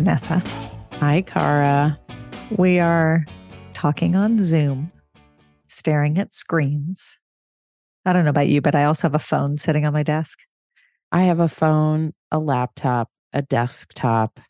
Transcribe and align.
Vanessa. 0.00 0.42
Hi, 0.92 1.20
Cara. 1.20 2.00
We 2.56 2.78
are 2.78 3.26
talking 3.74 4.16
on 4.16 4.42
Zoom, 4.42 4.90
staring 5.68 6.16
at 6.16 6.32
screens. 6.32 7.18
I 8.06 8.14
don't 8.14 8.24
know 8.24 8.30
about 8.30 8.48
you, 8.48 8.62
but 8.62 8.74
I 8.74 8.84
also 8.84 9.02
have 9.02 9.14
a 9.14 9.18
phone 9.18 9.58
sitting 9.58 9.84
on 9.84 9.92
my 9.92 10.02
desk. 10.02 10.38
I 11.12 11.24
have 11.24 11.38
a 11.38 11.48
phone, 11.48 12.14
a 12.30 12.38
laptop, 12.38 13.10
a 13.34 13.42
desktop. 13.42 14.40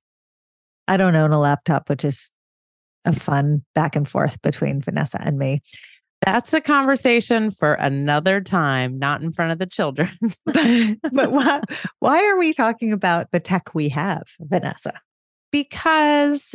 I 0.87 0.97
don't 0.97 1.17
own 1.17 1.33
a 1.33 1.41
laptop, 1.41 1.91
which 1.91 2.05
is 2.05 2.31
a 3.05 3.13
fun 3.13 3.65
back 3.75 3.97
and 3.97 4.09
forth 4.09 4.41
between 4.43 4.81
Vanessa 4.81 5.21
and 5.21 5.37
me. 5.37 5.63
That's 6.25 6.53
a 6.53 6.61
conversation 6.61 7.51
for 7.51 7.75
another 7.75 8.41
time, 8.41 9.01
not 9.01 9.21
in 9.21 9.33
front 9.33 9.51
of 9.51 9.59
the 9.59 9.67
children. 9.67 10.17
but 10.47 11.33
why, 11.33 11.61
why 11.99 12.25
are 12.29 12.39
we 12.39 12.53
talking 12.53 12.93
about 12.93 13.33
the 13.33 13.41
tech 13.41 13.75
we 13.75 13.89
have, 13.89 14.23
Vanessa? 14.39 14.93
Because 15.51 16.55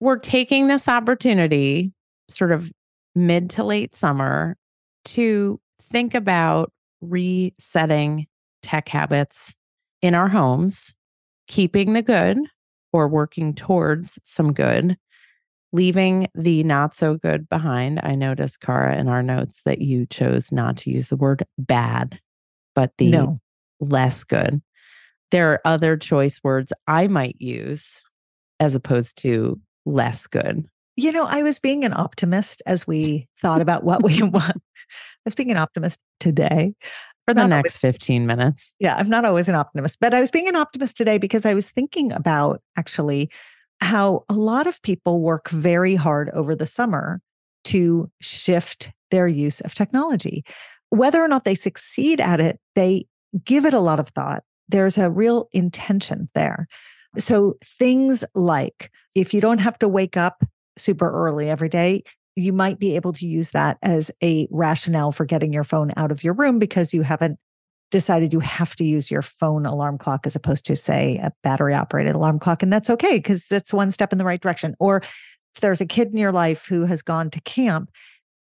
we're 0.00 0.18
taking 0.18 0.66
this 0.66 0.88
opportunity, 0.88 1.92
sort 2.28 2.52
of 2.52 2.72
mid 3.14 3.50
to 3.50 3.64
late 3.64 3.94
summer, 3.94 4.56
to 5.04 5.60
think 5.82 6.14
about 6.14 6.72
resetting 7.00 8.26
tech 8.62 8.88
habits 8.88 9.54
in 10.02 10.14
our 10.14 10.28
homes, 10.28 10.94
keeping 11.48 11.92
the 11.92 12.02
good 12.02 12.38
or 12.92 13.08
working 13.08 13.54
towards 13.54 14.18
some 14.24 14.52
good, 14.52 14.96
leaving 15.72 16.26
the 16.34 16.62
not 16.64 16.94
so 16.94 17.16
good 17.16 17.48
behind. 17.48 18.00
I 18.02 18.14
noticed, 18.14 18.60
Cara, 18.60 18.96
in 18.96 19.08
our 19.08 19.22
notes 19.22 19.62
that 19.64 19.80
you 19.80 20.06
chose 20.06 20.50
not 20.52 20.76
to 20.78 20.90
use 20.90 21.08
the 21.08 21.16
word 21.16 21.42
bad, 21.58 22.18
but 22.74 22.92
the 22.98 23.10
No. 23.10 23.38
less 23.80 24.24
good. 24.24 24.60
There 25.30 25.52
are 25.52 25.60
other 25.64 25.96
choice 25.96 26.40
words 26.42 26.72
I 26.86 27.06
might 27.06 27.36
use 27.38 28.02
as 28.60 28.74
opposed 28.74 29.16
to 29.18 29.58
less 29.86 30.26
good. 30.26 30.64
You 30.96 31.12
know, 31.12 31.26
I 31.26 31.42
was 31.42 31.58
being 31.58 31.84
an 31.84 31.94
optimist 31.94 32.62
as 32.66 32.86
we 32.86 33.26
thought 33.40 33.60
about 33.60 33.84
what 33.84 34.02
we 34.02 34.22
want. 34.22 34.56
I 34.56 35.24
was 35.24 35.34
being 35.34 35.50
an 35.50 35.56
optimist 35.56 35.98
today. 36.20 36.74
For 37.26 37.34
the 37.34 37.42
Not 37.42 37.50
next 37.50 37.76
15 37.78 38.26
minutes. 38.26 38.74
Yeah, 38.78 38.96
I'm 38.96 39.08
not 39.08 39.24
always 39.24 39.48
an 39.48 39.54
optimist, 39.54 39.98
but 40.00 40.14
I 40.14 40.20
was 40.20 40.30
being 40.30 40.48
an 40.48 40.56
optimist 40.56 40.96
today 40.96 41.18
because 41.18 41.46
I 41.46 41.54
was 41.54 41.70
thinking 41.70 42.12
about 42.12 42.60
actually 42.76 43.30
how 43.80 44.24
a 44.28 44.34
lot 44.34 44.66
of 44.66 44.82
people 44.82 45.20
work 45.20 45.48
very 45.50 45.94
hard 45.94 46.30
over 46.30 46.54
the 46.54 46.66
summer 46.66 47.20
to 47.64 48.10
shift 48.20 48.90
their 49.10 49.26
use 49.26 49.60
of 49.60 49.74
technology. 49.74 50.44
Whether 50.90 51.22
or 51.22 51.28
not 51.28 51.44
they 51.44 51.54
succeed 51.54 52.20
at 52.20 52.40
it, 52.40 52.58
they 52.74 53.06
give 53.44 53.64
it 53.64 53.74
a 53.74 53.80
lot 53.80 54.00
of 54.00 54.08
thought. 54.08 54.42
There's 54.68 54.98
a 54.98 55.10
real 55.10 55.48
intention 55.52 56.28
there. 56.34 56.66
So 57.18 57.56
things 57.64 58.24
like 58.34 58.90
if 59.14 59.34
you 59.34 59.40
don't 59.40 59.58
have 59.58 59.78
to 59.80 59.88
wake 59.88 60.16
up 60.16 60.44
super 60.76 61.10
early 61.10 61.50
every 61.50 61.68
day, 61.68 62.04
you 62.36 62.52
might 62.52 62.78
be 62.78 62.96
able 62.96 63.12
to 63.14 63.26
use 63.26 63.50
that 63.50 63.78
as 63.82 64.10
a 64.22 64.46
rationale 64.50 65.12
for 65.12 65.24
getting 65.24 65.52
your 65.52 65.64
phone 65.64 65.92
out 65.96 66.12
of 66.12 66.22
your 66.22 66.32
room 66.32 66.58
because 66.58 66.94
you 66.94 67.02
haven't 67.02 67.38
decided 67.90 68.32
you 68.32 68.38
have 68.38 68.76
to 68.76 68.84
use 68.84 69.10
your 69.10 69.22
phone 69.22 69.66
alarm 69.66 69.98
clock 69.98 70.26
as 70.26 70.36
opposed 70.36 70.64
to 70.64 70.76
say 70.76 71.16
a 71.16 71.32
battery 71.42 71.74
operated 71.74 72.14
alarm 72.14 72.38
clock 72.38 72.62
and 72.62 72.72
that's 72.72 72.88
okay 72.88 73.16
because 73.16 73.48
that's 73.48 73.72
one 73.72 73.90
step 73.90 74.12
in 74.12 74.18
the 74.18 74.24
right 74.24 74.40
direction. 74.40 74.76
Or 74.78 74.98
if 74.98 75.60
there's 75.60 75.80
a 75.80 75.86
kid 75.86 76.12
in 76.12 76.18
your 76.18 76.30
life 76.30 76.66
who 76.66 76.84
has 76.84 77.02
gone 77.02 77.30
to 77.30 77.40
camp 77.40 77.90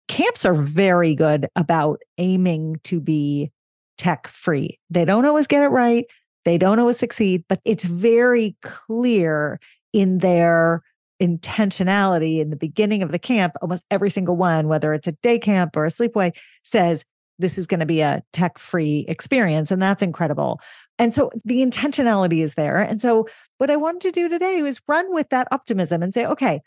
camps 0.10 0.44
are 0.44 0.56
very 0.56 1.16
good 1.16 1.48
about 1.56 2.02
aiming 2.18 2.80
to 2.84 3.00
be 3.00 3.52
tech 3.98 4.28
free 4.28 4.78
they 4.90 5.06
don't 5.06 5.26
always 5.26 5.48
get 5.48 5.64
it 5.64 5.68
right 5.68 6.06
they 6.46 6.58
don't 6.58 6.80
always 6.80 6.98
succeed 6.98 7.44
but 7.48 7.60
it's 7.66 7.84
very 7.84 8.56
clear 8.62 9.60
in 9.94 10.20
their 10.20 10.82
intentionality 11.22 12.40
in 12.40 12.50
the 12.50 12.56
beginning 12.56 13.04
of 13.04 13.12
the 13.12 13.20
camp 13.20 13.54
almost 13.62 13.84
every 13.92 14.10
single 14.10 14.38
one 14.38 14.68
whether 14.68 14.94
it's 14.94 15.08
a 15.08 15.12
day 15.24 15.38
camp 15.38 15.76
or 15.76 15.86
a 15.86 15.90
sleepaway 15.90 16.36
says 16.64 17.04
this 17.40 17.58
is 17.58 17.66
going 17.66 17.80
to 17.80 17.86
be 17.86 18.02
a 18.02 18.22
tech 18.34 18.60
free 18.60 19.06
experience. 19.08 19.72
And 19.72 19.82
that's 19.82 20.04
incredible. 20.04 20.60
And 21.00 21.16
so 21.16 21.32
the 21.46 21.66
intentionality 21.66 22.44
is 22.44 22.56
there. 22.56 22.78
And 22.78 23.02
so 23.02 23.28
what 23.58 23.72
I 23.72 23.78
wanted 23.78 24.02
to 24.02 24.12
do 24.12 24.30
today 24.30 24.62
was 24.62 24.82
run 24.88 25.12
with 25.14 25.30
that 25.30 25.48
optimism 25.52 26.04
and 26.04 26.14
say, 26.14 26.26
okay, 26.26 26.62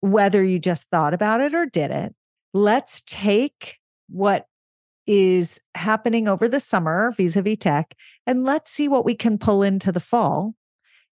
whether 0.00 0.42
you 0.42 0.58
just 0.58 0.88
thought 0.90 1.12
about 1.12 1.40
it 1.40 1.54
or 1.54 1.66
did 1.66 1.90
it, 1.90 2.14
let's 2.54 3.02
take 3.06 3.78
what 4.08 4.46
is 5.06 5.58
happening 5.74 6.28
over 6.28 6.48
the 6.48 6.60
summer 6.60 7.12
vis 7.16 7.36
a 7.36 7.42
vis 7.42 7.58
tech 7.58 7.94
and 8.26 8.44
let's 8.44 8.70
see 8.70 8.88
what 8.88 9.04
we 9.04 9.14
can 9.14 9.38
pull 9.38 9.62
into 9.62 9.90
the 9.90 10.00
fall 10.00 10.54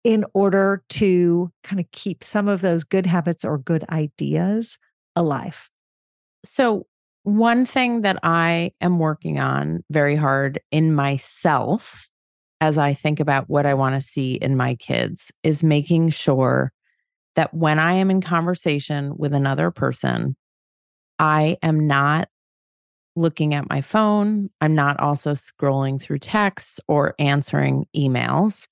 in 0.05 0.25
order 0.35 0.83
to 0.89 1.51
kind 1.63 1.81
of 1.81 1.91
keep 1.93 2.25
some 2.25 2.49
of 2.49 2.61
those 2.61 2.85
good 2.85 3.07
habits 3.07 3.45
or 3.45 3.59
good 3.59 3.85
ideas 3.91 4.79
alive. 5.17 5.71
So, 6.45 6.87
one 7.25 7.67
thing 7.67 8.01
that 8.01 8.19
I 8.23 8.73
am 8.81 8.99
working 8.99 9.39
on 9.39 9.85
very 9.91 10.17
hard 10.17 10.59
in 10.71 10.95
myself 10.95 12.09
as 12.63 12.79
I 12.79 12.95
think 12.95 13.21
about 13.21 13.49
what 13.51 13.67
I 13.67 13.75
want 13.75 13.95
to 13.95 14.01
see 14.01 14.35
in 14.35 14.57
my 14.57 14.75
kids 14.75 15.31
is 15.43 15.63
making 15.63 16.11
sure 16.11 16.73
that 17.37 17.53
when 17.53 17.79
I 17.79 17.95
am 17.95 18.11
in 18.11 18.23
conversation 18.23 19.13
with 19.17 19.35
another 19.35 19.71
person, 19.71 20.35
I 21.19 21.59
am 21.63 21.87
not 21.87 22.29
looking 23.21 23.55
at 23.55 23.69
my 23.69 23.81
phone. 23.81 24.51
I'm 24.61 24.75
not 24.75 24.99
also 25.01 25.33
scrolling 25.33 26.01
through 26.01 26.19
texts 26.21 26.81
or 26.89 27.15
answering 27.19 27.87
emails. 27.97 28.67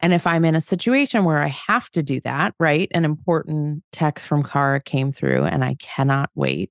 And 0.00 0.12
if 0.12 0.26
I'm 0.26 0.44
in 0.44 0.54
a 0.54 0.60
situation 0.60 1.24
where 1.24 1.38
I 1.38 1.48
have 1.48 1.88
to 1.90 2.02
do 2.02 2.20
that, 2.20 2.54
right? 2.60 2.88
An 2.94 3.04
important 3.04 3.82
text 3.92 4.26
from 4.26 4.42
Cara 4.42 4.80
came 4.80 5.10
through 5.10 5.44
and 5.44 5.64
I 5.64 5.76
cannot 5.80 6.30
wait 6.34 6.70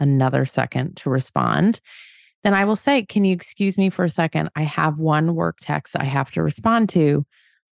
another 0.00 0.44
second 0.44 0.96
to 0.98 1.10
respond, 1.10 1.80
then 2.42 2.52
I 2.52 2.64
will 2.64 2.76
say, 2.76 3.04
Can 3.06 3.24
you 3.24 3.32
excuse 3.32 3.78
me 3.78 3.88
for 3.88 4.04
a 4.04 4.10
second? 4.10 4.50
I 4.54 4.62
have 4.62 4.98
one 4.98 5.34
work 5.34 5.56
text 5.60 5.96
I 5.98 6.04
have 6.04 6.30
to 6.32 6.42
respond 6.42 6.90
to. 6.90 7.24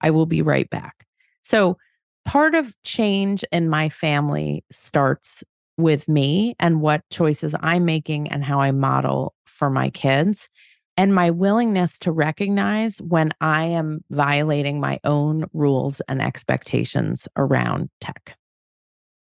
I 0.01 0.11
will 0.11 0.27
be 0.27 0.41
right 0.41 0.69
back. 0.69 1.06
So, 1.41 1.77
part 2.25 2.53
of 2.53 2.75
change 2.83 3.44
in 3.51 3.69
my 3.69 3.89
family 3.89 4.63
starts 4.71 5.44
with 5.80 6.08
me 6.08 6.56
and 6.60 6.81
what 6.81 7.02
choices 7.10 7.56
I'm 7.62 7.86
making 7.86 8.28
and 8.30 8.44
how 8.44 8.60
I 8.60 8.72
model 8.72 9.34
for 9.46 9.70
my 9.70 9.90
kids 9.90 10.50
and 10.98 11.16
my 11.16 11.31
willingness 11.31 11.98
to 12.00 12.12
recognize 12.12 13.02
when 13.02 13.31
I 13.40 13.66
am 13.66 14.04
violating 14.12 14.81
my 14.81 15.00
own 15.06 15.46
rules 15.54 16.02
and 16.10 16.22
expectations 16.22 17.28
around 17.38 17.90
tech. 18.02 18.36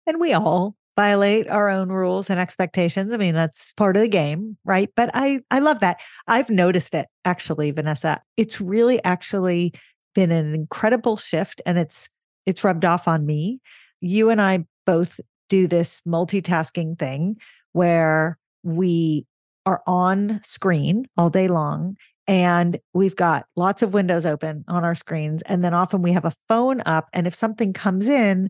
And 0.08 0.20
we 0.20 0.34
all 0.34 0.76
violate 0.96 1.50
our 1.50 1.70
own 1.70 1.90
rules 1.90 2.30
and 2.30 2.40
expectations. 2.40 3.14
I 3.14 3.18
mean, 3.18 3.36
that's 3.36 3.74
part 3.74 3.98
of 3.98 4.02
the 4.02 4.08
game, 4.08 4.58
right? 4.64 4.90
But 4.96 5.10
I 5.14 5.42
I 5.52 5.60
love 5.60 5.82
that. 5.82 6.00
I've 6.28 6.50
noticed 6.50 6.96
it 6.96 7.08
actually, 7.26 7.72
Vanessa. 7.72 8.22
It's 8.38 8.62
really 8.62 9.04
actually 9.04 9.74
been 10.14 10.32
an 10.32 10.56
incredible 10.56 11.18
shift 11.18 11.62
and 11.66 11.78
it's 11.78 12.08
it's 12.46 12.64
rubbed 12.64 12.86
off 12.86 13.08
on 13.08 13.26
me. 13.26 13.60
You 14.00 14.30
and 14.30 14.42
I 14.42 14.66
both 14.86 15.20
do 15.50 15.68
this 15.68 16.02
multitasking 16.08 16.98
thing 16.98 17.38
where 17.74 18.38
we 18.64 19.26
are 19.66 19.82
on 19.88 20.40
screen 20.44 21.06
all 21.18 21.30
day 21.30 21.48
long 21.48 21.96
and 22.28 22.80
we've 22.94 23.16
got 23.16 23.46
lots 23.56 23.82
of 23.82 23.94
windows 23.94 24.26
open 24.26 24.66
on 24.68 24.84
our 24.84 24.96
screens 24.96 25.42
and 25.44 25.64
then 25.64 25.74
often 25.74 26.02
we 26.02 26.12
have 26.12 26.26
a 26.26 26.34
phone 26.48 26.82
up 26.86 27.08
and 27.14 27.28
if 27.28 27.36
something 27.36 27.74
comes 27.74 28.08
in 28.08 28.50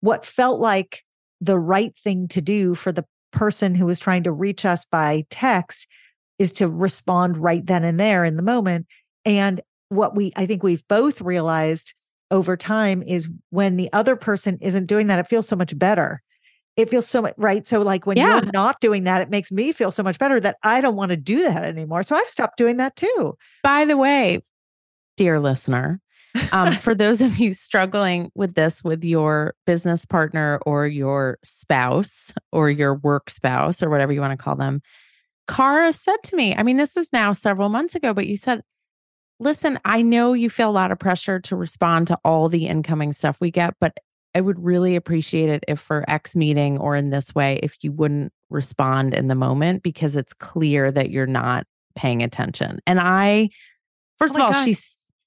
what 0.00 0.24
felt 0.24 0.60
like 0.60 1.02
the 1.40 1.58
right 1.58 1.96
thing 1.98 2.28
to 2.28 2.40
do 2.40 2.74
for 2.74 2.92
the 2.92 3.04
person 3.32 3.74
who 3.74 3.86
was 3.86 3.98
trying 3.98 4.22
to 4.22 4.32
reach 4.32 4.64
us 4.64 4.84
by 4.84 5.24
text 5.30 5.86
is 6.38 6.52
to 6.52 6.68
respond 6.68 7.36
right 7.36 7.66
then 7.66 7.84
and 7.84 7.98
there 7.98 8.24
in 8.24 8.36
the 8.36 8.42
moment 8.42 8.86
and 9.24 9.60
what 9.88 10.16
we 10.16 10.32
i 10.36 10.46
think 10.46 10.62
we've 10.62 10.86
both 10.88 11.20
realized 11.20 11.92
over 12.34 12.56
time 12.56 13.00
is 13.04 13.28
when 13.50 13.76
the 13.76 13.90
other 13.92 14.16
person 14.16 14.58
isn't 14.60 14.86
doing 14.86 15.06
that, 15.06 15.20
it 15.20 15.28
feels 15.28 15.46
so 15.46 15.54
much 15.54 15.78
better. 15.78 16.20
It 16.76 16.90
feels 16.90 17.06
so 17.06 17.22
much 17.22 17.34
right. 17.36 17.66
So, 17.66 17.80
like 17.80 18.04
when 18.04 18.16
yeah. 18.16 18.42
you're 18.42 18.52
not 18.52 18.80
doing 18.80 19.04
that, 19.04 19.22
it 19.22 19.30
makes 19.30 19.52
me 19.52 19.70
feel 19.70 19.92
so 19.92 20.02
much 20.02 20.18
better 20.18 20.40
that 20.40 20.56
I 20.64 20.80
don't 20.80 20.96
want 20.96 21.10
to 21.10 21.16
do 21.16 21.38
that 21.44 21.62
anymore. 21.62 22.02
So, 22.02 22.16
I've 22.16 22.28
stopped 22.28 22.58
doing 22.58 22.78
that 22.78 22.96
too. 22.96 23.36
By 23.62 23.84
the 23.84 23.96
way, 23.96 24.42
dear 25.16 25.38
listener, 25.38 26.00
um, 26.50 26.72
for 26.80 26.92
those 26.92 27.22
of 27.22 27.38
you 27.38 27.52
struggling 27.52 28.32
with 28.34 28.56
this 28.56 28.82
with 28.82 29.04
your 29.04 29.54
business 29.64 30.04
partner 30.04 30.58
or 30.66 30.88
your 30.88 31.38
spouse 31.44 32.34
or 32.50 32.68
your 32.70 32.96
work 32.96 33.30
spouse 33.30 33.80
or 33.80 33.88
whatever 33.88 34.12
you 34.12 34.20
want 34.20 34.36
to 34.36 34.42
call 34.42 34.56
them, 34.56 34.82
Cara 35.46 35.92
said 35.92 36.16
to 36.24 36.34
me, 36.34 36.56
I 36.56 36.64
mean, 36.64 36.76
this 36.76 36.96
is 36.96 37.12
now 37.12 37.32
several 37.32 37.68
months 37.68 37.94
ago, 37.94 38.12
but 38.12 38.26
you 38.26 38.36
said, 38.36 38.62
listen, 39.40 39.78
I 39.84 40.02
know 40.02 40.32
you 40.32 40.50
feel 40.50 40.70
a 40.70 40.72
lot 40.72 40.92
of 40.92 40.98
pressure 40.98 41.40
to 41.40 41.56
respond 41.56 42.06
to 42.08 42.18
all 42.24 42.48
the 42.48 42.66
incoming 42.66 43.12
stuff 43.12 43.40
we 43.40 43.50
get, 43.50 43.74
but 43.80 43.96
I 44.34 44.40
would 44.40 44.62
really 44.62 44.96
appreciate 44.96 45.48
it 45.48 45.64
if 45.68 45.78
for 45.78 46.04
X 46.08 46.34
meeting 46.34 46.78
or 46.78 46.96
in 46.96 47.10
this 47.10 47.34
way, 47.34 47.60
if 47.62 47.76
you 47.82 47.92
wouldn't 47.92 48.32
respond 48.50 49.14
in 49.14 49.28
the 49.28 49.34
moment 49.34 49.82
because 49.82 50.16
it's 50.16 50.32
clear 50.32 50.90
that 50.90 51.10
you're 51.10 51.26
not 51.26 51.66
paying 51.94 52.22
attention. 52.22 52.80
And 52.86 52.98
I, 52.98 53.50
oh 53.52 53.56
first 54.18 54.34
oh 54.34 54.38
of 54.38 54.42
all, 54.42 54.52
God. 54.52 54.64
she 54.64 54.76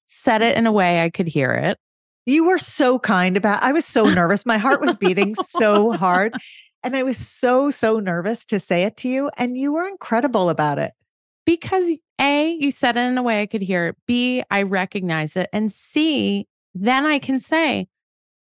said 0.08 0.42
it 0.42 0.58
in 0.58 0.68
a 0.68 0.72
way 0.72 1.04
I 1.04 1.10
could 1.10 1.28
hear 1.28 1.52
it. 1.52 1.78
You 2.26 2.46
were 2.46 2.58
so 2.58 3.00
kind 3.00 3.38
about 3.38 3.64
I 3.64 3.72
was 3.72 3.86
so 3.86 4.06
nervous. 4.10 4.46
My 4.46 4.58
heart 4.58 4.82
was 4.82 4.96
beating 4.98 5.36
so 5.36 5.94
hard. 5.94 6.34
And 6.84 6.96
I 6.96 7.04
was 7.04 7.18
so, 7.18 7.70
so 7.70 8.00
nervous 8.00 8.46
to 8.46 8.60
say 8.60 8.84
it 8.84 8.98
to 8.98 9.10
you. 9.10 9.30
And 9.38 9.58
you 9.58 9.74
were 9.74 9.88
incredible 9.88 10.50
about 10.50 10.80
it. 10.80 10.92
Because 11.48 11.90
A, 12.20 12.58
you 12.60 12.72
said 12.72 12.98
it 12.98 13.00
in 13.00 13.18
a 13.18 13.24
way 13.24 13.42
I 13.42 13.46
could 13.46 13.62
hear 13.62 13.88
it. 13.88 13.96
B, 14.06 14.44
I 14.52 14.64
recognize 14.64 15.38
it. 15.38 15.50
And 15.54 15.72
C, 15.72 16.46
then 16.76 17.06
I 17.06 17.20
can 17.20 17.40
say, 17.40 17.88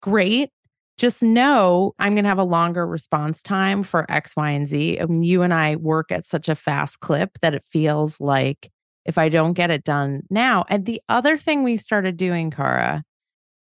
great. 0.01 0.49
Just 0.97 1.21
know 1.21 1.93
I'm 1.99 2.15
going 2.15 2.23
to 2.23 2.29
have 2.29 2.39
a 2.39 2.43
longer 2.43 2.87
response 2.87 3.43
time 3.43 3.83
for 3.83 4.11
X, 4.11 4.35
Y, 4.35 4.49
and 4.49 4.67
Z. 4.67 4.99
Mean, 5.07 5.21
you 5.21 5.43
and 5.43 5.53
I 5.53 5.75
work 5.75 6.11
at 6.11 6.25
such 6.25 6.49
a 6.49 6.55
fast 6.55 6.99
clip 6.99 7.37
that 7.43 7.53
it 7.53 7.63
feels 7.63 8.19
like 8.19 8.71
if 9.05 9.19
I 9.19 9.29
don't 9.29 9.53
get 9.53 9.69
it 9.69 9.83
done 9.83 10.23
now. 10.31 10.65
And 10.67 10.87
the 10.87 10.99
other 11.07 11.37
thing 11.37 11.63
we've 11.63 11.79
started 11.79 12.17
doing, 12.17 12.49
Cara, 12.49 13.03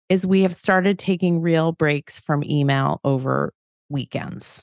is 0.09 0.25
we 0.25 0.43
have 0.43 0.55
started 0.55 1.01
taking 1.01 1.41
real 1.41 1.73
breaks 1.73 2.21
from 2.21 2.45
email 2.45 3.01
over 3.03 3.53
weekends, 3.89 4.63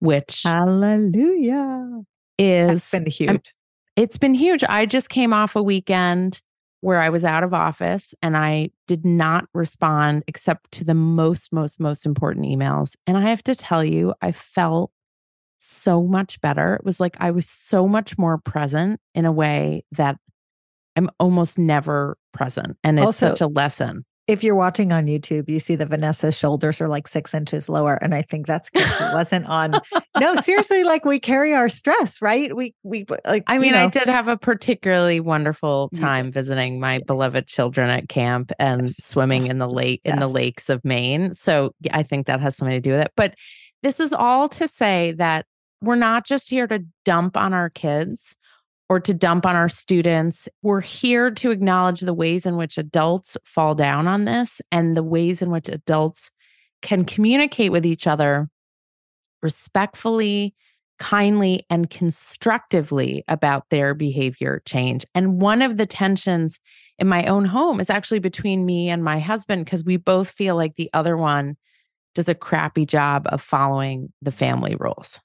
which 0.00 0.42
hallelujah 0.44 2.02
is 2.38 2.90
been 2.90 3.06
huge. 3.06 3.54
It's 3.96 4.18
been 4.18 4.34
huge. 4.34 4.64
I 4.64 4.86
just 4.86 5.08
came 5.08 5.32
off 5.32 5.56
a 5.56 5.62
weekend 5.62 6.40
where 6.80 7.00
I 7.00 7.10
was 7.10 7.24
out 7.24 7.44
of 7.44 7.54
office 7.54 8.14
and 8.22 8.36
I 8.36 8.70
did 8.88 9.04
not 9.04 9.44
respond 9.54 10.24
except 10.26 10.72
to 10.72 10.84
the 10.84 10.94
most, 10.94 11.52
most, 11.52 11.78
most 11.78 12.06
important 12.06 12.46
emails. 12.46 12.96
And 13.06 13.16
I 13.16 13.30
have 13.30 13.44
to 13.44 13.54
tell 13.54 13.84
you, 13.84 14.14
I 14.20 14.32
felt 14.32 14.90
so 15.58 16.02
much 16.02 16.40
better. 16.40 16.74
It 16.74 16.84
was 16.84 16.98
like 16.98 17.16
I 17.20 17.30
was 17.30 17.48
so 17.48 17.86
much 17.86 18.18
more 18.18 18.38
present 18.38 19.00
in 19.14 19.26
a 19.26 19.32
way 19.32 19.84
that 19.92 20.16
I'm 20.96 21.08
almost 21.20 21.58
never 21.58 22.18
present. 22.32 22.76
And 22.82 22.98
it's 22.98 23.06
also, 23.06 23.28
such 23.28 23.40
a 23.40 23.46
lesson 23.46 24.04
if 24.28 24.44
you're 24.44 24.54
watching 24.54 24.92
on 24.92 25.06
YouTube, 25.06 25.48
you 25.48 25.58
see 25.58 25.74
that 25.76 25.88
Vanessa's 25.88 26.36
shoulders 26.36 26.80
are 26.80 26.88
like 26.88 27.08
six 27.08 27.34
inches 27.34 27.68
lower. 27.68 27.94
And 27.96 28.14
I 28.14 28.22
think 28.22 28.46
that's 28.46 28.70
because 28.70 28.96
she 28.96 29.04
wasn't 29.14 29.46
on. 29.46 29.74
no, 30.18 30.36
seriously, 30.36 30.84
like 30.84 31.04
we 31.04 31.18
carry 31.18 31.54
our 31.54 31.68
stress, 31.68 32.22
right? 32.22 32.54
We, 32.54 32.74
we, 32.84 33.04
like, 33.24 33.42
I 33.48 33.58
mean, 33.58 33.70
you 33.70 33.72
know. 33.72 33.84
I 33.84 33.88
did 33.88 34.04
have 34.04 34.28
a 34.28 34.36
particularly 34.36 35.18
wonderful 35.18 35.90
time 35.90 36.30
visiting 36.30 36.78
my 36.78 37.00
beloved 37.00 37.48
children 37.48 37.90
at 37.90 38.08
camp 38.08 38.52
and 38.58 38.82
yes. 38.82 39.04
swimming 39.04 39.48
in 39.48 39.58
the 39.58 39.68
lake, 39.68 40.00
in 40.04 40.18
the 40.18 40.28
lakes 40.28 40.68
of 40.68 40.84
Maine. 40.84 41.34
So 41.34 41.74
I 41.90 42.02
think 42.02 42.26
that 42.26 42.40
has 42.40 42.56
something 42.56 42.76
to 42.76 42.80
do 42.80 42.92
with 42.92 43.00
it. 43.00 43.12
But 43.16 43.34
this 43.82 43.98
is 43.98 44.12
all 44.12 44.48
to 44.50 44.68
say 44.68 45.12
that 45.18 45.46
we're 45.80 45.96
not 45.96 46.24
just 46.24 46.48
here 46.48 46.68
to 46.68 46.84
dump 47.04 47.36
on 47.36 47.52
our 47.52 47.68
kids 47.68 48.36
or 48.92 49.00
to 49.00 49.14
dump 49.14 49.46
on 49.46 49.56
our 49.56 49.70
students. 49.70 50.50
We're 50.60 50.82
here 50.82 51.30
to 51.30 51.50
acknowledge 51.50 52.02
the 52.02 52.12
ways 52.12 52.44
in 52.44 52.58
which 52.58 52.76
adults 52.76 53.38
fall 53.42 53.74
down 53.74 54.06
on 54.06 54.26
this 54.26 54.60
and 54.70 54.94
the 54.94 55.02
ways 55.02 55.40
in 55.40 55.50
which 55.50 55.70
adults 55.70 56.30
can 56.82 57.06
communicate 57.06 57.72
with 57.72 57.86
each 57.86 58.06
other 58.06 58.50
respectfully, 59.40 60.54
kindly, 60.98 61.64
and 61.70 61.88
constructively 61.88 63.24
about 63.28 63.70
their 63.70 63.94
behavior 63.94 64.60
change. 64.66 65.06
And 65.14 65.40
one 65.40 65.62
of 65.62 65.78
the 65.78 65.86
tensions 65.86 66.60
in 66.98 67.08
my 67.08 67.24
own 67.24 67.46
home 67.46 67.80
is 67.80 67.88
actually 67.88 68.18
between 68.18 68.66
me 68.66 68.90
and 68.90 69.02
my 69.02 69.20
husband 69.20 69.64
because 69.64 69.84
we 69.84 69.96
both 69.96 70.28
feel 70.28 70.54
like 70.54 70.74
the 70.74 70.90
other 70.92 71.16
one 71.16 71.56
does 72.14 72.28
a 72.28 72.34
crappy 72.34 72.84
job 72.84 73.26
of 73.30 73.40
following 73.40 74.12
the 74.20 74.32
family 74.32 74.76
rules. 74.78 75.18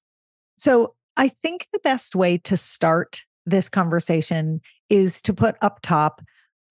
So 0.58 0.96
I 1.18 1.34
think 1.44 1.68
the 1.74 1.80
best 1.80 2.16
way 2.16 2.38
to 2.46 2.56
start 2.56 3.26
this 3.48 3.70
conversation 3.70 4.62
is 4.90 5.22
to 5.24 5.34
put 5.34 5.56
up 5.62 5.80
top 5.82 6.22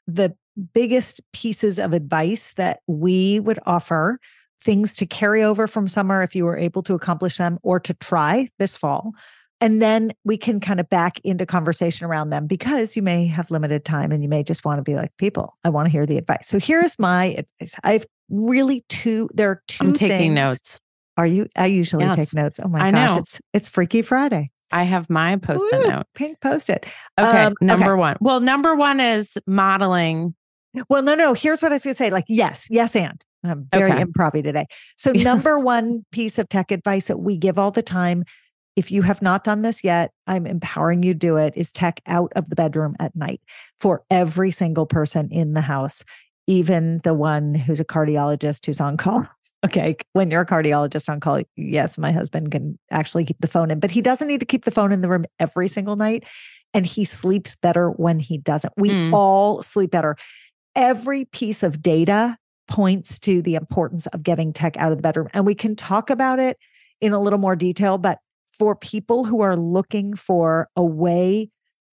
the 0.06 0.35
biggest 0.73 1.21
pieces 1.33 1.78
of 1.78 1.92
advice 1.92 2.52
that 2.54 2.80
we 2.87 3.40
would 3.40 3.59
offer 3.66 4.18
things 4.62 4.95
to 4.95 5.06
carry 5.06 5.42
over 5.42 5.66
from 5.66 5.88
summer 5.88 6.23
if 6.23 6.35
you 6.35 6.45
were 6.45 6.56
able 6.56 6.83
to 6.83 6.95
accomplish 6.95 7.37
them 7.38 7.59
or 7.62 7.78
to 7.80 7.92
try 7.95 8.49
this 8.59 8.76
fall 8.76 9.12
and 9.61 9.80
then 9.80 10.12
we 10.25 10.37
can 10.37 10.61
kind 10.61 10.80
of 10.80 10.88
back 10.90 11.18
into 11.25 11.47
conversation 11.47 12.06
around 12.06 12.28
them 12.28 12.47
because 12.47 12.95
you 12.95 13.02
may 13.02 13.26
have 13.26 13.50
limited 13.50 13.85
time 13.85 14.12
and 14.12 14.23
you 14.23 14.28
may 14.28 14.42
just 14.42 14.64
want 14.64 14.78
to 14.78 14.83
be 14.83 14.95
like 14.95 15.14
people 15.18 15.56
i 15.64 15.68
want 15.68 15.87
to 15.87 15.90
hear 15.90 16.06
the 16.06 16.16
advice 16.16 16.49
so 16.49 16.59
here's 16.59 16.99
my 16.99 17.26
advice 17.26 17.75
i've 17.85 18.06
really 18.30 18.85
two 18.88 19.28
there 19.35 19.50
are 19.50 19.62
2 19.68 19.85
i'm 19.85 19.92
taking 19.92 20.18
things. 20.18 20.35
notes 20.35 20.80
are 21.16 21.26
you 21.26 21.47
i 21.56 21.66
usually 21.66 22.04
yes. 22.04 22.16
take 22.16 22.35
notes 22.35 22.59
oh 22.62 22.68
my 22.68 22.87
I 22.87 22.90
gosh 22.90 23.11
know. 23.11 23.18
it's 23.18 23.40
it's 23.52 23.68
freaky 23.68 24.02
friday 24.02 24.50
I 24.73 24.82
have 24.82 25.08
my 25.08 25.37
post-it 25.37 25.88
note. 25.88 26.06
Pink 26.14 26.40
post-it. 26.40 26.87
Okay, 27.18 27.44
um, 27.44 27.54
number 27.61 27.92
okay. 27.92 27.99
one. 27.99 28.16
Well, 28.20 28.40
number 28.40 28.75
one 28.75 29.00
is 29.00 29.38
modeling. 29.46 30.35
Well, 30.88 31.02
no, 31.02 31.14
no. 31.14 31.35
Here's 31.35 31.62
what 31.62 31.73
I 31.73 31.76
was 31.76 31.85
going 31.85 31.94
to 31.94 31.99
say. 31.99 32.11
Like, 32.11 32.25
yes, 32.28 32.66
yes, 32.68 32.94
and 32.96 33.23
I'm 33.44 33.66
very 33.73 33.92
Okay. 33.92 34.02
improv 34.02 34.42
today. 34.42 34.66
So, 34.96 35.12
number 35.14 35.58
one 35.58 36.04
piece 36.11 36.38
of 36.38 36.49
tech 36.49 36.70
advice 36.70 37.06
that 37.06 37.18
we 37.18 37.37
give 37.37 37.58
all 37.58 37.70
the 37.70 37.82
time, 37.82 38.25
if 38.76 38.90
you 38.90 39.02
have 39.02 39.23
not 39.23 39.42
done 39.42 39.62
this 39.62 39.82
yet, 39.82 40.11
I'm 40.26 40.46
empowering 40.46 41.02
you 41.02 41.14
to 41.14 41.18
do 41.18 41.37
it, 41.37 41.54
is 41.56 41.73
tech 41.73 42.00
out 42.06 42.32
of 42.37 42.50
the 42.50 42.56
bedroom 42.56 42.94
at 43.00 43.16
night 43.16 43.40
for 43.78 44.02
every 44.11 44.50
single 44.50 44.85
person 44.85 45.30
in 45.30 45.54
the 45.54 45.62
house, 45.62 46.04
even 46.47 47.00
the 47.05 47.15
one 47.15 47.55
who's 47.55 47.81
a 47.81 47.85
cardiologist 47.85 48.67
who's 48.67 48.81
on 48.81 48.97
call. 48.97 49.26
Okay. 49.65 49.97
When 50.12 50.31
you're 50.31 50.43
a 50.43 50.47
cardiologist 50.47 51.09
on 51.09 51.19
call, 51.19 51.41
yes, 51.57 51.99
my 51.99 52.12
husband 52.12 52.53
can 52.53 52.79
actually 52.93 53.25
keep 53.25 53.38
the 53.41 53.49
phone 53.49 53.71
in, 53.73 53.81
but 53.81 53.91
he 53.91 54.00
doesn't 54.00 54.29
need 54.29 54.38
to 54.38 54.47
keep 54.47 54.65
the 54.65 54.71
phone 54.71 54.93
in 54.93 55.00
the 55.00 55.09
room 55.09 55.25
every 55.41 55.67
single 55.67 55.97
night. 55.97 56.25
And 56.73 56.87
he 56.87 57.05
sleeps 57.05 57.57
better 57.57 57.88
when 57.91 58.21
he 58.21 58.38
doesn't. 58.38 58.73
We 58.76 58.91
Mm. 58.91 59.12
all 59.12 59.62
sleep 59.65 59.91
better. 59.91 60.15
Every 60.76 61.25
piece 61.25 61.65
of 61.65 61.83
data 61.83 62.37
points 62.69 63.19
to 63.21 63.43
the 63.43 63.57
importance 63.57 64.07
of 64.09 64.23
getting 64.23 64.53
tech 64.53 64.76
out 64.76 64.93
of 64.93 64.99
the 64.99 65.03
bedroom. 65.03 65.29
And 65.33 65.45
we 65.47 65.55
can 65.55 65.75
talk 65.75 66.11
about 66.11 66.38
it 66.38 66.59
in 67.00 67.12
a 67.12 67.19
little 67.19 67.38
more 67.41 67.57
detail, 67.57 67.99
but 67.99 68.19
for 68.57 68.76
people 68.76 69.25
who 69.25 69.41
are 69.41 69.57
looking 69.57 70.15
for 70.15 70.69
a 70.76 70.85
way 70.85 71.50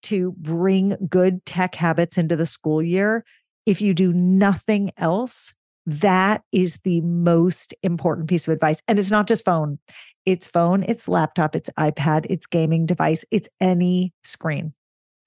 to 0.04 0.32
bring 0.38 0.96
good 1.10 1.46
tech 1.46 1.76
habits 1.76 2.18
into 2.18 2.36
the 2.38 2.46
school 2.46 2.82
year, 2.82 3.26
if 3.70 3.82
you 3.82 3.94
do 3.94 4.12
nothing 4.12 4.92
else, 4.98 5.54
that 5.86 6.42
is 6.52 6.80
the 6.84 7.02
most 7.02 7.76
important 7.84 8.28
piece 8.28 8.48
of 8.48 8.52
advice. 8.54 8.82
And 8.88 8.98
it's 8.98 9.12
not 9.12 9.28
just 9.28 9.46
phone, 9.46 9.78
it's 10.26 10.48
phone, 10.48 10.84
it's 10.88 11.08
laptop, 11.08 11.56
it's 11.56 11.70
iPad, 11.78 12.26
it's 12.32 12.48
gaming 12.48 12.88
device, 12.88 13.24
it's 13.30 13.48
any 13.62 14.12
screen. 14.24 14.74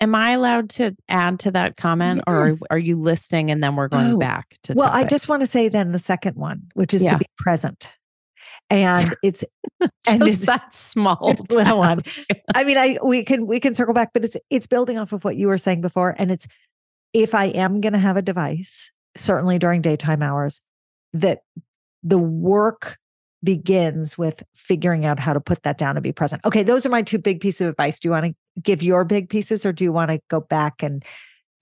Am 0.00 0.16
I 0.16 0.32
allowed 0.32 0.70
to 0.70 0.96
add 1.08 1.38
to 1.40 1.52
that 1.52 1.76
comment 1.76 2.24
or 2.26 2.48
Yes. 2.48 2.62
are 2.68 2.78
you 2.78 2.98
listening 3.00 3.52
and 3.52 3.62
then 3.62 3.76
we're 3.76 3.86
going 3.86 4.14
Oh, 4.14 4.18
back 4.18 4.56
to 4.64 4.74
Well, 4.74 4.90
I 4.92 5.04
just 5.04 5.28
want 5.28 5.42
to 5.42 5.46
say 5.46 5.68
then 5.68 5.92
the 5.92 6.00
second 6.00 6.36
one, 6.36 6.62
which 6.74 6.92
is 6.92 7.02
Yeah. 7.02 7.12
to 7.12 7.18
be 7.18 7.26
present. 7.38 7.92
And 8.70 9.14
it's 9.22 9.44
and 10.08 10.26
it's 10.26 10.46
that 10.46 10.74
small 10.74 11.36
little 11.50 11.78
one. 11.78 12.00
I 12.56 12.64
mean, 12.64 12.76
I 12.76 12.98
we 13.04 13.24
can 13.24 13.46
we 13.46 13.60
can 13.60 13.76
circle 13.76 13.94
back, 13.94 14.10
but 14.12 14.24
it's 14.24 14.36
it's 14.50 14.66
building 14.66 14.98
off 14.98 15.12
of 15.12 15.24
what 15.24 15.36
you 15.36 15.46
were 15.46 15.58
saying 15.58 15.80
before. 15.80 16.16
And 16.18 16.32
it's 16.32 16.48
if 17.12 17.34
I 17.34 17.46
am 17.46 17.80
gonna 17.80 17.98
have 17.98 18.16
a 18.16 18.22
device, 18.22 18.90
certainly 19.16 19.58
during 19.58 19.82
daytime 19.82 20.22
hours, 20.22 20.60
that 21.12 21.40
the 22.02 22.18
work 22.18 22.98
begins 23.44 24.16
with 24.16 24.42
figuring 24.54 25.04
out 25.04 25.18
how 25.18 25.32
to 25.32 25.40
put 25.40 25.62
that 25.64 25.76
down 25.76 25.96
and 25.96 26.02
be 26.02 26.12
present. 26.12 26.44
Okay, 26.44 26.62
those 26.62 26.86
are 26.86 26.90
my 26.90 27.02
two 27.02 27.18
big 27.18 27.40
pieces 27.40 27.62
of 27.62 27.68
advice. 27.70 27.98
Do 27.98 28.08
you 28.08 28.12
want 28.12 28.26
to 28.26 28.34
give 28.62 28.82
your 28.82 29.04
big 29.04 29.28
pieces 29.28 29.66
or 29.66 29.72
do 29.72 29.82
you 29.84 29.92
want 29.92 30.10
to 30.10 30.20
go 30.28 30.40
back 30.40 30.82
and 30.82 31.04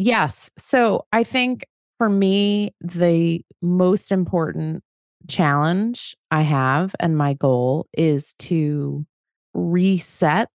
Yes. 0.02 0.50
So 0.56 1.04
I 1.12 1.24
think 1.24 1.66
for 1.98 2.08
me, 2.08 2.74
the 2.80 3.44
most 3.60 4.10
important 4.10 4.82
challenge 5.28 6.16
I 6.30 6.40
have 6.40 6.96
and 6.98 7.18
my 7.18 7.34
goal 7.34 7.86
is 7.92 8.32
to 8.38 9.04
reset 9.52 10.48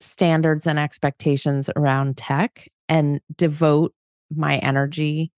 standards 0.00 0.68
and 0.68 0.78
expectations 0.78 1.68
around 1.74 2.16
tech 2.16 2.68
and 2.88 3.20
devote 3.36 3.92
my 4.34 4.58
energy 4.58 5.32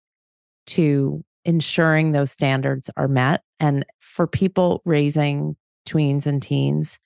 to 0.66 1.25
ensuring 1.45 2.12
those 2.12 2.30
standards 2.30 2.90
are 2.97 3.09
met. 3.09 3.42
And 3.61 3.85
for 4.00 4.26
people 4.26 4.83
raising 4.85 5.57
tweens 5.87 6.26
and 6.26 6.42
teens, 6.42 6.99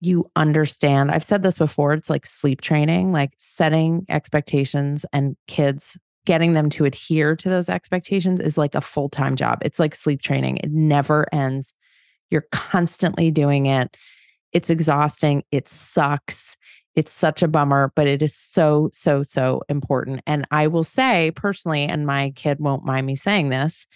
you 0.00 0.30
understand. 0.36 1.10
I've 1.10 1.24
said 1.24 1.42
this 1.42 1.58
before, 1.58 1.92
it's 1.92 2.10
like 2.10 2.26
sleep 2.26 2.60
training, 2.60 3.12
like 3.12 3.32
setting 3.38 4.04
expectations 4.08 5.06
and 5.12 5.36
kids 5.46 5.96
getting 6.26 6.54
them 6.54 6.68
to 6.70 6.84
adhere 6.84 7.36
to 7.36 7.48
those 7.48 7.68
expectations 7.68 8.40
is 8.40 8.58
like 8.58 8.74
a 8.74 8.80
full-time 8.80 9.36
job. 9.36 9.60
It's 9.62 9.78
like 9.78 9.94
sleep 9.94 10.20
training. 10.20 10.58
It 10.58 10.72
never 10.72 11.32
ends. 11.32 11.72
You're 12.30 12.46
constantly 12.50 13.30
doing 13.30 13.66
it. 13.66 13.96
It's 14.52 14.68
exhausting. 14.68 15.44
It 15.52 15.68
sucks. 15.68 16.56
It's 16.96 17.12
such 17.12 17.42
a 17.42 17.48
bummer, 17.48 17.92
but 17.94 18.06
it 18.06 18.22
is 18.22 18.34
so, 18.34 18.88
so, 18.92 19.22
so 19.22 19.62
important. 19.68 20.22
And 20.26 20.46
I 20.50 20.66
will 20.66 20.82
say 20.82 21.30
personally, 21.36 21.84
and 21.84 22.06
my 22.06 22.32
kid 22.36 22.58
won't 22.58 22.86
mind 22.86 23.06
me 23.06 23.16
saying 23.16 23.50
this, 23.50 23.86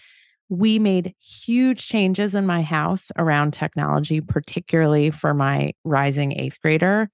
we 0.49 0.77
made 0.77 1.15
huge 1.19 1.87
changes 1.87 2.35
in 2.35 2.45
my 2.45 2.61
house 2.61 3.11
around 3.17 3.51
technology, 3.51 4.21
particularly 4.21 5.09
for 5.09 5.33
my 5.33 5.73
rising 5.83 6.37
eighth 6.39 6.61
grader, 6.61 7.09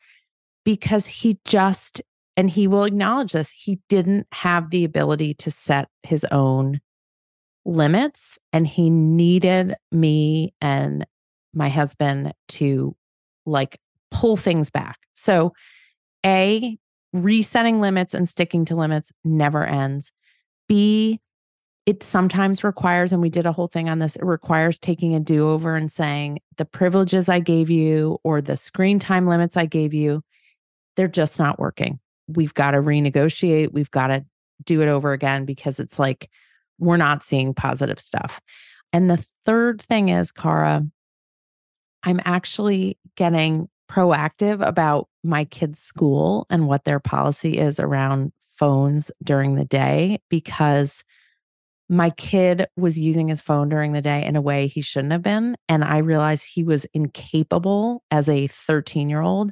because 0.65 1.05
he 1.05 1.39
just, 1.45 2.01
and 2.35 2.49
he 2.49 2.67
will 2.67 2.83
acknowledge 2.83 3.31
this, 3.31 3.49
he 3.49 3.79
didn't 3.87 4.27
have 4.33 4.71
the 4.71 4.83
ability 4.83 5.35
to 5.35 5.51
set 5.51 5.87
his 6.03 6.25
own 6.31 6.81
limits. 7.63 8.37
And 8.51 8.67
he 8.67 8.89
needed 8.89 9.75
me 9.91 10.53
and 10.59 11.05
my 11.53 11.69
husband 11.69 12.33
to 12.49 12.95
like 13.45 13.79
pull 14.11 14.35
things 14.35 14.69
back. 14.69 14.97
So, 15.13 15.53
A, 16.27 16.77
resetting 17.13 17.79
limits 17.79 18.13
and 18.13 18.27
sticking 18.27 18.65
to 18.65 18.75
limits 18.75 19.13
never 19.23 19.65
ends. 19.65 20.11
B, 20.67 21.21
it 21.85 22.03
sometimes 22.03 22.65
requires, 22.65 23.13
and 23.13 23.21
we 23.21 23.29
did 23.29 23.45
a 23.45 23.53
whole 23.53 23.69
thing 23.69 23.87
on 23.87 23.99
this, 23.99 24.17
it 24.17 24.25
requires 24.25 24.77
taking 24.77 25.15
a 25.15 25.21
do 25.21 25.47
over 25.49 25.77
and 25.77 25.89
saying, 25.89 26.39
the 26.57 26.65
privileges 26.65 27.29
I 27.29 27.39
gave 27.39 27.69
you 27.69 28.19
or 28.23 28.41
the 28.41 28.57
screen 28.57 28.99
time 28.99 29.25
limits 29.25 29.55
I 29.55 29.67
gave 29.67 29.93
you, 29.93 30.21
they're 30.97 31.07
just 31.07 31.39
not 31.39 31.59
working. 31.59 31.99
We've 32.27 32.53
got 32.53 32.71
to 32.71 32.79
renegotiate. 32.79 33.71
We've 33.71 33.91
got 33.91 34.07
to 34.07 34.25
do 34.65 34.81
it 34.81 34.89
over 34.89 35.13
again 35.13 35.45
because 35.45 35.79
it's 35.79 35.97
like 35.97 36.29
we're 36.77 36.97
not 36.97 37.23
seeing 37.23 37.53
positive 37.53 38.01
stuff. 38.01 38.41
And 38.91 39.09
the 39.09 39.25
third 39.45 39.81
thing 39.81 40.09
is, 40.09 40.33
Cara, 40.33 40.85
I'm 42.03 42.19
actually 42.25 42.97
getting 43.15 43.69
proactive 43.89 44.65
about 44.65 45.07
my 45.23 45.45
kids' 45.45 45.81
school 45.81 46.45
and 46.49 46.67
what 46.67 46.85
their 46.85 46.99
policy 46.99 47.57
is 47.57 47.79
around 47.79 48.31
phones 48.41 49.11
during 49.23 49.55
the 49.55 49.65
day 49.65 50.19
because 50.29 51.03
my 51.89 52.09
kid 52.11 52.67
was 52.75 52.99
using 52.99 53.29
his 53.29 53.41
phone 53.41 53.69
during 53.69 53.93
the 53.93 54.01
day 54.01 54.25
in 54.25 54.35
a 54.35 54.41
way 54.41 54.67
he 54.67 54.81
shouldn't 54.81 55.13
have 55.13 55.21
been. 55.21 55.55
And 55.69 55.83
I 55.83 55.99
realized 55.99 56.45
he 56.45 56.63
was 56.63 56.85
incapable 56.93 58.03
as 58.11 58.27
a 58.27 58.47
13 58.47 59.09
year 59.09 59.21
old 59.21 59.51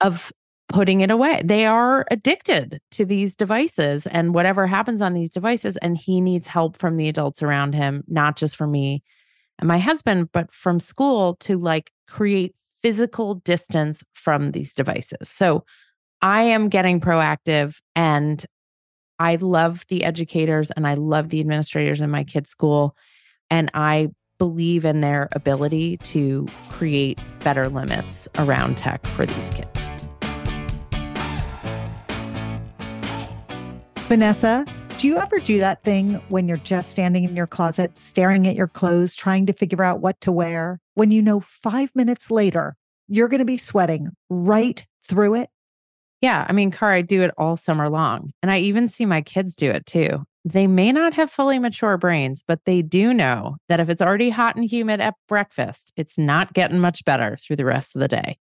of 0.00 0.32
putting 0.68 1.00
it 1.00 1.10
away. 1.10 1.42
They 1.44 1.66
are 1.66 2.06
addicted 2.10 2.80
to 2.92 3.04
these 3.04 3.34
devices 3.34 4.06
and 4.06 4.34
whatever 4.34 4.66
happens 4.66 5.02
on 5.02 5.14
these 5.14 5.30
devices. 5.30 5.76
And 5.78 5.96
he 5.96 6.20
needs 6.20 6.46
help 6.46 6.76
from 6.76 6.96
the 6.96 7.08
adults 7.08 7.42
around 7.42 7.74
him, 7.74 8.04
not 8.06 8.36
just 8.36 8.56
from 8.56 8.70
me 8.70 9.02
and 9.58 9.68
my 9.68 9.78
husband, 9.78 10.30
but 10.32 10.52
from 10.52 10.80
school 10.80 11.36
to 11.40 11.58
like 11.58 11.92
create 12.06 12.54
physical 12.82 13.36
distance 13.36 14.04
from 14.14 14.52
these 14.52 14.74
devices. 14.74 15.28
So 15.28 15.64
I 16.22 16.42
am 16.42 16.68
getting 16.68 17.00
proactive 17.00 17.78
and 17.94 18.44
I 19.18 19.36
love 19.36 19.84
the 19.88 20.04
educators 20.04 20.70
and 20.70 20.86
I 20.86 20.94
love 20.94 21.28
the 21.28 21.40
administrators 21.40 22.00
in 22.00 22.10
my 22.10 22.24
kids' 22.24 22.50
school. 22.50 22.96
And 23.50 23.70
I 23.74 24.08
believe 24.38 24.84
in 24.84 25.02
their 25.02 25.28
ability 25.32 25.98
to 25.98 26.46
create 26.70 27.20
better 27.40 27.68
limits 27.68 28.28
around 28.38 28.78
tech 28.78 29.06
for 29.08 29.26
these 29.26 29.50
kids. 29.50 29.68
Vanessa, 34.08 34.64
do 35.00 35.06
you 35.06 35.16
ever 35.16 35.38
do 35.38 35.58
that 35.60 35.82
thing 35.82 36.20
when 36.28 36.46
you're 36.46 36.58
just 36.58 36.90
standing 36.90 37.24
in 37.24 37.34
your 37.34 37.46
closet, 37.46 37.96
staring 37.96 38.46
at 38.46 38.54
your 38.54 38.68
clothes, 38.68 39.16
trying 39.16 39.46
to 39.46 39.54
figure 39.54 39.82
out 39.82 40.02
what 40.02 40.20
to 40.20 40.30
wear, 40.30 40.78
when 40.92 41.10
you 41.10 41.22
know 41.22 41.40
five 41.40 41.96
minutes 41.96 42.30
later 42.30 42.76
you're 43.08 43.28
going 43.28 43.38
to 43.38 43.46
be 43.46 43.56
sweating 43.56 44.10
right 44.28 44.84
through 45.08 45.36
it? 45.36 45.48
Yeah. 46.20 46.44
I 46.46 46.52
mean, 46.52 46.70
Car, 46.70 46.92
I 46.92 47.00
do 47.00 47.22
it 47.22 47.32
all 47.38 47.56
summer 47.56 47.88
long. 47.88 48.34
And 48.42 48.50
I 48.50 48.58
even 48.58 48.88
see 48.88 49.06
my 49.06 49.22
kids 49.22 49.56
do 49.56 49.70
it 49.70 49.86
too. 49.86 50.22
They 50.44 50.66
may 50.66 50.92
not 50.92 51.14
have 51.14 51.30
fully 51.30 51.58
mature 51.58 51.96
brains, 51.96 52.44
but 52.46 52.66
they 52.66 52.82
do 52.82 53.14
know 53.14 53.56
that 53.70 53.80
if 53.80 53.88
it's 53.88 54.02
already 54.02 54.28
hot 54.28 54.54
and 54.54 54.70
humid 54.70 55.00
at 55.00 55.14
breakfast, 55.28 55.94
it's 55.96 56.18
not 56.18 56.52
getting 56.52 56.78
much 56.78 57.06
better 57.06 57.38
through 57.40 57.56
the 57.56 57.64
rest 57.64 57.96
of 57.96 58.00
the 58.00 58.08
day. 58.08 58.36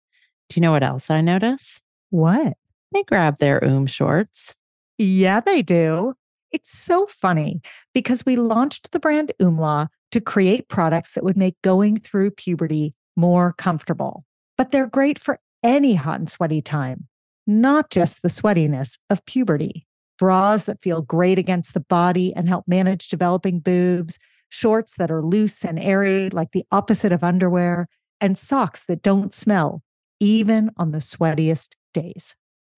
Do 0.49 0.55
you 0.55 0.61
know 0.61 0.71
what 0.71 0.81
else 0.81 1.11
I 1.11 1.21
notice? 1.21 1.83
What? 2.09 2.53
They 2.93 3.03
grab 3.03 3.37
their 3.37 3.63
oom 3.63 3.85
shorts. 3.85 4.55
Yeah, 4.97 5.39
they 5.39 5.61
do. 5.61 6.15
It's 6.51 6.71
so 6.71 7.05
funny 7.07 7.61
because 7.93 8.25
we 8.25 8.35
launched 8.35 8.91
the 8.91 8.99
brand 8.99 9.33
OOMLA 9.41 9.89
to 10.11 10.21
create 10.21 10.69
products 10.69 11.13
that 11.13 11.23
would 11.23 11.37
make 11.37 11.61
going 11.61 11.99
through 11.99 12.31
puberty 12.31 12.93
more 13.15 13.53
comfortable. 13.53 14.23
But 14.57 14.71
they're 14.71 14.87
great 14.87 15.19
for 15.19 15.39
any 15.63 15.95
hot 15.95 16.19
and 16.19 16.29
sweaty 16.29 16.61
time, 16.61 17.07
not 17.45 17.89
just 17.89 18.21
the 18.21 18.29
sweatiness 18.29 18.97
of 19.09 19.25
puberty. 19.25 19.85
Bras 20.17 20.65
that 20.65 20.81
feel 20.81 21.01
great 21.01 21.37
against 21.37 21.73
the 21.73 21.81
body 21.81 22.33
and 22.33 22.47
help 22.47 22.67
manage 22.67 23.09
developing 23.09 23.59
boobs, 23.59 24.17
shorts 24.49 24.95
that 24.95 25.11
are 25.11 25.23
loose 25.23 25.63
and 25.63 25.77
airy, 25.77 26.29
like 26.29 26.51
the 26.51 26.65
opposite 26.71 27.11
of 27.11 27.23
underwear, 27.23 27.87
and 28.19 28.37
socks 28.37 28.85
that 28.85 29.03
don't 29.03 29.33
smell, 29.33 29.83
even 30.19 30.71
on 30.77 30.91
the 30.91 30.99
sweatiest 30.99 31.75
days. 31.93 32.35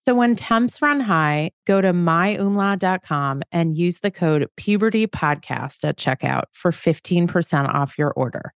So 0.10 0.16
when 0.16 0.34
temps 0.36 0.82
run 0.82 1.02
high, 1.02 1.52
go 1.68 1.82
to 1.82 1.94
myoomla.com 1.94 3.44
and 3.52 3.78
use 3.78 4.00
the 4.00 4.10
code 4.10 4.50
pubertypodcast 4.60 5.88
at 5.88 6.00
checkout 6.00 6.46
for 6.52 6.72
15% 6.72 7.72
off 7.72 7.96
your 7.96 8.10
order. 8.14 8.52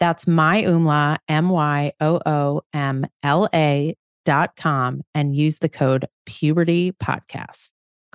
That's 0.00 0.26
myumla, 0.26 1.16
M-Y-O-O-M-L-A 1.26 1.94
dot 4.26 4.56
com 4.56 5.00
and 5.14 5.34
use 5.34 5.60
the 5.60 5.70
code 5.70 6.06
pubertypodcast. 6.28 7.72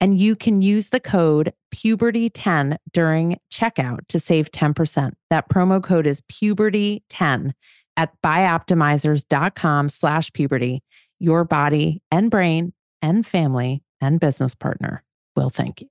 and 0.00 0.18
you 0.18 0.34
can 0.34 0.62
use 0.62 0.88
the 0.88 1.00
code 1.00 1.52
puberty10 1.74 2.76
during 2.92 3.38
checkout 3.52 4.00
to 4.08 4.18
save 4.18 4.50
10%. 4.50 5.12
That 5.28 5.48
promo 5.48 5.82
code 5.82 6.06
is 6.06 6.22
puberty10 6.22 7.52
at 7.96 8.12
bioptimizers.com 8.24 9.88
slash 9.88 10.32
puberty. 10.32 10.82
Your 11.18 11.44
body 11.44 12.02
and 12.10 12.30
brain 12.30 12.72
and 13.02 13.26
family 13.26 13.82
and 14.00 14.18
business 14.18 14.54
partner 14.54 15.02
will 15.36 15.50
thank 15.50 15.82
you. 15.82 15.88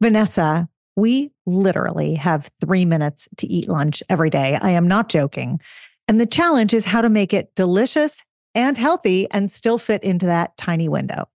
Vanessa, 0.00 0.68
we 0.94 1.32
literally 1.46 2.14
have 2.14 2.50
three 2.60 2.84
minutes 2.84 3.28
to 3.38 3.46
eat 3.46 3.68
lunch 3.68 4.02
every 4.08 4.30
day. 4.30 4.58
I 4.60 4.70
am 4.70 4.88
not 4.88 5.08
joking. 5.08 5.60
And 6.08 6.20
the 6.20 6.26
challenge 6.26 6.72
is 6.72 6.84
how 6.84 7.00
to 7.00 7.08
make 7.08 7.34
it 7.34 7.54
delicious 7.56 8.22
and 8.54 8.78
healthy 8.78 9.30
and 9.32 9.50
still 9.50 9.78
fit 9.78 10.02
into 10.04 10.26
that 10.26 10.56
tiny 10.56 10.88
window. 10.88 11.28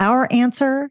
Our 0.00 0.26
answer 0.32 0.90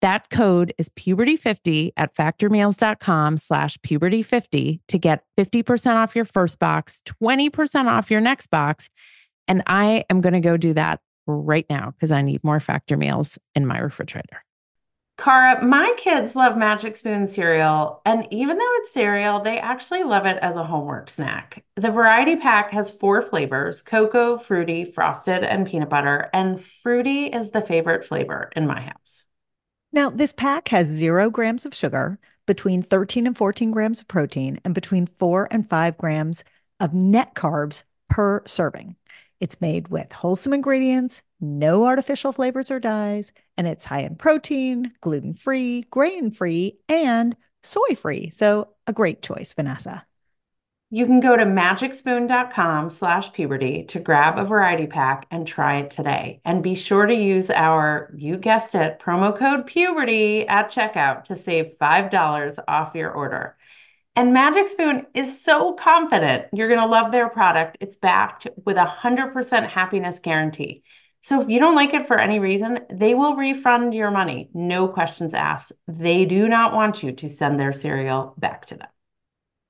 That 0.00 0.30
code 0.30 0.74
is 0.78 0.88
puberty50 0.90 1.92
at 1.96 2.14
factormeals.com 2.14 3.38
slash 3.38 3.78
puberty50 3.78 4.80
to 4.88 4.98
get 4.98 5.24
50% 5.36 5.94
off 5.96 6.14
your 6.14 6.24
first 6.24 6.58
box, 6.58 7.02
20% 7.22 7.86
off 7.86 8.10
your 8.10 8.20
next 8.20 8.46
box. 8.48 8.90
And 9.48 9.62
I 9.66 10.04
am 10.08 10.20
going 10.20 10.34
to 10.34 10.40
go 10.40 10.56
do 10.56 10.74
that 10.74 11.00
right 11.26 11.66
now 11.68 11.90
because 11.90 12.12
I 12.12 12.22
need 12.22 12.44
more 12.44 12.60
factor 12.60 12.96
meals 12.96 13.38
in 13.54 13.66
my 13.66 13.78
refrigerator. 13.78 14.44
Cara, 15.18 15.64
my 15.64 15.92
kids 15.96 16.36
love 16.36 16.56
Magic 16.56 16.96
Spoon 16.96 17.26
cereal, 17.26 18.00
and 18.06 18.28
even 18.30 18.56
though 18.56 18.74
it's 18.76 18.92
cereal, 18.92 19.40
they 19.42 19.58
actually 19.58 20.04
love 20.04 20.26
it 20.26 20.38
as 20.40 20.54
a 20.54 20.62
homework 20.62 21.10
snack. 21.10 21.64
The 21.74 21.90
variety 21.90 22.36
pack 22.36 22.70
has 22.70 22.88
four 22.88 23.22
flavors 23.22 23.82
cocoa, 23.82 24.38
fruity, 24.38 24.84
frosted, 24.84 25.42
and 25.42 25.66
peanut 25.66 25.88
butter, 25.88 26.30
and 26.32 26.64
fruity 26.64 27.26
is 27.26 27.50
the 27.50 27.62
favorite 27.62 28.04
flavor 28.04 28.52
in 28.54 28.68
my 28.68 28.80
house. 28.80 29.24
Now, 29.92 30.10
this 30.10 30.32
pack 30.32 30.68
has 30.68 30.86
zero 30.86 31.30
grams 31.30 31.64
of 31.64 31.74
sugar, 31.74 32.18
between 32.46 32.82
13 32.82 33.26
and 33.26 33.36
14 33.36 33.70
grams 33.70 34.00
of 34.00 34.08
protein, 34.08 34.58
and 34.64 34.74
between 34.74 35.06
four 35.06 35.46
and 35.50 35.68
five 35.68 35.96
grams 35.98 36.44
of 36.80 36.94
net 36.94 37.34
carbs 37.34 37.84
per 38.08 38.42
serving. 38.46 38.96
It's 39.38 39.60
made 39.60 39.88
with 39.88 40.12
wholesome 40.12 40.52
ingredients, 40.52 41.22
no 41.40 41.84
artificial 41.84 42.32
flavors 42.32 42.70
or 42.70 42.80
dyes, 42.80 43.32
and 43.56 43.66
it's 43.66 43.84
high 43.84 44.00
in 44.00 44.16
protein, 44.16 44.92
gluten 45.00 45.32
free, 45.32 45.82
grain 45.90 46.30
free, 46.30 46.78
and 46.88 47.36
soy 47.62 47.94
free. 47.94 48.30
So, 48.30 48.68
a 48.86 48.92
great 48.92 49.22
choice, 49.22 49.54
Vanessa. 49.54 50.04
You 50.90 51.04
can 51.04 51.20
go 51.20 51.36
to 51.36 51.44
magicspoon.com 51.44 52.88
slash 52.88 53.30
puberty 53.34 53.84
to 53.88 54.00
grab 54.00 54.38
a 54.38 54.46
variety 54.46 54.86
pack 54.86 55.26
and 55.30 55.46
try 55.46 55.80
it 55.80 55.90
today. 55.90 56.40
And 56.46 56.62
be 56.62 56.74
sure 56.74 57.04
to 57.04 57.14
use 57.14 57.50
our, 57.50 58.10
you 58.16 58.38
guessed 58.38 58.74
it, 58.74 58.98
promo 58.98 59.36
code 59.36 59.66
puberty 59.66 60.48
at 60.48 60.70
checkout 60.70 61.24
to 61.24 61.36
save 61.36 61.76
$5 61.78 62.58
off 62.66 62.94
your 62.94 63.10
order. 63.10 63.58
And 64.16 64.32
Magic 64.32 64.66
Spoon 64.66 65.06
is 65.12 65.42
so 65.42 65.74
confident 65.74 66.46
you're 66.54 66.68
going 66.68 66.80
to 66.80 66.86
love 66.86 67.12
their 67.12 67.28
product. 67.28 67.76
It's 67.80 67.96
backed 67.96 68.46
with 68.64 68.78
a 68.78 68.90
100% 69.02 69.68
happiness 69.68 70.20
guarantee. 70.20 70.84
So 71.20 71.42
if 71.42 71.50
you 71.50 71.60
don't 71.60 71.74
like 71.74 71.92
it 71.92 72.06
for 72.06 72.18
any 72.18 72.38
reason, 72.38 72.80
they 72.90 73.14
will 73.14 73.36
refund 73.36 73.92
your 73.92 74.10
money. 74.10 74.48
No 74.54 74.88
questions 74.88 75.34
asked. 75.34 75.72
They 75.86 76.24
do 76.24 76.48
not 76.48 76.72
want 76.72 77.02
you 77.02 77.12
to 77.12 77.28
send 77.28 77.60
their 77.60 77.74
cereal 77.74 78.32
back 78.38 78.64
to 78.66 78.76
them. 78.76 78.88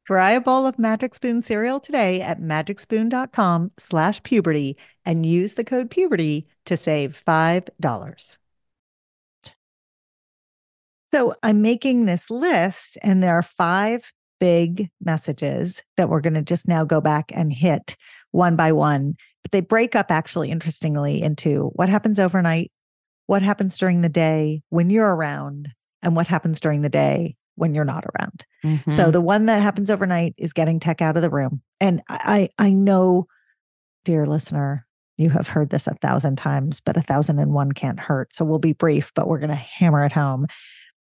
Try 0.08 0.30
a 0.30 0.40
bowl 0.40 0.66
of 0.66 0.78
Magic 0.78 1.14
Spoon 1.14 1.42
cereal 1.42 1.80
today 1.80 2.22
at 2.22 2.40
magicspoon.com 2.40 3.72
slash 3.76 4.22
puberty 4.22 4.78
and 5.04 5.26
use 5.26 5.52
the 5.52 5.64
code 5.64 5.90
puberty 5.90 6.46
to 6.64 6.78
save 6.78 7.22
$5. 7.26 8.38
So 11.12 11.34
I'm 11.42 11.60
making 11.60 12.06
this 12.06 12.30
list 12.30 12.96
and 13.02 13.22
there 13.22 13.34
are 13.34 13.42
five 13.42 14.10
big 14.40 14.88
messages 14.98 15.82
that 15.98 16.08
we're 16.08 16.22
going 16.22 16.32
to 16.32 16.42
just 16.42 16.66
now 16.66 16.84
go 16.84 17.02
back 17.02 17.30
and 17.34 17.52
hit 17.52 17.94
one 18.30 18.56
by 18.56 18.72
one. 18.72 19.14
But 19.42 19.52
they 19.52 19.60
break 19.60 19.94
up 19.94 20.10
actually 20.10 20.50
interestingly 20.50 21.20
into 21.20 21.70
what 21.74 21.90
happens 21.90 22.18
overnight, 22.18 22.72
what 23.26 23.42
happens 23.42 23.76
during 23.76 24.00
the 24.00 24.08
day 24.08 24.62
when 24.70 24.88
you're 24.88 25.14
around, 25.14 25.74
and 26.02 26.16
what 26.16 26.28
happens 26.28 26.60
during 26.60 26.80
the 26.80 26.88
day 26.88 27.34
when 27.58 27.74
you're 27.74 27.84
not 27.84 28.04
around. 28.04 28.44
Mhm. 28.64 28.90
So 28.90 29.10
the 29.10 29.20
one 29.20 29.46
that 29.46 29.62
happens 29.62 29.90
overnight 29.90 30.34
is 30.38 30.52
getting 30.52 30.80
tech 30.80 31.02
out 31.02 31.16
of 31.16 31.22
the 31.22 31.30
room. 31.30 31.62
And 31.80 32.02
I 32.08 32.48
I 32.58 32.70
know, 32.70 33.26
dear 34.04 34.26
listener, 34.26 34.86
you 35.16 35.30
have 35.30 35.48
heard 35.48 35.70
this 35.70 35.86
a 35.86 35.94
thousand 35.94 36.36
times, 36.36 36.80
but 36.80 36.96
a 36.96 37.02
thousand 37.02 37.38
and 37.40 37.52
one 37.52 37.72
can't 37.72 38.00
hurt. 38.00 38.34
So 38.34 38.44
we'll 38.44 38.58
be 38.58 38.72
brief, 38.72 39.12
but 39.14 39.28
we're 39.28 39.40
going 39.40 39.50
to 39.50 39.56
hammer 39.56 40.04
it 40.04 40.12
home. 40.12 40.46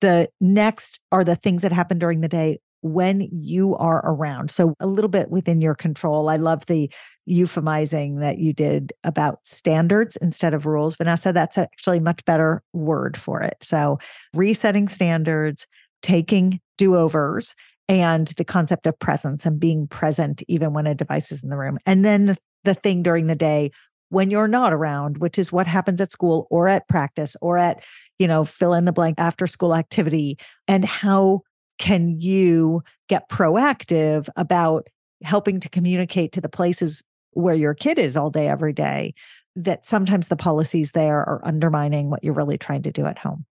The 0.02 0.30
next 0.40 1.00
are 1.12 1.24
the 1.24 1.36
things 1.36 1.64
that 1.64 1.72
happen 1.72 1.98
during 1.98 2.22
the 2.22 2.28
day 2.28 2.60
when 2.82 3.28
you 3.32 3.76
are 3.78 4.04
around. 4.06 4.52
So 4.52 4.76
a 4.80 4.86
little 4.86 5.10
bit 5.10 5.32
within 5.32 5.60
your 5.60 5.74
control. 5.74 6.30
I 6.30 6.36
love 6.36 6.68
the 6.68 6.92
euphemizing 7.28 8.20
that 8.20 8.38
you 8.38 8.54
did 8.54 8.94
about 9.04 9.40
standards 9.44 10.16
instead 10.18 10.54
of 10.54 10.68
rules. 10.68 10.96
Vanessa, 10.96 11.34
that's 11.34 11.58
actually 11.58 11.98
a 11.98 12.02
much 12.02 12.24
better 12.26 12.62
word 12.74 13.18
for 13.18 13.42
it. 13.42 13.58
So 13.62 13.98
resetting 14.36 14.88
standards, 14.88 15.66
taking 16.06 16.62
do 16.78 16.96
overs, 16.96 17.56
and 17.90 18.28
the 18.38 18.46
concept 18.46 18.86
of 18.86 18.98
presence 19.00 19.44
and 19.44 19.60
being 19.60 19.88
present 19.88 20.44
even 20.48 20.72
when 20.72 20.86
a 20.86 20.94
device 20.94 21.32
is 21.32 21.44
in 21.44 21.50
the 21.50 21.58
room. 21.58 21.80
And 21.88 22.06
then 22.06 22.38
the, 22.64 22.76
thing 22.76 23.02
during 23.02 23.26
the 23.28 23.36
day 23.36 23.72
when 24.10 24.30
you're 24.30 24.48
not 24.48 24.72
around, 24.72 25.18
which 25.18 25.40
is 25.40 25.52
what 25.52 25.66
happens 25.66 26.00
at 26.00 26.12
school 26.12 26.48
or 26.52 26.68
at 26.68 26.88
practice 26.88 27.36
or 27.42 27.58
at, 27.58 27.84
you 28.20 28.28
know, 28.28 28.44
fill 28.44 28.74
in 28.74 28.86
the 28.86 28.92
blank 28.92 29.16
after 29.18 29.48
school 29.48 29.76
activity. 29.76 30.38
And 30.68 30.86
how 30.86 31.42
can 31.80 32.22
you 32.22 32.84
get 33.10 33.30
proactive 33.30 34.30
about 34.36 34.88
helping 35.24 35.60
to 35.60 35.70
communicate 35.70 36.32
to 36.34 36.42
the 36.42 36.50
places 36.50 37.04
where 37.32 37.56
your 37.56 37.74
kid 37.74 37.98
is 37.98 38.16
all 38.16 38.30
day, 38.30 38.48
every 38.48 38.74
day, 38.74 39.14
that 39.56 39.86
sometimes 39.86 40.28
the 40.28 40.36
policies 40.36 40.92
there 40.92 41.18
are 41.18 41.42
undermining 41.44 42.10
what 42.10 42.24
you're 42.24 42.34
really 42.34 42.58
trying 42.58 42.84
to 42.84 42.92
do 42.92 43.06
at 43.06 43.18
home. 43.18 43.46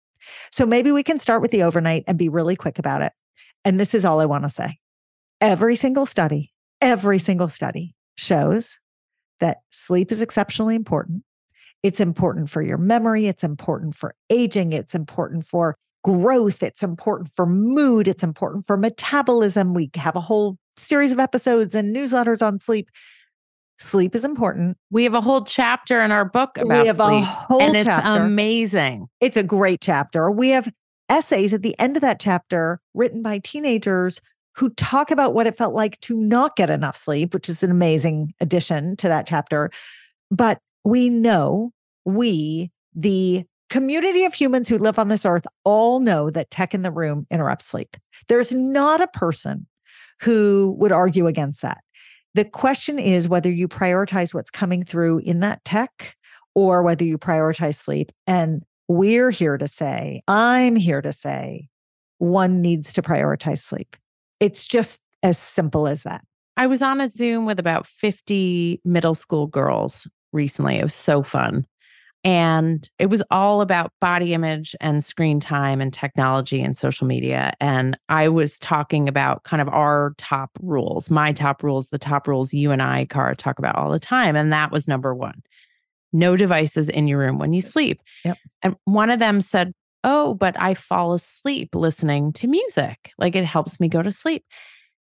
So 0.50 0.66
maybe 0.66 0.92
we 0.92 1.02
can 1.02 1.18
start 1.18 1.42
with 1.42 1.50
the 1.50 1.62
overnight 1.62 2.04
and 2.06 2.18
be 2.18 2.28
really 2.28 2.56
quick 2.56 2.78
about 2.78 3.02
it. 3.02 3.12
And 3.64 3.78
this 3.78 3.94
is 3.94 4.04
all 4.04 4.20
I 4.20 4.26
want 4.26 4.44
to 4.44 4.50
say. 4.50 4.78
Every 5.40 5.76
single 5.76 6.06
study, 6.06 6.52
every 6.80 7.18
single 7.18 7.48
study 7.48 7.94
shows 8.16 8.78
that 9.40 9.59
sleep 9.70 10.12
is 10.12 10.22
exceptionally 10.22 10.74
important. 10.74 11.24
It's 11.83 12.00
important 12.00 12.50
for 12.50 12.61
your 12.61 12.76
memory, 12.76 13.26
it's 13.26 13.42
important 13.42 13.94
for 13.94 14.14
aging, 14.28 14.72
it's 14.74 14.94
important 14.94 15.46
for 15.46 15.76
growth, 16.04 16.62
it's 16.62 16.83
important 16.83 17.30
for 17.35 17.46
mood, 17.46 18.06
it's 18.06 18.22
important 18.22 18.66
for 18.66 18.76
metabolism. 18.76 19.72
We 19.72 19.90
have 19.96 20.16
a 20.16 20.20
whole 20.20 20.59
series 20.76 21.12
of 21.12 21.18
episodes 21.18 21.74
and 21.74 21.94
newsletters 21.94 22.42
on 22.46 22.61
sleep. 22.61 22.90
Sleep 23.80 24.14
is 24.14 24.24
important. 24.24 24.76
we 24.90 25.04
have 25.04 25.14
a 25.14 25.20
whole 25.22 25.42
chapter 25.42 26.02
in 26.02 26.12
our 26.12 26.24
book 26.24 26.58
about 26.58 26.82
we 26.82 26.86
have 26.86 26.96
sleep, 26.96 27.22
a 27.22 27.24
whole 27.24 27.62
and 27.62 27.74
it's 27.74 27.88
amazing. 27.88 29.08
it's 29.20 29.38
a 29.38 29.42
great 29.42 29.80
chapter. 29.80 30.30
We 30.30 30.50
have 30.50 30.70
essays 31.08 31.54
at 31.54 31.62
the 31.62 31.76
end 31.78 31.96
of 31.96 32.02
that 32.02 32.20
chapter 32.20 32.78
written 32.94 33.22
by 33.22 33.38
teenagers 33.38 34.20
who 34.54 34.68
talk 34.70 35.10
about 35.10 35.32
what 35.32 35.46
it 35.46 35.56
felt 35.56 35.74
like 35.74 35.98
to 36.00 36.14
not 36.14 36.56
get 36.56 36.68
enough 36.68 36.96
sleep, 36.96 37.32
which 37.32 37.48
is 37.48 37.62
an 37.62 37.70
amazing 37.70 38.34
addition 38.40 38.96
to 38.96 39.08
that 39.08 39.26
chapter. 39.26 39.70
But 40.30 40.58
we 40.84 41.08
know, 41.08 41.72
we, 42.04 42.70
the 42.94 43.44
community 43.70 44.24
of 44.24 44.34
humans 44.34 44.68
who 44.68 44.76
live 44.76 44.98
on 44.98 45.08
this 45.08 45.24
earth, 45.24 45.46
all 45.64 46.00
know 46.00 46.28
that 46.30 46.50
tech 46.50 46.74
in 46.74 46.82
the 46.82 46.90
room 46.90 47.26
interrupts 47.30 47.66
sleep. 47.66 47.96
There's 48.28 48.52
not 48.52 49.00
a 49.00 49.06
person 49.06 49.66
who 50.20 50.76
would 50.78 50.92
argue 50.92 51.26
against 51.26 51.62
that. 51.62 51.78
The 52.34 52.44
question 52.44 52.98
is 52.98 53.28
whether 53.28 53.50
you 53.50 53.66
prioritize 53.68 54.32
what's 54.32 54.50
coming 54.50 54.84
through 54.84 55.18
in 55.18 55.40
that 55.40 55.64
tech 55.64 56.14
or 56.54 56.82
whether 56.82 57.04
you 57.04 57.18
prioritize 57.18 57.76
sleep. 57.76 58.12
And 58.26 58.62
we're 58.88 59.30
here 59.30 59.58
to 59.58 59.68
say, 59.68 60.22
I'm 60.28 60.76
here 60.76 61.02
to 61.02 61.12
say, 61.12 61.68
one 62.18 62.60
needs 62.60 62.92
to 62.94 63.02
prioritize 63.02 63.60
sleep. 63.60 63.96
It's 64.38 64.66
just 64.66 65.00
as 65.22 65.38
simple 65.38 65.86
as 65.86 66.04
that. 66.04 66.22
I 66.56 66.66
was 66.66 66.82
on 66.82 67.00
a 67.00 67.08
Zoom 67.08 67.46
with 67.46 67.58
about 67.58 67.86
50 67.86 68.80
middle 68.84 69.14
school 69.14 69.46
girls 69.46 70.06
recently. 70.32 70.78
It 70.78 70.82
was 70.82 70.94
so 70.94 71.22
fun. 71.22 71.66
And 72.22 72.88
it 72.98 73.06
was 73.06 73.22
all 73.30 73.62
about 73.62 73.92
body 74.00 74.35
image 74.35 74.76
and 74.80 75.02
screen 75.02 75.40
time 75.40 75.80
and 75.80 75.90
technology 75.90 76.61
and 76.61 76.76
social 76.76 77.06
media. 77.06 77.54
And 77.61 77.98
I 78.11 78.28
was 78.28 78.59
talking 78.59 79.09
about 79.09 79.44
kind 79.44 79.62
of 79.62 79.68
our 79.68 80.12
top 80.18 80.50
rules, 80.61 81.09
my 81.09 81.33
top 81.33 81.62
rules, 81.62 81.88
the 81.88 81.98
top 81.98 82.28
rules 82.28 82.52
you 82.52 82.72
and 82.72 82.83
I, 82.83 83.06
Cara, 83.06 83.35
talk 83.35 83.59
about 83.59 83.76
all 83.76 83.90
the 83.90 83.98
time. 83.98 84.37
And 84.37 84.52
that 84.52 84.70
was 84.70 84.87
number 84.87 85.14
one 85.14 85.42
no 86.12 86.37
devices 86.37 86.88
in 86.88 87.06
your 87.06 87.18
room 87.18 87.38
when 87.38 87.52
you 87.52 87.61
sleep. 87.61 88.00
Yep. 88.24 88.38
And 88.62 88.76
one 88.85 89.11
of 89.11 89.18
them 89.18 89.40
said, 89.40 89.72
Oh, 90.02 90.35
but 90.35 90.59
I 90.59 90.74
fall 90.74 91.12
asleep 91.12 91.74
listening 91.74 92.33
to 92.35 92.46
music. 92.46 93.12
Like 93.18 93.37
it 93.37 93.44
helps 93.44 93.78
me 93.78 93.88
go 93.88 94.02
to 94.02 94.11
sleep. 94.11 94.44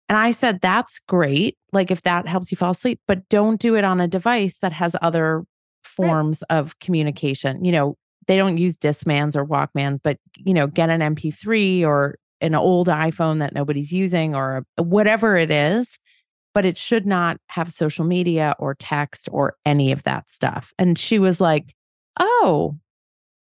And 0.09 0.17
I 0.17 0.31
said, 0.31 0.59
That's 0.61 0.99
great. 1.07 1.57
Like 1.71 1.91
if 1.91 2.01
that 2.03 2.27
helps 2.27 2.51
you 2.51 2.57
fall 2.57 2.71
asleep, 2.71 2.99
but 3.07 3.27
don't 3.29 3.59
do 3.59 3.75
it 3.75 3.83
on 3.83 4.01
a 4.01 4.07
device 4.07 4.57
that 4.59 4.73
has 4.73 4.95
other 5.01 5.43
forms 5.83 6.41
of 6.43 6.77
communication. 6.79 7.63
You 7.63 7.71
know, 7.71 7.97
they 8.27 8.37
don't 8.37 8.57
use 8.57 8.77
Discmans 8.77 9.35
or 9.35 9.45
Walkmans, 9.45 9.99
but, 10.03 10.17
you 10.37 10.53
know, 10.53 10.67
get 10.67 10.89
an 10.89 11.01
MP3 11.01 11.83
or 11.83 12.17
an 12.39 12.55
old 12.55 12.87
iPhone 12.87 13.39
that 13.39 13.53
nobody's 13.53 13.91
using 13.91 14.35
or 14.35 14.65
whatever 14.77 15.37
it 15.37 15.51
is. 15.51 15.97
But 16.53 16.65
it 16.65 16.77
should 16.77 17.05
not 17.05 17.37
have 17.47 17.71
social 17.71 18.03
media 18.03 18.55
or 18.59 18.75
text 18.75 19.29
or 19.31 19.55
any 19.65 19.91
of 19.93 20.03
that 20.03 20.29
stuff. 20.29 20.73
And 20.77 20.99
she 20.99 21.17
was 21.17 21.39
like, 21.39 21.73
Oh, 22.19 22.77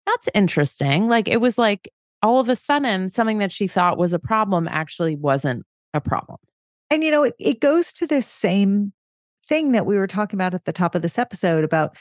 that's 0.05 0.29
interesting. 0.35 1.07
Like 1.07 1.27
it 1.27 1.41
was 1.41 1.57
like 1.57 1.91
all 2.21 2.39
of 2.39 2.49
a 2.49 2.55
sudden, 2.55 3.09
something 3.09 3.39
that 3.39 3.51
she 3.51 3.67
thought 3.67 3.97
was 3.97 4.13
a 4.13 4.19
problem 4.19 4.67
actually 4.67 5.15
wasn't 5.15 5.65
a 5.93 6.01
problem. 6.01 6.37
And 6.89 7.03
you 7.03 7.11
know, 7.11 7.23
it, 7.23 7.35
it 7.39 7.59
goes 7.61 7.93
to 7.93 8.07
this 8.07 8.27
same 8.27 8.93
thing 9.47 9.71
that 9.71 9.85
we 9.85 9.97
were 9.97 10.07
talking 10.07 10.37
about 10.37 10.53
at 10.53 10.65
the 10.65 10.73
top 10.73 10.95
of 10.95 11.01
this 11.01 11.17
episode 11.17 11.63
about 11.63 11.95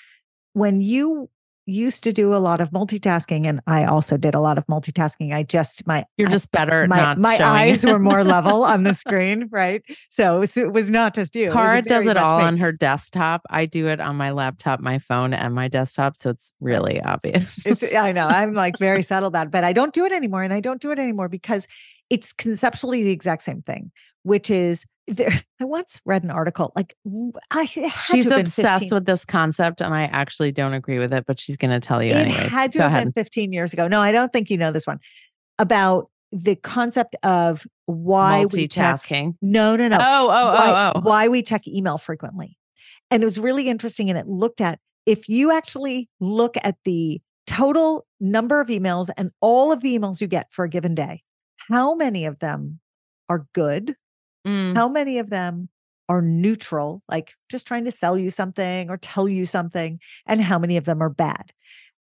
when 0.59 0.81
you 0.81 1.31
used 1.69 2.03
to 2.03 2.13
do 2.13 2.35
a 2.35 2.39
lot 2.39 2.61
of 2.61 2.71
multitasking, 2.71 3.47
and 3.47 3.61
I 3.67 3.85
also 3.85 4.17
did 4.17 4.35
a 4.35 4.41
lot 4.41 4.57
of 4.57 4.67
multitasking. 4.67 5.35
I 5.35 5.43
just 5.43 5.87
my 5.87 6.05
You're 6.17 6.29
just 6.29 6.51
better 6.51 6.87
my 6.87 6.97
not 6.97 7.19
my 7.19 7.39
eyes 7.43 7.85
were 7.85 7.99
more 7.99 8.25
level 8.25 8.65
on 8.65 8.85
the 8.85 8.95
screen, 9.05 9.49
right? 9.51 9.83
So 10.09 10.43
it 10.43 10.73
was, 10.73 10.89
not 10.89 11.15
just 11.15 11.37
you. 11.37 11.53
It 11.53 11.85
does 11.85 12.07
it 12.07 12.17
all 12.17 12.39
me. 12.39 12.45
on 12.45 12.57
her 12.57 12.73
desktop. 12.73 13.43
I 13.51 13.67
do 13.67 13.87
it 13.87 14.01
on 14.01 14.17
my 14.17 14.31
laptop, 14.31 14.81
my 14.81 14.99
phone, 14.99 15.35
and 15.35 15.55
my 15.55 15.69
desktop. 15.69 16.17
So 16.17 16.31
it's 16.31 16.53
really 16.61 17.03
obvious. 17.03 17.67
It's, 17.67 17.95
I 17.95 18.13
know 18.13 18.27
I'm 18.27 18.55
like 18.55 18.79
very 18.79 19.03
subtle 19.03 19.29
about 19.29 19.49
it, 19.49 19.53
but 19.53 19.65
I 19.65 19.75
don't 19.75 19.93
do 19.93 20.07
it 20.07 20.13
anymore. 20.13 20.43
And 20.43 20.55
I 20.55 20.61
don't 20.61 20.81
do 20.81 20.91
it 20.91 20.99
anymore 20.99 21.29
because 21.29 21.67
it's 22.11 22.33
conceptually 22.33 23.03
the 23.03 23.11
exact 23.11 23.43
same 23.43 23.63
thing, 23.63 23.91
which 24.23 24.51
is 24.51 24.85
there. 25.07 25.31
I 25.61 25.65
once 25.65 26.01
read 26.05 26.25
an 26.25 26.31
article 26.31 26.73
like 26.77 26.95
I 27.51 27.63
it 27.63 27.89
had 27.89 28.13
to 28.13 28.17
she's 28.17 28.31
obsessed 28.31 28.81
15 28.81 28.97
with 28.97 29.07
this 29.07 29.25
concept, 29.25 29.81
and 29.81 29.95
I 29.95 30.05
actually 30.05 30.53
don't 30.53 30.75
agree 30.75 30.99
with 30.99 31.13
it, 31.13 31.25
but 31.27 31.41
she's 31.41 31.57
going 31.57 31.71
to 31.71 31.81
tell 31.81 32.03
you 32.03 32.13
it 32.13 32.17
anyways. 32.17 32.51
had 32.51 32.73
to 32.73 32.79
Go 32.79 32.85
have 32.85 32.93
ahead. 32.93 33.15
been 33.15 33.25
15 33.25 33.53
years 33.53 33.73
ago. 33.73 33.89
No, 33.89 34.01
I 34.01 34.13
don't 34.13 34.33
think 34.33 34.51
you 34.51 34.57
know 34.57 34.73
this 34.73 34.87
one 34.87 34.99
about 35.59 36.11
the 36.33 36.57
concept 36.57 37.17
of 37.23 37.67
why 37.87 38.45
we 38.53 38.69
check. 38.69 38.97
Multitasking. 38.97 39.35
No, 39.41 39.77
no, 39.77 39.89
no. 39.89 39.99
Oh, 40.01 40.27
oh, 40.27 40.53
why, 40.53 40.71
oh, 40.71 40.93
oh. 40.95 41.01
why 41.01 41.29
we 41.29 41.43
check 41.43 41.67
email 41.67 41.99
frequently. 41.99 42.57
And 43.11 43.23
it 43.23 43.27
was 43.27 43.39
really 43.39 43.69
interesting. 43.69 44.11
And 44.11 44.19
it 44.19 44.29
looked 44.29 44.61
at 44.61 44.79
if 45.07 45.29
you 45.29 45.51
actually 45.51 46.09
look 46.21 46.57
at 46.63 46.77
the 46.85 47.21
total 47.47 48.07
number 48.21 48.61
of 48.61 48.69
emails 48.69 49.09
and 49.17 49.31
all 49.41 49.73
of 49.73 49.81
the 49.81 49.99
emails 49.99 50.21
you 50.21 50.27
get 50.27 50.53
for 50.53 50.65
a 50.67 50.69
given 50.69 50.95
day, 50.95 51.23
how 51.71 51.95
many 51.95 52.25
of 52.25 52.39
them 52.39 52.81
are 53.29 53.47
good? 53.53 53.95
Mm. 54.47 54.75
How 54.75 54.89
many 54.89 55.19
of 55.19 55.31
them 55.31 55.69
are 56.09 56.23
neutral, 56.23 57.03
like 57.09 57.35
just 57.51 57.67
trying 57.67 57.85
to 57.85 57.93
sell 57.93 58.17
you 58.17 58.31
something 58.31 58.89
or 58.89 58.97
tell 58.97 59.29
you 59.29 59.47
something? 59.47 59.99
And 60.27 60.41
how 60.41 60.59
many 60.59 60.77
of 60.77 60.85
them 60.85 61.03
are 61.03 61.11
bad? 61.11 61.53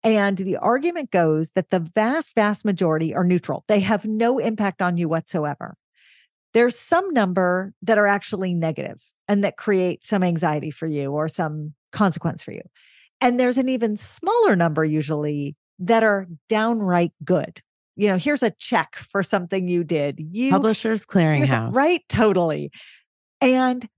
And 0.03 0.37
the 0.37 0.57
argument 0.57 1.11
goes 1.11 1.51
that 1.51 1.69
the 1.69 1.79
vast, 1.79 2.35
vast 2.35 2.63
majority 2.63 3.13
are 3.13 3.23
neutral. 3.23 3.65
They 3.67 3.79
have 3.81 4.05
no 4.05 4.37
impact 4.37 4.81
on 4.81 4.95
you 4.95 5.09
whatsoever. 5.09 5.75
There's 6.53 6.77
some 6.77 7.13
number 7.13 7.73
that 7.81 7.97
are 7.97 8.07
actually 8.07 8.53
negative 8.53 9.03
and 9.27 9.43
that 9.43 9.57
create 9.57 10.05
some 10.05 10.23
anxiety 10.23 10.71
for 10.71 10.87
you 10.87 11.11
or 11.11 11.27
some 11.27 11.73
consequence 11.91 12.41
for 12.41 12.51
you. 12.51 12.61
And 13.19 13.39
there's 13.39 13.57
an 13.57 13.67
even 13.67 13.97
smaller 13.97 14.55
number 14.55 14.85
usually 14.85 15.55
that 15.79 16.03
are 16.03 16.27
downright 16.47 17.11
good. 17.23 17.61
You 17.97 18.07
know, 18.09 18.17
here's 18.17 18.43
a 18.43 18.51
check 18.51 18.95
for 18.95 19.23
something 19.23 19.67
you 19.67 19.83
did. 19.83 20.19
You 20.19 20.51
Publishers 20.51 21.05
Clearinghouse. 21.05 21.73
Right, 21.73 22.03
totally. 22.07 22.71
And 23.41 23.89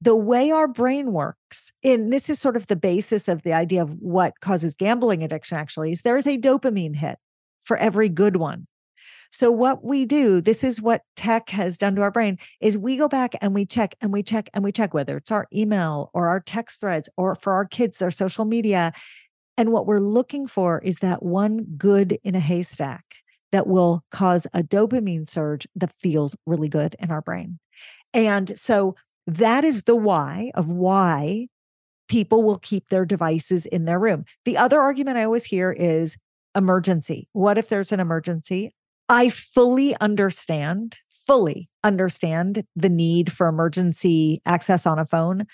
the 0.00 0.14
way 0.14 0.50
our 0.52 0.68
brain 0.68 1.12
works, 1.12 1.72
and 1.82 2.12
this 2.12 2.30
is 2.30 2.38
sort 2.38 2.56
of 2.56 2.68
the 2.68 2.76
basis 2.76 3.28
of 3.28 3.42
the 3.42 3.52
idea 3.52 3.82
of 3.82 3.98
what 3.98 4.40
causes 4.40 4.74
gambling 4.76 5.22
addiction 5.22 5.58
actually, 5.58 5.92
is 5.92 6.02
there 6.02 6.16
is 6.16 6.26
a 6.26 6.38
dopamine 6.38 6.94
hit 6.94 7.18
for 7.58 7.76
every 7.76 8.08
good 8.08 8.36
one. 8.36 8.66
So 9.32 9.50
what 9.50 9.84
we 9.84 10.04
do, 10.04 10.40
this 10.40 10.64
is 10.64 10.80
what 10.80 11.02
tech 11.16 11.50
has 11.50 11.76
done 11.76 11.94
to 11.96 12.02
our 12.02 12.10
brain, 12.10 12.38
is 12.60 12.78
we 12.78 12.96
go 12.96 13.08
back 13.08 13.34
and 13.40 13.54
we 13.54 13.66
check 13.66 13.94
and 14.00 14.12
we 14.12 14.22
check 14.22 14.48
and 14.54 14.64
we 14.64 14.72
check 14.72 14.94
whether 14.94 15.16
it's 15.16 15.30
our 15.30 15.46
email 15.52 16.10
or 16.14 16.28
our 16.28 16.40
text 16.40 16.80
threads 16.80 17.08
or 17.16 17.34
for 17.34 17.52
our 17.52 17.64
kids, 17.64 17.98
their 17.98 18.10
social 18.10 18.44
media. 18.44 18.92
And 19.56 19.72
what 19.72 19.86
we're 19.86 20.00
looking 20.00 20.46
for 20.46 20.78
is 20.80 20.96
that 20.96 21.22
one 21.22 21.64
good 21.76 22.18
in 22.24 22.34
a 22.34 22.40
haystack 22.40 23.04
that 23.52 23.66
will 23.66 24.04
cause 24.10 24.46
a 24.54 24.62
dopamine 24.62 25.28
surge 25.28 25.66
that 25.74 25.92
feels 25.98 26.36
really 26.46 26.68
good 26.68 26.96
in 26.98 27.10
our 27.10 27.22
brain. 27.22 27.58
And 28.12 28.58
so 28.58 28.94
that 29.26 29.64
is 29.64 29.84
the 29.84 29.96
why 29.96 30.50
of 30.54 30.68
why 30.68 31.48
people 32.08 32.42
will 32.42 32.58
keep 32.58 32.88
their 32.88 33.04
devices 33.04 33.66
in 33.66 33.84
their 33.84 33.98
room. 33.98 34.24
The 34.44 34.56
other 34.56 34.80
argument 34.80 35.16
I 35.16 35.24
always 35.24 35.44
hear 35.44 35.70
is 35.70 36.16
emergency. 36.56 37.28
What 37.32 37.58
if 37.58 37.68
there's 37.68 37.92
an 37.92 38.00
emergency? 38.00 38.74
I 39.08 39.30
fully 39.30 39.96
understand, 40.00 40.98
fully 41.08 41.68
understand 41.82 42.64
the 42.76 42.88
need 42.88 43.32
for 43.32 43.48
emergency 43.48 44.40
access 44.46 44.86
on 44.86 44.98
a 44.98 45.06
phone. 45.06 45.46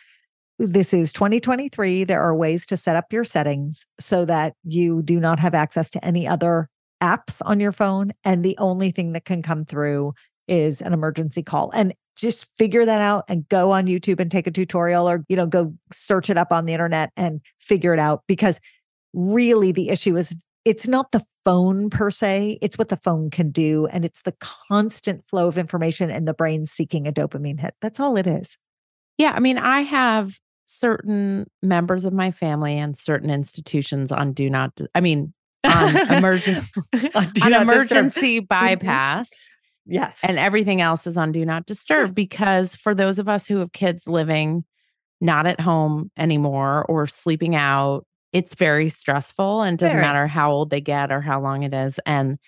This 0.59 0.94
is 0.94 1.12
2023. 1.12 2.04
There 2.04 2.22
are 2.22 2.35
ways 2.35 2.64
to 2.66 2.76
set 2.76 2.96
up 2.96 3.12
your 3.12 3.24
settings 3.24 3.87
so 4.00 4.24
that 4.24 4.54
you 4.64 5.02
do 5.02 5.20
not 5.20 5.38
have 5.38 5.54
access 5.54 5.90
to 5.90 6.04
any 6.04 6.26
other 6.26 6.68
apps 7.07 7.40
on 7.45 7.61
your 7.61 7.73
phone. 7.73 8.12
And 8.25 8.45
the 8.45 8.57
only 8.59 8.90
thing 8.90 9.12
that 9.12 9.25
can 9.25 9.42
come 9.42 9.64
through 9.64 10.12
is 10.49 10.83
an 10.83 10.92
emergency 10.92 11.42
call. 11.42 11.71
And 11.73 11.95
just 12.16 12.47
figure 12.57 12.85
that 12.85 13.01
out 13.01 13.25
and 13.29 13.49
go 13.49 13.73
on 13.73 13.87
YouTube 13.87 14.21
and 14.21 14.31
take 14.31 14.47
a 14.47 14.51
tutorial 14.51 15.09
or, 15.09 15.25
you 15.29 15.37
know, 15.37 15.47
go 15.47 15.73
search 15.92 16.31
it 16.31 16.38
up 16.38 16.51
on 16.51 16.64
the 16.64 16.73
internet 16.73 17.11
and 17.16 17.40
figure 17.61 17.92
it 17.92 18.01
out 18.01 18.23
because 18.27 18.59
really 19.12 19.71
the 19.71 19.90
issue 19.90 20.16
is 20.16 20.37
it's 20.64 20.88
not 20.88 21.12
the 21.12 21.25
phone 21.45 21.90
per 21.90 22.11
se, 22.11 22.59
it's 22.61 22.79
what 22.79 22.88
the 22.88 22.97
phone 22.97 23.31
can 23.31 23.51
do. 23.51 23.87
And 23.92 24.05
it's 24.05 24.23
the 24.23 24.35
constant 24.40 25.25
flow 25.29 25.47
of 25.47 25.59
information 25.59 26.11
and 26.11 26.27
the 26.27 26.35
brain 26.35 26.66
seeking 26.66 27.07
a 27.07 27.12
dopamine 27.12 27.61
hit. 27.61 27.75
That's 27.81 28.01
all 28.01 28.16
it 28.16 28.27
is. 28.27 28.57
Yeah. 29.19 29.33
I 29.33 29.40
mean, 29.40 29.59
I 29.59 29.83
have 29.83 30.38
certain 30.66 31.47
members 31.62 32.05
of 32.05 32.12
my 32.12 32.31
family 32.31 32.77
and 32.77 32.97
certain 32.97 33.31
institutions 33.31 34.11
on 34.11 34.33
do 34.33 34.51
not, 34.51 34.73
I 34.95 35.01
mean, 35.01 35.33
on, 35.66 35.92
emergen- 36.22 37.42
on 37.42 37.52
emergency 37.52 38.40
mm-hmm. 38.40 38.46
bypass. 38.46 39.31
Yes. 39.87 40.20
And 40.22 40.38
everything 40.38 40.81
else 40.81 41.07
is 41.07 41.16
on 41.16 41.33
do 41.33 41.44
not 41.44 41.66
disturb 41.66 42.09
yes. 42.09 42.14
because 42.14 42.74
for 42.74 42.94
those 42.94 43.18
of 43.18 43.29
us 43.29 43.46
who 43.46 43.59
have 43.59 43.72
kids 43.72 44.09
living 44.09 44.64
not 45.20 45.46
at 45.46 45.61
home 45.61 46.11
anymore 46.16 46.85
or 46.88 47.07
sleeping 47.07 47.55
out, 47.55 48.05
it's 48.33 48.55
very 48.55 48.88
stressful 48.88 49.62
and 49.62 49.79
doesn't 49.79 49.96
very. 49.96 50.05
matter 50.05 50.26
how 50.26 50.50
old 50.50 50.70
they 50.70 50.81
get 50.81 51.12
or 51.12 51.20
how 51.20 51.40
long 51.40 51.62
it 51.62 51.72
is. 51.72 51.98
And 52.05 52.38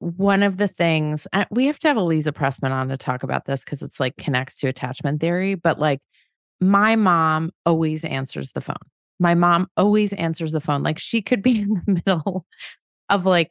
one 0.00 0.42
of 0.42 0.56
the 0.58 0.68
things 0.68 1.26
we 1.50 1.66
have 1.66 1.78
to 1.80 1.88
have 1.88 1.96
Eliza 1.96 2.32
Pressman 2.32 2.70
on 2.70 2.88
to 2.88 2.96
talk 2.96 3.22
about 3.22 3.46
this 3.46 3.64
because 3.64 3.82
it's 3.82 3.98
like 3.98 4.16
connects 4.16 4.58
to 4.58 4.68
attachment 4.68 5.20
theory, 5.20 5.54
but 5.54 5.78
like 5.78 6.00
my 6.60 6.96
mom 6.96 7.50
always 7.64 8.04
answers 8.04 8.52
the 8.52 8.60
phone. 8.60 8.76
My 9.18 9.34
mom 9.34 9.68
always 9.76 10.12
answers 10.12 10.52
the 10.52 10.60
phone. 10.60 10.82
Like 10.82 10.98
she 10.98 11.22
could 11.22 11.42
be 11.42 11.58
in 11.62 11.82
the 11.86 12.02
middle 12.06 12.46
of 13.08 13.26
like 13.26 13.50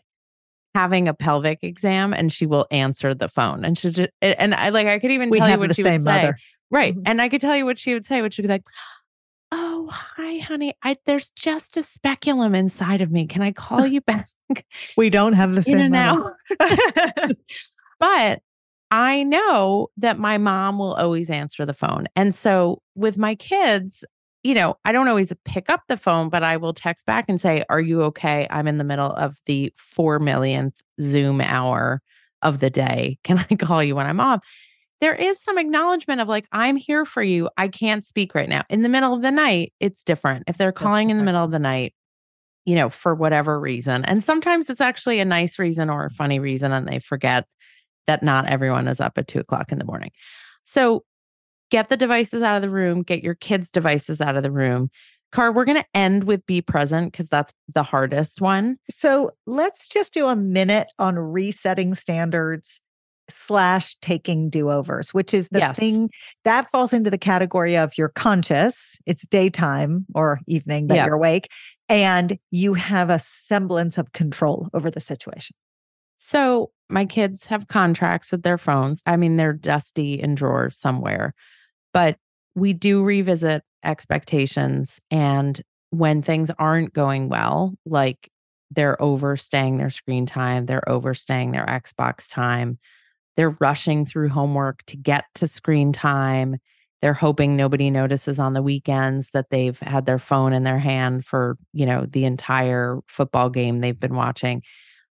having 0.76 1.08
a 1.08 1.14
pelvic 1.14 1.60
exam 1.64 2.14
and 2.14 2.32
she 2.32 2.46
will 2.46 2.68
answer 2.70 3.16
the 3.16 3.28
phone 3.28 3.66
and 3.66 3.76
she 3.76 3.90
just 3.90 4.10
and 4.22 4.54
I 4.54 4.70
like 4.70 4.86
I 4.86 5.00
could 5.00 5.10
even 5.10 5.32
we 5.32 5.40
tell 5.40 5.50
you 5.50 5.58
what 5.58 5.76
she 5.76 5.82
would 5.84 6.04
mother. 6.04 6.38
say. 6.38 6.44
Right. 6.70 6.94
Mm-hmm. 6.94 7.04
And 7.06 7.22
I 7.22 7.30
could 7.30 7.42
tell 7.42 7.56
you 7.56 7.66
what 7.66 7.80
she 7.80 7.94
would 7.94 8.06
say, 8.06 8.22
which 8.22 8.38
would 8.38 8.44
be 8.44 8.50
like, 8.50 8.64
Oh, 9.52 9.88
hi, 9.90 10.40
honey. 10.40 10.76
I 10.84 10.98
there's 11.06 11.30
just 11.32 11.78
a 11.78 11.84
speculum 11.84 12.54
inside 12.54 13.02
of 13.02 13.12
me. 13.12 13.28
Can 13.28 13.42
I 13.42 13.52
call 13.52 13.88
you 13.88 14.02
back? 14.02 14.28
we 14.98 15.10
don't 15.10 15.34
have 15.34 15.56
the 15.56 15.64
same 15.64 15.92
now. 15.92 16.34
but 18.00 18.42
I 18.92 19.24
know 19.24 19.88
that 19.98 20.20
my 20.20 20.38
mom 20.38 20.80
will 20.80 20.94
always 20.94 21.30
answer 21.30 21.66
the 21.66 21.74
phone. 21.74 22.08
And 22.16 22.34
so 22.34 22.82
with 22.96 23.18
my 23.18 23.36
kids, 23.36 24.06
you 24.48 24.54
know, 24.54 24.78
I 24.86 24.94
don't 24.94 25.10
always 25.10 25.34
pick 25.44 25.70
up 25.70 25.82
the 25.90 25.98
phone, 25.98 26.30
but 26.30 26.42
I 26.42 26.56
will 26.56 26.74
text 26.74 27.06
back 27.06 27.26
and 27.28 27.40
say, 27.40 27.66
Are 27.70 27.82
you 27.82 28.02
okay? 28.04 28.48
I'm 28.50 28.66
in 28.66 28.78
the 28.78 28.86
middle 28.86 29.12
of 29.12 29.38
the 29.46 29.74
four 29.76 30.20
millionth 30.20 30.74
Zoom 31.02 31.42
hour 31.42 32.02
of 32.42 32.60
the 32.60 32.70
day. 32.70 33.20
Can 33.26 33.40
I 33.40 33.56
call 33.56 33.84
you 33.84 33.94
when 33.94 34.06
I'm 34.06 34.22
off? 34.22 34.42
There 35.02 35.14
is 35.14 35.38
some 35.42 35.58
acknowledgement 35.58 36.22
of 36.22 36.30
like, 36.30 36.48
I'm 36.54 36.78
here 36.78 37.06
for 37.06 37.22
you. 37.22 37.50
I 37.58 37.68
can't 37.68 38.06
speak 38.06 38.34
right 38.34 38.48
now. 38.48 38.64
In 38.70 38.84
the 38.84 38.90
middle 38.90 39.14
of 39.14 39.22
the 39.22 39.32
night, 39.32 39.74
it's 39.82 40.02
different. 40.02 40.46
If 40.48 40.58
they're 40.58 40.72
calling 40.72 41.10
in 41.10 41.18
the 41.18 41.24
middle 41.24 41.44
of 41.44 41.52
the 41.52 41.60
night, 41.60 41.94
you 42.66 42.76
know, 42.76 42.90
for 42.90 43.14
whatever 43.14 43.60
reason, 43.60 44.06
and 44.06 44.24
sometimes 44.24 44.70
it's 44.70 44.82
actually 44.82 45.20
a 45.20 45.26
nice 45.26 45.60
reason 45.60 45.90
or 45.90 46.06
a 46.06 46.10
funny 46.10 46.40
reason, 46.40 46.72
and 46.72 46.88
they 46.88 47.00
forget 47.00 47.46
that 48.08 48.24
not 48.24 48.48
everyone 48.48 48.88
is 48.88 49.02
up 49.02 49.18
at 49.18 49.28
two 49.28 49.40
o'clock 49.40 49.74
in 49.74 49.78
the 49.78 49.86
morning. 49.86 50.12
So 50.64 51.04
get 51.70 51.90
the 51.90 51.98
devices 51.98 52.42
out 52.44 52.56
of 52.56 52.62
the 52.62 52.70
room, 52.70 53.04
get 53.04 53.24
your 53.24 53.36
kids' 53.36 53.72
devices 53.72 54.22
out 54.22 54.38
of 54.38 54.44
the 54.44 54.52
room. 54.52 54.90
Car, 55.32 55.52
we're 55.52 55.66
going 55.66 55.78
to 55.78 55.86
end 55.94 56.24
with 56.24 56.46
be 56.46 56.62
present 56.62 57.12
because 57.12 57.28
that's 57.28 57.52
the 57.74 57.84
hardest 57.84 58.40
one. 58.40 58.78
So 58.90 59.32
let's 59.46 59.90
just 59.90 60.14
do 60.14 60.28
a 60.28 60.36
minute 60.36 60.88
on 61.00 61.16
resetting 61.16 61.96
standards 61.96 62.80
slash 63.30 63.96
taking 64.02 64.50
do 64.50 64.72
overs, 64.72 65.14
which 65.14 65.34
is 65.34 65.50
the 65.50 65.60
yes. 65.60 65.78
thing 65.78 66.10
that 66.46 66.70
falls 66.70 66.94
into 66.94 67.10
the 67.10 67.18
category 67.18 67.76
of 67.76 67.98
you're 67.98 68.08
conscious, 68.10 69.00
it's 69.06 69.26
daytime 69.28 70.06
or 70.16 70.40
evening 70.48 70.88
that 70.88 71.06
you're 71.06 71.16
awake, 71.16 71.50
and 71.90 72.40
you 72.52 72.74
have 72.74 73.10
a 73.10 73.20
semblance 73.20 73.98
of 73.98 74.14
control 74.14 74.70
over 74.74 74.90
the 74.90 75.02
situation. 75.02 75.56
So 76.16 76.72
my 76.90 77.06
kids 77.06 77.46
have 77.48 77.68
contracts 77.68 78.32
with 78.32 78.44
their 78.44 78.58
phones. 78.58 79.02
I 79.06 79.18
mean, 79.18 79.38
they're 79.38 79.54
dusty 79.54 80.14
in 80.14 80.36
drawers 80.36 80.78
somewhere. 80.78 81.34
But 81.98 82.18
we 82.54 82.74
do 82.74 83.04
revisit 83.04 83.64
expectations. 83.84 85.02
And 85.10 85.60
when 85.90 86.22
things 86.22 86.52
aren't 86.60 86.94
going 86.94 87.28
well, 87.28 87.74
like 87.88 88.30
they're 88.70 89.02
overstaying 89.02 89.78
their 89.78 89.90
screen 89.90 90.28
time, 90.28 90.68
they're 90.68 90.88
overstaying 90.88 91.54
their 91.54 91.66
Xbox 91.66 92.32
time, 92.32 92.78
they're 93.36 93.56
rushing 93.60 94.06
through 94.06 94.30
homework 94.30 94.84
to 94.86 94.96
get 94.96 95.26
to 95.36 95.48
screen 95.48 95.92
time. 95.92 96.58
They're 97.02 97.16
hoping 97.16 97.58
nobody 97.58 97.90
notices 97.90 98.38
on 98.38 98.54
the 98.54 98.62
weekends 98.62 99.32
that 99.32 99.50
they've 99.50 99.80
had 99.80 100.06
their 100.06 100.20
phone 100.20 100.54
in 100.54 100.62
their 100.62 100.78
hand 100.78 101.26
for, 101.26 101.58
you 101.74 101.88
know, 101.88 102.06
the 102.08 102.26
entire 102.26 103.00
football 103.08 103.50
game 103.50 103.82
they've 103.82 104.00
been 104.00 104.16
watching. 104.16 104.62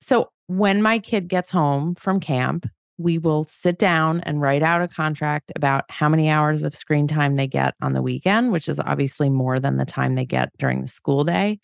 So 0.01 0.31
when 0.47 0.81
my 0.81 1.01
kid 1.01 1.27
gets 1.27 1.51
home 1.51 1.97
from 1.97 2.21
camp, 2.21 2.69
we 2.99 3.17
will 3.17 3.45
sit 3.45 3.79
down 3.79 4.21
and 4.23 4.41
write 4.41 4.63
out 4.63 4.83
a 4.83 4.89
contract 4.89 5.53
about 5.55 5.85
how 5.89 6.09
many 6.09 6.29
hours 6.29 6.65
of 6.65 6.75
screen 6.75 7.07
time 7.07 7.37
they 7.37 7.47
get 7.47 7.75
on 7.81 7.93
the 7.93 8.03
weekend, 8.03 8.53
which 8.53 8.69
is 8.69 8.81
obviously 8.81 9.31
more 9.31 9.61
than 9.61 9.77
the 9.77 9.87
time 9.87 10.17
they 10.17 10.25
get 10.25 10.51
during 10.59 10.83
the 10.83 10.89
school 10.89 11.23
day, 11.23 11.61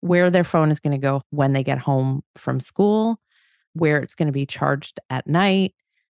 where 0.00 0.30
their 0.30 0.44
phone 0.44 0.70
is 0.70 0.80
going 0.80 0.98
to 0.98 1.06
go 1.06 1.22
when 1.30 1.52
they 1.52 1.62
get 1.62 1.78
home 1.78 2.22
from 2.36 2.58
school, 2.58 3.20
where 3.74 3.98
it's 3.98 4.14
going 4.14 4.26
to 4.28 4.32
be 4.32 4.46
charged 4.46 4.98
at 5.10 5.26
night, 5.26 5.74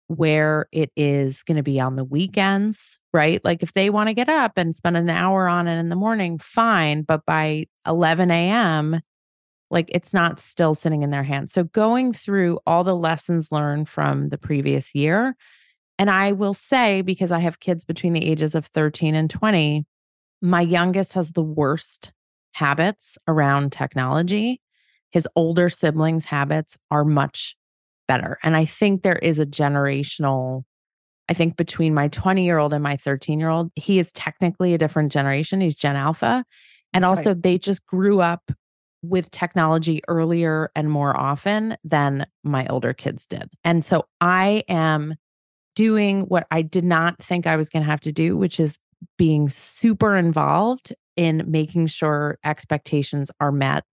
where 0.09 0.67
it 0.71 0.91
is 0.97 1.43
going 1.43 1.57
to 1.57 1.63
be 1.63 1.81
on 1.81 1.97
the 1.97 2.05
weekends, 2.05 2.99
right? 3.15 3.43
Like 3.45 3.63
if 3.63 3.73
they 3.73 3.89
want 3.89 4.09
to 4.09 4.15
get 4.15 4.29
up 4.29 4.53
and 4.57 4.77
spend 4.77 4.99
an 4.99 5.09
hour 5.09 5.49
on 5.49 5.67
it 5.67 5.79
in 5.79 5.89
the 5.89 5.97
morning, 5.97 6.39
fine. 6.39 7.03
But 7.03 7.25
by 7.25 7.67
11 7.87 8.31
a.m., 8.31 9.01
like 9.71 9.91
it's 9.93 10.15
not 10.15 10.41
still 10.41 10.75
sitting 10.75 11.03
in 11.03 11.11
their 11.11 11.23
hands. 11.23 11.53
So 11.53 11.65
going 11.65 12.13
through 12.13 12.59
all 12.67 12.85
the 12.85 12.97
lessons 12.97 13.53
learned 13.53 13.89
from 13.89 14.31
the 14.31 14.39
previous 14.39 14.95
year. 14.95 15.37
And 15.99 16.09
I 16.09 16.33
will 16.33 16.55
say, 16.55 17.03
because 17.03 17.33
I 17.33 17.41
have 17.41 17.61
kids 17.61 17.85
between 17.85 18.13
the 18.13 18.25
ages 18.25 18.55
of 18.55 18.67
13 18.67 19.15
and 19.15 19.29
20, 19.29 19.85
my 20.41 20.61
youngest 20.61 21.13
has 21.15 21.33
the 21.33 21.43
worst 21.43 22.13
habits 22.53 23.19
around 23.27 23.73
technology. 23.73 24.61
His 25.11 25.29
older 25.35 25.69
siblings' 25.69 26.25
habits 26.25 26.79
are 26.91 27.05
much 27.05 27.57
better. 28.07 28.39
And 28.43 28.57
I 28.57 28.65
think 28.65 29.03
there 29.03 29.19
is 29.19 29.39
a 29.39 29.47
generational, 29.47 30.63
I 31.29 31.35
think 31.35 31.57
between 31.57 31.95
my 31.95 32.09
20 32.09 32.45
year 32.45 32.59
old 32.59 32.73
and 32.73 32.83
my 32.83 32.97
13 32.97 33.41
year 33.41 33.51
old, 33.51 33.71
he 33.75 33.99
is 33.99 34.13
technically 34.13 34.75
a 34.75 34.79
different 34.79 35.13
generation. 35.13 35.61
He's 35.61 35.77
Gen 35.77 35.97
Alpha. 35.97 36.45
And 36.95 37.05
That's 37.05 37.11
also, 37.11 37.31
right. 37.31 37.43
they 37.43 37.59
just 37.59 37.85
grew 37.87 38.21
up 38.21 38.51
with 39.03 39.31
technology 39.31 40.01
earlier 40.09 40.71
and 40.75 40.91
more 40.91 41.17
often 41.17 41.77
than 41.85 42.27
my 42.43 42.67
older 42.67 42.93
kids 42.93 43.27
did. 43.27 43.49
And 43.65 43.85
so 43.85 44.07
I 44.21 44.65
am 44.69 45.15
doing 45.77 46.23
what 46.23 46.47
I 46.51 46.63
did 46.63 46.85
not 46.85 47.23
think 47.23 47.47
I 47.47 47.57
was 47.57 47.69
going 47.71 47.85
to 47.85 47.91
have 47.91 48.01
to 48.01 48.13
do, 48.13 48.37
which 48.37 48.59
is 48.59 48.79
being 49.17 49.49
super 49.49 50.17
involved 50.17 50.93
in 51.17 51.45
making 51.47 51.87
sure 51.87 52.39
expectations 52.45 53.31
are 53.41 53.53
met 53.53 53.85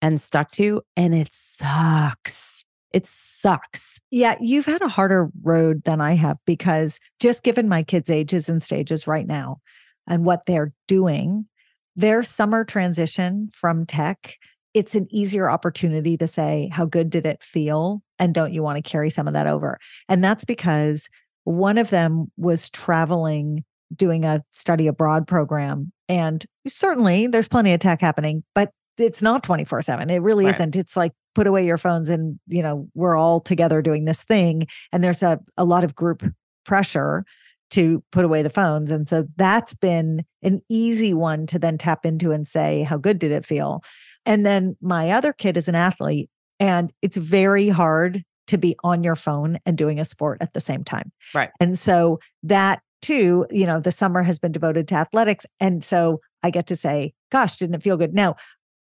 and 0.00 0.20
stuck 0.20 0.50
to. 0.52 0.82
And 0.96 1.14
it 1.14 1.28
sucks. 1.32 2.64
It 2.92 3.06
sucks. 3.06 3.98
Yeah, 4.10 4.36
you've 4.40 4.66
had 4.66 4.82
a 4.82 4.88
harder 4.88 5.30
road 5.42 5.84
than 5.84 6.00
I 6.00 6.12
have 6.14 6.38
because 6.46 6.98
just 7.20 7.42
given 7.42 7.68
my 7.68 7.82
kids' 7.82 8.10
ages 8.10 8.48
and 8.48 8.62
stages 8.62 9.06
right 9.06 9.26
now 9.26 9.58
and 10.06 10.24
what 10.24 10.46
they're 10.46 10.72
doing, 10.88 11.46
their 11.96 12.22
summer 12.22 12.64
transition 12.64 13.48
from 13.52 13.86
tech, 13.86 14.36
it's 14.74 14.94
an 14.94 15.06
easier 15.10 15.50
opportunity 15.50 16.16
to 16.16 16.26
say, 16.26 16.70
How 16.72 16.84
good 16.84 17.10
did 17.10 17.26
it 17.26 17.42
feel? 17.42 18.02
And 18.18 18.34
don't 18.34 18.52
you 18.52 18.62
want 18.62 18.82
to 18.82 18.88
carry 18.88 19.10
some 19.10 19.28
of 19.28 19.34
that 19.34 19.46
over? 19.46 19.78
And 20.08 20.22
that's 20.22 20.44
because 20.44 21.08
one 21.44 21.78
of 21.78 21.90
them 21.90 22.26
was 22.36 22.70
traveling, 22.70 23.64
doing 23.94 24.24
a 24.24 24.42
study 24.52 24.86
abroad 24.86 25.26
program. 25.26 25.92
And 26.08 26.44
certainly 26.66 27.26
there's 27.26 27.48
plenty 27.48 27.72
of 27.72 27.80
tech 27.80 28.00
happening, 28.00 28.44
but 28.54 28.70
it's 28.98 29.22
not 29.22 29.42
24 29.42 29.82
7. 29.82 30.10
It 30.10 30.22
really 30.22 30.44
right. 30.44 30.54
isn't. 30.54 30.76
It's 30.76 30.96
like 30.96 31.12
put 31.34 31.46
away 31.46 31.64
your 31.64 31.78
phones 31.78 32.08
and 32.08 32.38
you 32.46 32.62
know 32.62 32.88
we're 32.94 33.16
all 33.16 33.40
together 33.40 33.82
doing 33.82 34.04
this 34.04 34.22
thing 34.22 34.66
and 34.92 35.02
there's 35.02 35.22
a, 35.22 35.40
a 35.56 35.64
lot 35.64 35.84
of 35.84 35.94
group 35.94 36.22
pressure 36.64 37.24
to 37.72 38.04
put 38.12 38.24
away 38.24 38.42
the 38.42 38.50
phones. 38.50 38.90
And 38.90 39.08
so 39.08 39.26
that's 39.36 39.74
been 39.74 40.24
an 40.42 40.60
easy 40.68 41.14
one 41.14 41.46
to 41.46 41.58
then 41.58 41.78
tap 41.78 42.04
into 42.04 42.30
and 42.30 42.46
say 42.46 42.82
how 42.82 42.98
good 42.98 43.18
did 43.18 43.32
it 43.32 43.46
feel? 43.46 43.82
And 44.26 44.44
then 44.44 44.76
my 44.80 45.10
other 45.10 45.32
kid 45.32 45.56
is 45.56 45.68
an 45.68 45.74
athlete 45.74 46.28
and 46.60 46.92
it's 47.00 47.16
very 47.16 47.68
hard 47.68 48.24
to 48.48 48.58
be 48.58 48.76
on 48.84 49.02
your 49.02 49.16
phone 49.16 49.58
and 49.64 49.78
doing 49.78 49.98
a 49.98 50.04
sport 50.04 50.38
at 50.42 50.52
the 50.52 50.60
same 50.60 50.84
time. 50.84 51.10
Right. 51.34 51.50
and 51.60 51.78
so 51.78 52.20
that 52.42 52.80
too 53.00 53.46
you 53.50 53.66
know 53.66 53.80
the 53.80 53.90
summer 53.90 54.22
has 54.22 54.38
been 54.38 54.52
devoted 54.52 54.86
to 54.88 54.94
athletics. 54.94 55.46
And 55.58 55.82
so 55.82 56.20
i 56.42 56.50
get 56.50 56.66
to 56.68 56.76
say 56.76 57.14
gosh 57.30 57.56
didn't 57.56 57.76
it 57.76 57.82
feel 57.82 57.96
good? 57.96 58.14
Now 58.14 58.36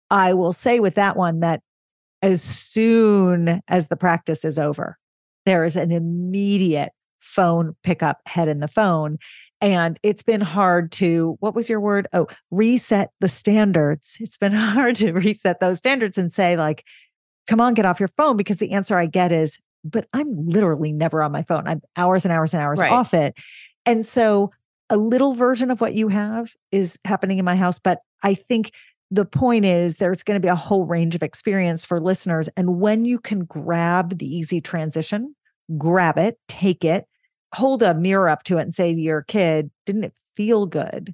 i 0.10 0.34
will 0.34 0.54
say 0.54 0.80
with 0.80 0.96
that 0.96 1.16
one 1.16 1.40
that 1.40 1.62
as 2.22 2.44
soon 2.44 3.62
as 3.68 3.88
the 3.88 3.96
practice 3.96 4.46
is 4.46 4.60
over, 4.60 4.98
there 5.46 5.64
is 5.64 5.76
an 5.76 5.92
immediate 5.92 6.92
phone 7.22 7.76
pickup, 7.84 8.20
head 8.26 8.48
in 8.48 8.60
the 8.60 8.68
phone. 8.68 9.18
And 9.62 10.00
it's 10.02 10.24
been 10.24 10.42
hard 10.42 10.92
to, 10.94 11.38
what 11.40 11.54
was 11.54 11.70
your 11.70 11.80
word? 11.80 12.08
Oh, 12.14 12.28
reset 12.50 13.12
the 13.20 13.30
standards. 13.30 14.18
It's 14.20 14.38
been 14.38 14.54
hard 14.54 14.96
to 14.98 15.14
reset 15.14 15.60
those 15.60 15.78
standards 15.78 16.18
and 16.18 16.34
say, 16.34 16.58
like, 16.58 16.84
come 17.48 17.62
on, 17.62 17.74
get 17.74 17.86
off 17.86 18.00
your 18.00 18.10
phone. 18.10 18.38
Because 18.38 18.58
the 18.58 18.72
answer 18.72 18.98
I 18.98 19.06
get 19.06 19.32
is, 19.32 19.60
but 19.84 20.08
I'm 20.14 20.48
literally 20.48 20.92
never 20.92 21.22
on 21.24 21.32
my 21.32 21.44
phone. 21.44 21.68
I'm 21.68 21.82
hours 21.96 22.26
and 22.26 22.32
hours 22.32 22.54
and 22.54 22.62
hours 22.62 22.80
Right. 22.80 22.92
off 22.92 23.14
it. 23.14 23.36
And 23.86 24.06
so 24.06 24.52
a 24.90 24.98
little 24.98 25.34
version 25.34 25.72
of 25.72 25.80
what 25.80 25.94
you 25.94 26.08
have 26.10 26.52
is 26.72 27.00
happening 27.06 27.40
in 27.40 27.46
my 27.46 27.56
house. 27.56 27.80
But 27.80 28.00
I 28.24 28.34
think 28.34 28.72
the 29.10 29.26
point 29.26 29.66
is 29.66 29.98
there's 29.98 30.24
going 30.24 30.40
to 30.40 30.46
be 30.46 30.50
a 30.50 30.56
whole 30.56 30.86
range 30.86 31.16
of 31.16 31.24
experience 31.24 31.84
for 31.84 32.00
listeners. 32.00 32.50
And 32.56 32.80
when 32.80 33.06
you 33.06 33.20
can 33.20 33.46
grab 33.46 34.18
the 34.18 34.26
easy 34.26 34.62
transition, 34.62 35.36
grab 35.78 36.18
it, 36.18 36.38
take 36.48 36.84
it, 36.84 37.06
hold 37.54 37.84
a 37.84 37.94
mirror 37.94 38.30
up 38.30 38.44
to 38.44 38.58
it 38.58 38.62
and 38.62 38.74
say 38.74 38.94
to 38.94 39.00
your 39.00 39.24
kid, 39.24 39.72
didn't 39.86 40.06
it 40.06 40.14
feel 40.36 40.66
good? 40.66 41.14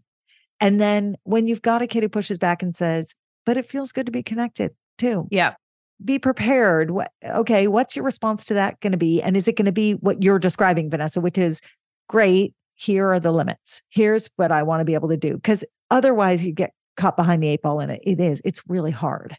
And 0.59 0.81
then 0.81 1.15
when 1.23 1.47
you've 1.47 1.61
got 1.61 1.81
a 1.81 1.87
kid 1.87 2.03
who 2.03 2.09
pushes 2.09 2.37
back 2.37 2.63
and 2.63 2.75
says, 2.75 3.13
but 3.45 3.57
it 3.57 3.65
feels 3.65 3.91
good 3.91 4.05
to 4.05 4.11
be 4.11 4.23
connected 4.23 4.71
too. 4.97 5.27
Yeah. 5.31 5.55
Be 6.03 6.19
prepared. 6.19 6.91
What 6.91 7.11
okay, 7.23 7.67
what's 7.67 7.95
your 7.95 8.05
response 8.05 8.45
to 8.45 8.53
that 8.55 8.79
going 8.81 8.91
to 8.91 8.97
be? 8.97 9.21
And 9.21 9.35
is 9.35 9.47
it 9.47 9.55
going 9.55 9.65
to 9.65 9.71
be 9.71 9.93
what 9.93 10.21
you're 10.21 10.39
describing, 10.39 10.89
Vanessa, 10.89 11.21
which 11.21 11.37
is 11.37 11.61
great, 12.07 12.53
here 12.75 13.11
are 13.11 13.19
the 13.19 13.31
limits. 13.31 13.81
Here's 13.89 14.29
what 14.35 14.51
I 14.51 14.63
want 14.63 14.81
to 14.81 14.85
be 14.85 14.93
able 14.93 15.09
to 15.09 15.17
do. 15.17 15.33
Because 15.33 15.63
otherwise 15.89 16.45
you 16.45 16.53
get 16.53 16.71
caught 16.95 17.17
behind 17.17 17.41
the 17.41 17.47
eight 17.47 17.61
ball 17.63 17.79
and 17.79 17.91
it, 17.91 18.01
it 18.03 18.19
is, 18.19 18.41
it's 18.45 18.61
really 18.67 18.91
hard. 18.91 19.35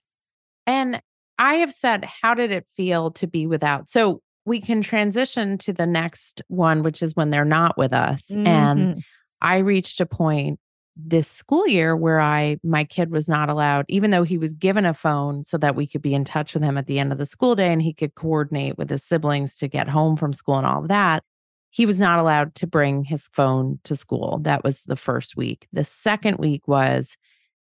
And 0.66 1.00
I 1.38 1.54
have 1.54 1.72
said, 1.72 2.04
how 2.22 2.34
did 2.34 2.50
it 2.50 2.66
feel 2.76 3.12
to 3.12 3.26
be 3.28 3.46
without? 3.46 3.88
So 3.88 4.20
we 4.48 4.60
can 4.60 4.82
transition 4.82 5.58
to 5.58 5.72
the 5.72 5.86
next 5.86 6.42
one, 6.48 6.82
which 6.82 7.02
is 7.02 7.14
when 7.14 7.30
they're 7.30 7.44
not 7.44 7.76
with 7.76 7.92
us. 7.92 8.30
And 8.30 8.96
Mhm. 8.96 9.02
I 9.40 9.58
reached 9.58 10.00
a 10.00 10.06
point 10.06 10.58
this 10.96 11.28
school 11.28 11.66
year 11.68 11.94
where 11.96 12.20
I 12.20 12.58
my 12.64 12.82
kid 12.82 13.12
was 13.12 13.28
not 13.28 13.48
allowed 13.48 13.84
even 13.88 14.10
though 14.10 14.24
he 14.24 14.36
was 14.36 14.52
given 14.52 14.84
a 14.84 14.92
phone 14.92 15.44
so 15.44 15.56
that 15.58 15.76
we 15.76 15.86
could 15.86 16.02
be 16.02 16.12
in 16.12 16.24
touch 16.24 16.54
with 16.54 16.62
him 16.64 16.76
at 16.76 16.86
the 16.88 16.98
end 16.98 17.12
of 17.12 17.18
the 17.18 17.24
school 17.26 17.54
day 17.54 17.72
and 17.72 17.80
he 17.80 17.94
could 17.94 18.16
coordinate 18.16 18.76
with 18.76 18.90
his 18.90 19.04
siblings 19.04 19.54
to 19.54 19.68
get 19.68 19.88
home 19.88 20.16
from 20.16 20.32
school 20.32 20.56
and 20.56 20.66
all 20.66 20.82
of 20.82 20.88
that 20.88 21.22
he 21.70 21.86
was 21.86 22.00
not 22.00 22.18
allowed 22.18 22.52
to 22.56 22.66
bring 22.66 23.04
his 23.04 23.28
phone 23.28 23.78
to 23.84 23.94
school 23.94 24.40
that 24.42 24.64
was 24.64 24.82
the 24.84 24.96
first 24.96 25.36
week 25.36 25.68
the 25.72 25.84
second 25.84 26.38
week 26.38 26.66
was 26.66 27.16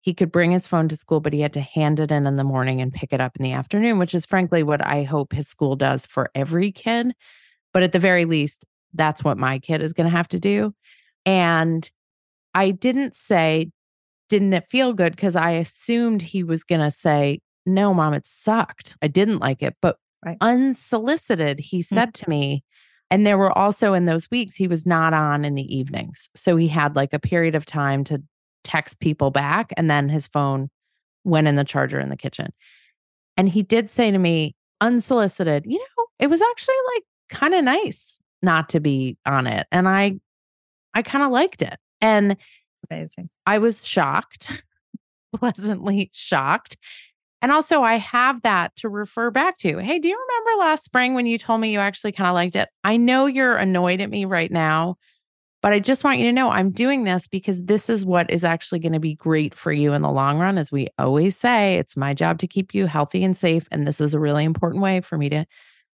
he 0.02 0.14
could 0.14 0.32
bring 0.32 0.52
his 0.52 0.68
phone 0.68 0.88
to 0.88 0.96
school 0.96 1.20
but 1.20 1.34
he 1.34 1.42
had 1.42 1.54
to 1.54 1.62
hand 1.62 2.00
it 2.00 2.12
in 2.12 2.26
in 2.26 2.36
the 2.36 2.44
morning 2.44 2.82
and 2.82 2.94
pick 2.94 3.14
it 3.14 3.22
up 3.22 3.36
in 3.38 3.44
the 3.44 3.54
afternoon 3.54 4.00
which 4.00 4.16
is 4.16 4.26
frankly 4.26 4.64
what 4.64 4.86
I 4.86 5.04
hope 5.04 5.34
his 5.34 5.48
school 5.48 5.76
does 5.76 6.06
for 6.06 6.30
every 6.36 6.72
kid 6.72 7.14
but 7.74 7.84
at 7.84 7.92
the 7.92 8.00
very 8.00 8.26
least 8.26 8.66
that's 8.94 9.24
what 9.24 9.38
my 9.38 9.60
kid 9.60 9.82
is 9.82 9.94
going 9.94 10.10
to 10.10 10.16
have 10.16 10.28
to 10.30 10.40
do 10.40 10.74
and 11.26 11.90
I 12.54 12.72
didn't 12.72 13.16
say, 13.16 13.72
didn't 14.28 14.54
it 14.54 14.70
feel 14.70 14.94
good? 14.94 15.16
Because 15.16 15.36
I 15.36 15.52
assumed 15.52 16.22
he 16.22 16.44
was 16.44 16.64
going 16.64 16.82
to 16.82 16.92
say, 16.92 17.40
no, 17.66 17.94
mom, 17.94 18.14
it 18.14 18.26
sucked. 18.28 18.96
I 19.02 19.08
didn't 19.08 19.40
like 19.40 19.62
it. 19.62 19.76
But 19.82 19.98
Right. 20.26 20.38
unsolicited, 20.42 21.60
he 21.62 21.78
hmm. 21.78 21.96
said 21.96 22.14
to 22.16 22.30
me, 22.30 22.64
and 23.10 23.26
there 23.26 23.38
were 23.38 23.58
also 23.58 23.94
in 23.94 24.06
those 24.06 24.30
weeks, 24.30 24.56
he 24.56 24.68
was 24.68 24.86
not 24.86 25.14
on 25.14 25.46
in 25.46 25.56
the 25.56 25.76
evenings. 25.76 26.30
So 26.36 26.58
he 26.58 26.68
had 26.68 26.96
like 26.96 27.14
a 27.14 27.20
period 27.20 27.56
of 27.56 27.66
time 27.66 28.04
to 28.06 28.22
text 28.70 29.00
people 29.00 29.32
back, 29.32 29.74
and 29.78 29.90
then 29.90 30.10
his 30.10 30.28
phone 30.28 30.70
went 31.24 31.48
in 31.48 31.56
the 31.56 31.64
charger 31.64 32.00
in 32.00 32.10
the 32.10 32.16
kitchen. 32.16 32.54
And 33.36 33.50
he 33.50 33.64
did 33.64 33.90
say 33.90 34.12
to 34.12 34.18
me, 34.18 34.56
unsolicited, 34.80 35.66
you 35.66 35.80
know, 35.80 36.06
it 36.20 36.28
was 36.28 36.42
actually 36.42 36.76
like 36.96 37.04
kind 37.30 37.56
of 37.56 37.64
nice 37.64 38.20
not 38.42 38.70
to 38.70 38.80
be 38.80 39.18
on 39.26 39.48
it. 39.48 39.66
And 39.72 39.88
I, 39.88 40.20
I 40.94 41.02
kind 41.02 41.24
of 41.24 41.32
liked 41.32 41.62
it. 41.62 41.76
And 42.00 42.38
Amazing. 42.90 43.30
I 43.46 43.58
was 43.58 43.86
shocked, 43.86 44.64
pleasantly 45.36 46.12
shocked. 46.14 46.78
And 47.42 47.52
also, 47.52 47.82
I 47.82 47.96
have 47.96 48.42
that 48.42 48.76
to 48.78 48.90
refer 48.90 49.32
back 49.32 49.58
to. 49.60 49.80
Hey, 49.80 50.00
do 50.00 50.10
you 50.10 50.18
remember 50.20 50.60
last 50.60 50.84
spring 50.84 51.16
when 51.16 51.26
you 51.26 51.38
told 51.38 51.62
me 51.62 51.72
you 51.72 51.80
actually 51.80 52.12
kind 52.12 52.28
of 52.28 52.34
liked 52.34 52.56
it? 52.56 52.70
I 52.84 52.98
know 52.98 53.26
you're 53.26 53.56
annoyed 53.56 54.02
at 54.02 54.10
me 54.10 54.26
right 54.26 54.52
now, 54.52 54.98
but 55.62 55.74
I 55.74 55.80
just 55.80 56.04
want 56.04 56.20
you 56.20 56.26
to 56.26 56.32
know 56.32 56.50
I'm 56.50 56.72
doing 56.72 57.04
this 57.04 57.28
because 57.28 57.64
this 57.64 57.90
is 57.90 58.06
what 58.06 58.30
is 58.32 58.44
actually 58.44 58.80
going 58.80 58.94
to 58.94 59.00
be 59.00 59.16
great 59.16 59.54
for 59.54 59.72
you 59.72 59.94
in 59.94 60.02
the 60.02 60.12
long 60.12 60.40
run. 60.40 60.58
As 60.58 60.72
we 60.72 60.88
always 60.98 61.36
say, 61.36 61.76
it's 61.76 61.98
my 61.98 62.14
job 62.14 62.40
to 62.40 62.48
keep 62.48 62.74
you 62.74 62.86
healthy 62.86 63.24
and 63.24 63.36
safe. 63.36 63.68
And 63.72 63.86
this 63.86 64.00
is 64.00 64.14
a 64.14 64.20
really 64.20 64.46
important 64.46 64.82
way 64.82 65.02
for 65.02 65.18
me 65.18 65.30
to 65.30 65.46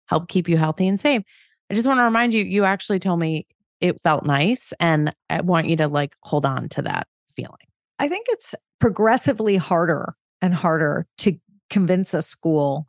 help 0.07 0.27
keep 0.27 0.49
you 0.49 0.57
healthy 0.57 0.87
and 0.87 0.99
safe. 0.99 1.23
I 1.69 1.75
just 1.75 1.87
want 1.87 1.99
to 1.99 2.03
remind 2.03 2.33
you, 2.33 2.43
you 2.43 2.65
actually 2.65 2.99
told 2.99 3.19
me 3.19 3.47
it 3.79 4.01
felt 4.01 4.25
nice. 4.25 4.73
And 4.79 5.13
I 5.29 5.41
want 5.41 5.67
you 5.67 5.77
to 5.77 5.87
like 5.87 6.15
hold 6.23 6.45
on 6.45 6.69
to 6.69 6.81
that 6.83 7.07
feeling. 7.29 7.55
I 7.99 8.09
think 8.09 8.27
it's 8.29 8.53
progressively 8.79 9.55
harder 9.55 10.13
and 10.41 10.53
harder 10.53 11.07
to 11.19 11.37
convince 11.69 12.13
a 12.13 12.21
school 12.21 12.87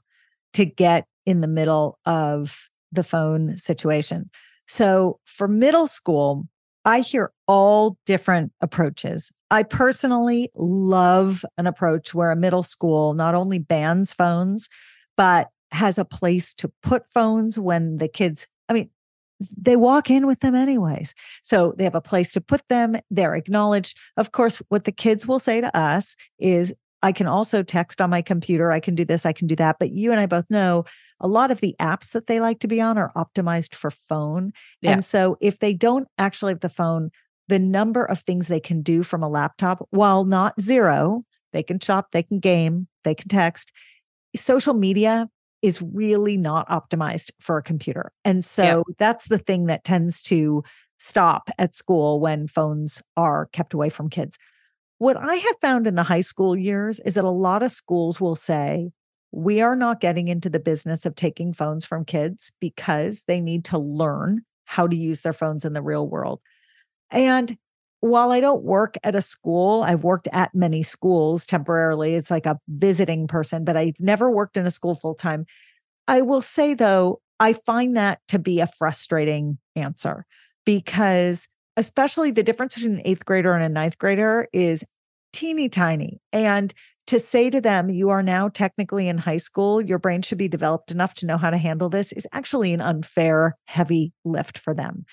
to 0.55 0.65
get 0.65 1.07
in 1.25 1.41
the 1.41 1.47
middle 1.47 1.99
of 2.05 2.69
the 2.91 3.05
phone 3.05 3.57
situation. 3.57 4.29
So 4.67 5.21
for 5.25 5.47
middle 5.47 5.87
school, 5.87 6.49
I 6.85 7.01
hear 7.01 7.33
all 7.47 7.97
different 8.07 8.53
approaches. 8.61 9.33
I 9.51 9.63
personally 9.63 10.51
love 10.57 11.45
an 11.57 11.67
approach 11.67 12.15
where 12.15 12.31
a 12.31 12.37
middle 12.37 12.63
school 12.63 13.15
not 13.15 13.35
only 13.35 13.59
bans 13.59 14.13
phones, 14.13 14.69
but 15.17 15.49
has 15.71 15.99
a 15.99 16.05
place 16.05 16.55
to 16.57 16.71
put 16.83 17.09
phones 17.09 17.59
when 17.59 17.99
the 17.99 18.09
kids, 18.09 18.47
I 18.69 18.75
mean, 18.75 18.91
they 19.57 19.77
walk 19.77 20.11
in 20.11 20.27
with 20.27 20.41
them 20.41 20.55
anyways. 20.55 21.15
So 21.43 21.75
they 21.77 21.85
have 21.85 21.95
a 21.95 22.01
place 22.01 22.33
to 22.33 22.41
put 22.41 22.63
them. 22.69 22.97
They're 23.11 23.35
acknowledged. 23.35 23.99
Of 24.17 24.33
course, 24.33 24.63
what 24.69 24.85
the 24.85 24.93
kids 24.93 25.27
will 25.27 25.41
say 25.41 25.61
to 25.61 25.77
us 25.77 26.17
is, 26.39 26.73
I 27.05 27.13
can 27.13 27.27
also 27.27 27.63
text 27.63 28.01
on 28.01 28.09
my 28.09 28.23
computer. 28.23 28.73
I 28.73 28.81
can 28.81 28.95
do 28.95 29.05
this, 29.05 29.27
I 29.27 29.35
can 29.35 29.47
do 29.47 29.55
that. 29.57 29.77
But 29.79 29.93
you 29.93 30.11
and 30.11 30.19
I 30.19 30.25
both 30.25 30.47
know 30.49 30.85
a 31.21 31.29
lot 31.29 31.51
of 31.51 31.61
the 31.61 31.77
apps 31.79 32.13
that 32.13 32.29
they 32.29 32.41
like 32.41 32.61
to 32.61 32.67
be 32.67 32.81
on 32.81 32.97
are 32.97 33.13
optimized 33.15 33.75
for 33.75 33.91
phone. 33.91 34.53
Yeah. 34.81 34.93
And 34.93 35.05
so 35.05 35.37
if 35.43 35.59
they 35.59 35.75
don't 35.75 36.09
actually 36.17 36.53
have 36.53 36.61
the 36.61 36.71
phone, 36.71 37.11
the 37.47 37.59
number 37.59 38.07
of 38.07 38.21
things 38.21 38.49
they 38.49 38.59
can 38.59 38.81
do 38.81 39.03
from 39.03 39.23
a 39.23 39.29
laptop, 39.29 39.87
while 39.91 40.25
not 40.25 40.59
zero, 40.59 41.25
they 41.53 41.63
can 41.63 41.79
shop, 41.79 42.09
they 42.13 42.23
can 42.23 42.41
game, 42.41 42.89
they 43.05 43.15
can 43.15 43.29
text. 43.29 43.71
Social 44.35 44.73
media 44.73 45.29
is 45.61 45.83
really 45.83 46.39
not 46.39 46.67
optimized 46.71 47.33
for 47.39 47.59
a 47.59 47.63
computer. 47.63 48.13
And 48.25 48.43
so 48.43 48.83
that's 48.99 49.29
the 49.29 49.39
thing 49.39 49.67
that 49.67 49.85
tends 49.85 50.23
to 50.23 50.65
stop 50.99 51.51
at 51.59 51.75
school 51.75 52.19
when 52.19 52.47
phones 52.47 53.03
are 53.15 53.51
kept 53.53 53.75
away 53.75 53.91
from 53.91 54.09
kids. 54.09 54.39
What 54.99 55.17
I 55.17 55.35
have 55.35 55.57
found 55.61 55.87
in 55.87 55.97
the 55.97 56.03
high 56.03 56.21
school 56.21 56.57
years 56.57 57.01
is 57.01 57.15
that 57.15 57.25
a 57.25 57.31
lot 57.31 57.63
of 57.63 57.73
schools 57.73 58.21
will 58.21 58.37
say, 58.37 58.91
we 59.33 59.61
are 59.61 59.75
not 59.75 60.01
getting 60.01 60.29
into 60.29 60.49
the 60.49 60.61
business 60.61 61.05
of 61.05 61.17
taking 61.17 61.53
phones 61.53 61.85
from 61.85 62.05
kids 62.05 62.53
because 62.61 63.25
they 63.25 63.41
need 63.41 63.65
to 63.67 63.79
learn 63.79 64.43
how 64.65 64.87
to 64.87 64.97
use 64.97 65.23
their 65.23 65.33
phones 65.33 65.65
in 65.65 65.73
the 65.73 65.83
real 65.83 66.09
world. 66.09 66.41
And 67.11 67.59
while 68.01 68.33
I 68.33 68.41
don't 68.41 68.63
work 68.63 68.97
at 69.03 69.17
a 69.17 69.23
school, 69.23 69.83
I've 69.83 70.05
worked 70.05 70.29
at 70.33 70.55
many 70.55 70.83
schools 70.83 71.47
temporarily. 71.47 72.15
It's 72.15 72.31
like 72.31 72.47
a 72.47 72.59
visiting 72.69 73.27
person, 73.27 73.65
but 73.65 73.77
I've 73.77 73.99
never 73.99 74.31
worked 74.31 74.57
in 74.57 74.67
a 74.67 74.71
school 74.71 74.95
full 74.95 75.15
time. 75.15 75.47
I 76.07 76.21
will 76.21 76.43
say, 76.43 76.75
though, 76.75 77.21
I 77.41 77.55
find 77.55 77.97
that 77.97 78.21
to 78.29 78.39
be 78.39 78.61
a 78.61 78.67
frustrating 78.67 79.59
answer 79.75 80.27
because, 80.65 81.49
especially 81.77 82.31
the 82.31 82.43
difference 82.43 82.75
between 82.75 82.95
an 82.95 83.03
eighth 83.05 83.25
grader 83.25 83.55
and 83.55 83.65
a 83.65 83.69
ninth 83.69 83.99
grader 83.99 84.49
is 84.53 84.85
teeny 85.33 85.69
tiny. 85.69 86.21
And 86.33 86.73
to 87.07 87.19
say 87.19 87.51
to 87.51 87.61
them, 87.61 87.91
you 87.91 88.11
are 88.11 88.23
now 88.23 88.49
technically 88.49 89.09
in 89.09 89.19
high 89.19 89.37
school, 89.37 89.83
your 89.83 89.99
brain 89.99 90.23
should 90.23 90.39
be 90.39 90.49
developed 90.49 90.91
enough 90.91 91.15
to 91.15 91.27
know 91.27 91.37
how 91.37 91.51
to 91.51 91.59
handle 91.59 91.89
this 91.89 92.13
is 92.13 92.27
actually 92.33 92.73
an 92.73 92.81
unfair, 92.81 93.57
heavy 93.67 94.13
lift 94.25 94.59
for 94.59 94.73
them. 94.73 95.05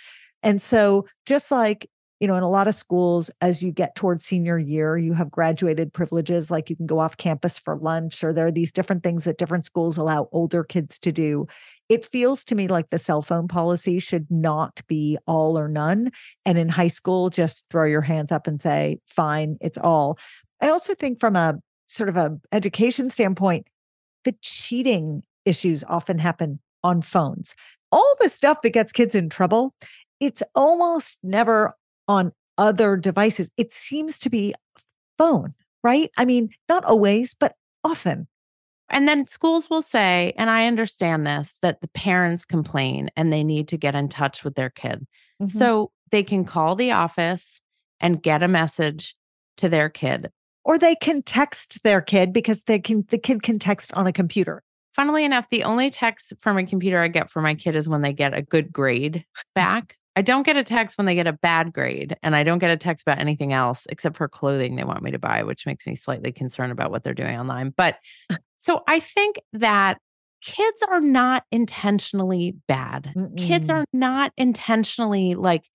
And 0.44 0.62
so, 0.62 1.06
just 1.26 1.52
like 1.52 1.90
you 2.22 2.28
know, 2.28 2.36
in 2.36 2.44
a 2.44 2.50
lot 2.50 2.68
of 2.68 2.76
schools, 2.76 3.32
as 3.42 3.64
you 3.64 3.72
get 3.72 3.96
towards 3.96 4.24
senior 4.24 4.60
year, 4.60 4.96
you 4.96 5.16
have 5.16 5.32
graduated 5.32 5.92
privileges, 5.92 6.52
like 6.52 6.70
you 6.70 6.76
can 6.76 6.86
go 6.86 7.00
off 7.00 7.18
campus 7.18 7.58
for 7.58 7.78
lunch, 7.78 8.24
or 8.24 8.32
there 8.32 8.46
are 8.46 8.52
these 8.52 8.72
different 8.72 9.02
things 9.02 9.24
that 9.24 9.40
different 9.40 9.66
schools 9.66 9.98
allow 9.98 10.30
older 10.32 10.64
kids 10.64 11.00
to 11.00 11.12
do. 11.12 11.48
It 11.90 12.06
feels 12.06 12.46
to 12.46 12.54
me 12.54 12.68
like 12.68 12.92
the 12.92 13.00
cell 13.00 13.24
phone 13.24 13.48
policy 13.48 13.98
should 13.98 14.30
not 14.30 14.82
be 14.88 15.18
all 15.26 15.58
or 15.58 15.68
none. 15.68 16.12
And 16.46 16.60
in 16.60 16.70
high 16.70 16.90
school, 16.90 17.32
just 17.32 17.66
throw 17.72 17.86
your 17.86 18.02
hands 18.02 18.32
up 18.32 18.46
and 18.46 18.62
say, 18.62 19.00
fine, 19.08 19.58
it's 19.60 19.80
all. 19.80 20.20
I 20.62 20.70
also 20.70 20.94
think 20.94 21.20
from 21.20 21.36
a 21.36 21.56
sort 21.88 22.08
of 22.08 22.18
a 22.18 22.38
education 22.52 23.10
standpoint, 23.10 23.66
the 24.26 24.36
cheating 24.44 25.24
issues 25.46 25.84
often 25.86 26.20
happen 26.20 26.60
on 26.84 27.02
phones. 27.02 27.56
All 27.92 28.16
the 28.22 28.30
stuff 28.30 28.62
that 28.62 28.70
gets 28.70 28.92
kids 28.92 29.16
in 29.16 29.28
trouble, 29.28 29.74
it's 30.20 30.44
almost 30.54 31.18
never 31.24 31.74
on 32.08 32.32
other 32.58 32.96
devices. 32.96 33.50
It 33.58 33.74
seems 33.74 34.20
to 34.20 34.30
be 34.30 34.54
phone, 35.18 35.54
right? 35.84 36.12
I 36.18 36.26
mean, 36.26 36.50
not 36.70 36.84
always, 36.86 37.34
but 37.34 37.56
often. 37.84 38.28
And 38.90 39.08
then 39.08 39.26
schools 39.26 39.70
will 39.70 39.82
say, 39.82 40.34
and 40.38 40.50
I 40.50 40.68
understand 40.68 41.26
this, 41.26 41.58
that 41.62 41.82
the 41.82 41.88
parents 41.90 42.46
complain 42.46 43.10
and 43.16 43.32
they 43.32 43.44
need 43.44 43.70
to 43.70 43.78
get 43.78 43.96
in 43.96 44.10
touch 44.10 44.44
with 44.44 44.56
their 44.56 44.70
kid. 44.70 45.08
Mm-hmm. 45.42 45.48
So 45.48 45.92
they 46.12 46.24
can 46.24 46.44
call 46.44 46.76
the 46.76 46.92
office 46.92 47.62
and 48.02 48.22
get 48.22 48.44
a 48.44 48.48
message 48.48 49.16
to 49.58 49.70
their 49.70 49.90
kid. 49.90 50.30
Or 50.64 50.78
they 50.78 50.96
can 50.96 51.24
text 51.24 51.82
their 51.84 52.02
kid 52.02 52.34
because 52.34 52.66
they 52.66 52.80
can 52.80 53.06
the 53.10 53.18
kid 53.18 53.42
can 53.42 53.58
text 53.58 53.94
on 53.94 54.06
a 54.06 54.14
computer. 54.14 54.62
Funnily 54.94 55.24
enough, 55.24 55.50
the 55.50 55.64
only 55.64 55.90
text 55.90 56.34
from 56.40 56.58
a 56.58 56.66
computer 56.66 57.00
I 57.00 57.08
get 57.08 57.30
for 57.30 57.42
my 57.42 57.56
kid 57.56 57.76
is 57.76 57.88
when 57.88 58.02
they 58.02 58.14
get 58.14 58.38
a 58.38 58.42
good 58.42 58.72
grade 58.74 59.26
back. 59.56 59.98
I 60.16 60.22
don't 60.22 60.44
get 60.44 60.58
a 60.58 60.64
text 60.64 60.98
when 60.98 61.06
they 61.06 61.16
get 61.16 61.28
a 61.28 61.34
bad 61.34 61.72
grade, 61.72 62.18
and 62.22 62.36
I 62.36 62.44
don't 62.44 62.60
get 62.60 62.72
a 62.72 62.78
text 62.78 63.04
about 63.08 63.20
anything 63.20 63.54
else 63.54 63.88
except 63.90 64.18
for 64.18 64.28
clothing 64.28 64.76
they 64.76 64.84
want 64.84 65.04
me 65.04 65.12
to 65.12 65.20
buy, 65.20 65.44
which 65.44 65.66
makes 65.66 65.88
me 65.88 65.96
slightly 65.96 66.32
concerned 66.32 66.72
about 66.72 66.92
what 66.92 67.04
they're 67.04 67.14
doing 67.14 67.38
online. 67.38 67.74
But 67.76 67.98
so 68.58 68.82
I 68.88 69.00
think 69.00 69.40
that 69.54 70.00
kids 70.42 70.84
are 70.90 71.02
not 71.02 71.44
intentionally 71.52 72.56
bad. 72.68 73.14
Mm-mm. 73.16 73.38
Kids 73.38 73.70
are 73.70 73.86
not 73.94 74.34
intentionally 74.38 75.36
like 75.36 75.70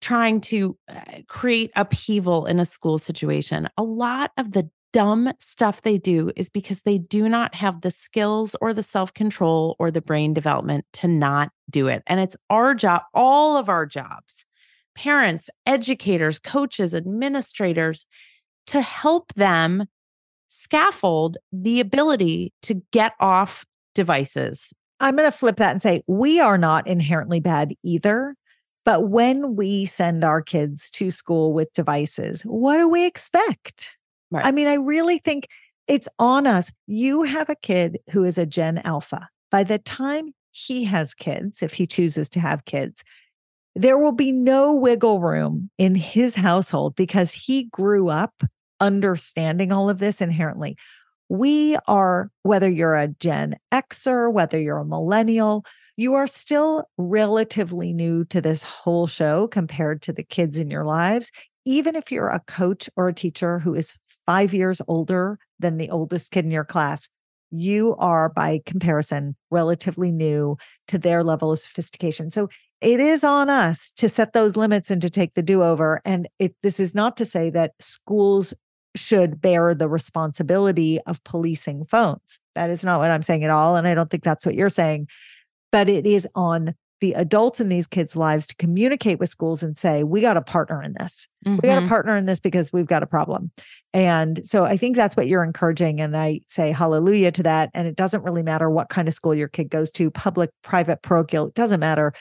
trying 0.00 0.38
to 0.38 0.76
uh, 0.86 1.00
create 1.28 1.70
upheaval 1.74 2.44
in 2.46 2.60
a 2.60 2.64
school 2.64 2.98
situation. 2.98 3.68
A 3.78 3.82
lot 3.82 4.30
of 4.36 4.52
the 4.52 4.68
dumb 4.94 5.32
stuff 5.40 5.82
they 5.82 5.98
do 5.98 6.30
is 6.36 6.48
because 6.48 6.82
they 6.82 6.98
do 6.98 7.28
not 7.28 7.52
have 7.52 7.80
the 7.80 7.90
skills 7.90 8.54
or 8.60 8.72
the 8.72 8.82
self 8.82 9.12
control 9.12 9.74
or 9.80 9.90
the 9.90 10.00
brain 10.00 10.32
development 10.32 10.86
to 10.94 11.08
not 11.08 11.50
do 11.68 11.88
it. 11.88 12.02
And 12.06 12.20
it's 12.20 12.36
our 12.48 12.74
job, 12.74 13.02
all 13.12 13.56
of 13.56 13.68
our 13.68 13.86
jobs, 13.86 14.46
parents, 14.94 15.50
educators, 15.66 16.38
coaches, 16.38 16.94
administrators, 16.94 18.06
to 18.68 18.80
help 18.80 19.34
them 19.34 19.84
scaffold 20.48 21.38
the 21.52 21.80
ability 21.80 22.52
to 22.62 22.80
get 22.92 23.12
off 23.18 23.66
devices. 23.96 24.72
I'm 25.00 25.16
going 25.16 25.30
to 25.30 25.36
flip 25.36 25.56
that 25.56 25.72
and 25.72 25.82
say 25.82 26.04
we 26.06 26.38
are 26.38 26.56
not 26.56 26.86
inherently 26.86 27.40
bad 27.40 27.74
either. 27.82 28.36
But 28.84 29.08
when 29.08 29.56
we 29.56 29.86
send 29.86 30.22
our 30.22 30.40
kids 30.40 30.88
to 30.90 31.10
school 31.10 31.52
with 31.52 31.72
devices, 31.72 32.42
what 32.42 32.76
do 32.76 32.88
we 32.88 33.06
expect? 33.06 33.96
Right. 34.30 34.44
I 34.44 34.52
mean, 34.52 34.66
I 34.66 34.74
really 34.74 35.18
think 35.18 35.48
it's 35.86 36.08
on 36.18 36.46
us. 36.46 36.70
You 36.86 37.22
have 37.22 37.48
a 37.48 37.56
kid 37.56 37.98
who 38.10 38.24
is 38.24 38.38
a 38.38 38.46
Gen 38.46 38.78
Alpha. 38.84 39.28
By 39.50 39.62
the 39.64 39.78
time 39.78 40.34
he 40.50 40.84
has 40.84 41.14
kids, 41.14 41.62
if 41.62 41.74
he 41.74 41.86
chooses 41.86 42.28
to 42.30 42.40
have 42.40 42.64
kids, 42.64 43.02
there 43.76 43.98
will 43.98 44.12
be 44.12 44.30
no 44.32 44.74
wiggle 44.74 45.20
room 45.20 45.70
in 45.78 45.94
his 45.94 46.34
household 46.34 46.94
because 46.94 47.32
he 47.32 47.64
grew 47.64 48.08
up 48.08 48.42
understanding 48.80 49.72
all 49.72 49.90
of 49.90 49.98
this 49.98 50.20
inherently. 50.20 50.76
We 51.28 51.76
are, 51.88 52.30
whether 52.42 52.68
you're 52.68 52.94
a 52.94 53.08
Gen 53.08 53.56
Xer, 53.72 54.32
whether 54.32 54.58
you're 54.60 54.78
a 54.78 54.86
millennial, 54.86 55.64
you 55.96 56.14
are 56.14 56.26
still 56.26 56.84
relatively 56.98 57.92
new 57.92 58.24
to 58.26 58.40
this 58.40 58.62
whole 58.62 59.06
show 59.06 59.48
compared 59.48 60.02
to 60.02 60.12
the 60.12 60.24
kids 60.24 60.58
in 60.58 60.70
your 60.70 60.84
lives. 60.84 61.30
Even 61.64 61.96
if 61.96 62.12
you're 62.12 62.28
a 62.28 62.42
coach 62.46 62.90
or 62.96 63.08
a 63.08 63.14
teacher 63.14 63.58
who 63.58 63.74
is 63.74 63.94
five 64.26 64.54
years 64.54 64.80
older 64.88 65.38
than 65.58 65.76
the 65.76 65.90
oldest 65.90 66.30
kid 66.30 66.44
in 66.44 66.50
your 66.50 66.64
class, 66.64 67.08
you 67.50 67.94
are 67.98 68.28
by 68.28 68.60
comparison 68.66 69.34
relatively 69.50 70.10
new 70.10 70.56
to 70.88 70.98
their 70.98 71.22
level 71.22 71.52
of 71.52 71.58
sophistication. 71.58 72.30
So 72.32 72.48
it 72.80 73.00
is 73.00 73.24
on 73.24 73.48
us 73.48 73.92
to 73.96 74.08
set 74.08 74.32
those 74.32 74.56
limits 74.56 74.90
and 74.90 75.00
to 75.02 75.08
take 75.08 75.34
the 75.34 75.42
do 75.42 75.62
over. 75.62 76.00
And 76.04 76.28
it, 76.38 76.54
this 76.62 76.80
is 76.80 76.94
not 76.94 77.16
to 77.18 77.24
say 77.24 77.50
that 77.50 77.72
schools 77.80 78.52
should 78.96 79.40
bear 79.40 79.74
the 79.74 79.88
responsibility 79.88 81.00
of 81.06 81.22
policing 81.24 81.84
phones. 81.86 82.40
That 82.54 82.70
is 82.70 82.84
not 82.84 83.00
what 83.00 83.10
I'm 83.10 83.22
saying 83.22 83.44
at 83.44 83.50
all. 83.50 83.76
And 83.76 83.88
I 83.88 83.94
don't 83.94 84.10
think 84.10 84.22
that's 84.22 84.46
what 84.46 84.54
you're 84.54 84.68
saying. 84.68 85.08
But 85.72 85.88
it 85.88 86.06
is 86.06 86.28
on 86.34 86.74
the 87.04 87.12
adults 87.12 87.60
in 87.60 87.68
these 87.68 87.86
kids' 87.86 88.16
lives 88.16 88.46
to 88.46 88.56
communicate 88.56 89.18
with 89.18 89.28
schools 89.28 89.62
and 89.62 89.76
say, 89.76 90.02
we 90.02 90.22
got 90.22 90.38
a 90.38 90.40
partner 90.40 90.82
in 90.82 90.94
this. 90.98 91.28
Mm-hmm. 91.44 91.58
We 91.62 91.68
got 91.68 91.82
a 91.82 91.86
partner 91.86 92.16
in 92.16 92.24
this 92.24 92.40
because 92.40 92.72
we've 92.72 92.86
got 92.86 93.02
a 93.02 93.06
problem. 93.06 93.50
And 93.92 94.40
so 94.46 94.64
I 94.64 94.78
think 94.78 94.96
that's 94.96 95.14
what 95.14 95.28
you're 95.28 95.44
encouraging. 95.44 96.00
And 96.00 96.16
I 96.16 96.40
say 96.48 96.72
hallelujah 96.72 97.30
to 97.32 97.42
that. 97.42 97.68
And 97.74 97.86
it 97.86 97.94
doesn't 97.94 98.22
really 98.22 98.42
matter 98.42 98.70
what 98.70 98.88
kind 98.88 99.06
of 99.06 99.12
school 99.12 99.34
your 99.34 99.48
kid 99.48 99.68
goes 99.68 99.90
to, 99.90 100.10
public, 100.10 100.48
private, 100.62 101.02
parochial, 101.02 101.48
it 101.48 101.52
doesn't 101.52 101.78
matter. 101.78 102.14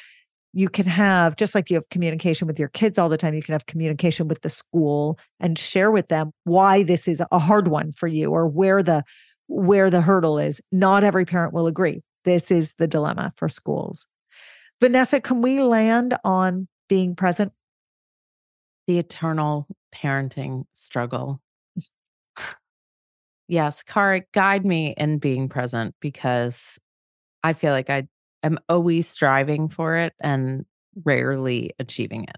You 0.51 0.67
can 0.67 0.86
have, 0.86 1.38
just 1.38 1.55
like 1.55 1.69
you 1.69 1.77
have 1.77 1.88
communication 1.88 2.45
with 2.45 2.59
your 2.59 2.67
kids 2.67 2.99
all 2.99 3.07
the 3.07 3.15
time, 3.15 3.36
you 3.36 3.41
can 3.41 3.53
have 3.53 3.67
communication 3.67 4.27
with 4.27 4.41
the 4.41 4.49
school 4.49 5.17
and 5.39 5.57
share 5.57 5.91
with 5.91 6.09
them 6.09 6.34
why 6.43 6.84
this 6.84 7.07
is 7.07 7.23
a 7.31 7.39
hard 7.39 7.69
one 7.69 7.93
for 7.93 8.07
you 8.07 8.31
or 8.31 8.47
where 8.47 8.84
the 8.84 9.01
where 9.47 9.89
the 9.89 10.01
hurdle 10.01 10.39
is. 10.39 10.59
Not 10.73 11.05
every 11.05 11.23
parent 11.23 11.53
will 11.53 11.67
agree. 11.67 12.01
This 12.25 12.51
is 12.51 12.73
the 12.73 12.88
dilemma 12.88 13.31
for 13.38 13.47
schools. 13.47 14.07
Vanessa, 14.84 15.21
can 15.21 15.41
we 15.41 15.61
land 15.61 16.17
on 16.25 16.67
being 16.89 17.15
present? 17.15 17.53
The 18.86 18.99
eternal 18.99 19.65
parenting 19.95 20.65
struggle. 20.73 21.39
yes, 23.47 23.81
Cara, 23.84 24.23
guide 24.34 24.65
me 24.65 24.93
in 24.97 25.19
being 25.19 25.47
present 25.47 25.95
because 26.01 26.77
I 27.45 27.53
feel 27.53 27.71
like 27.71 27.89
I 27.89 28.09
am 28.43 28.59
always 28.67 29.07
striving 29.07 29.69
for 29.69 29.95
it 29.95 30.11
and 30.19 30.65
rarely 31.05 31.71
achieving 31.79 32.23
it. 32.23 32.36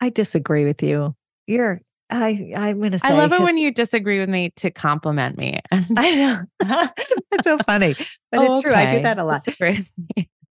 I 0.00 0.10
disagree 0.10 0.64
with 0.64 0.84
you. 0.84 1.16
You're 1.48 1.80
I 2.10 2.52
I'm 2.54 2.80
gonna 2.80 3.00
say 3.00 3.08
I 3.08 3.14
love 3.14 3.32
it 3.32 3.40
when 3.40 3.58
you 3.58 3.72
disagree 3.72 4.20
with 4.20 4.28
me 4.28 4.52
to 4.58 4.70
compliment 4.70 5.36
me. 5.36 5.58
I 5.72 6.14
know. 6.14 6.44
That's 6.60 7.42
so 7.42 7.58
funny. 7.58 7.96
But 8.30 8.40
oh, 8.40 8.54
it's 8.54 8.62
true. 8.62 8.70
Okay. 8.70 8.82
I 8.82 8.96
do 8.98 9.02
that 9.02 9.18
a 9.18 9.24
lot. 9.24 9.44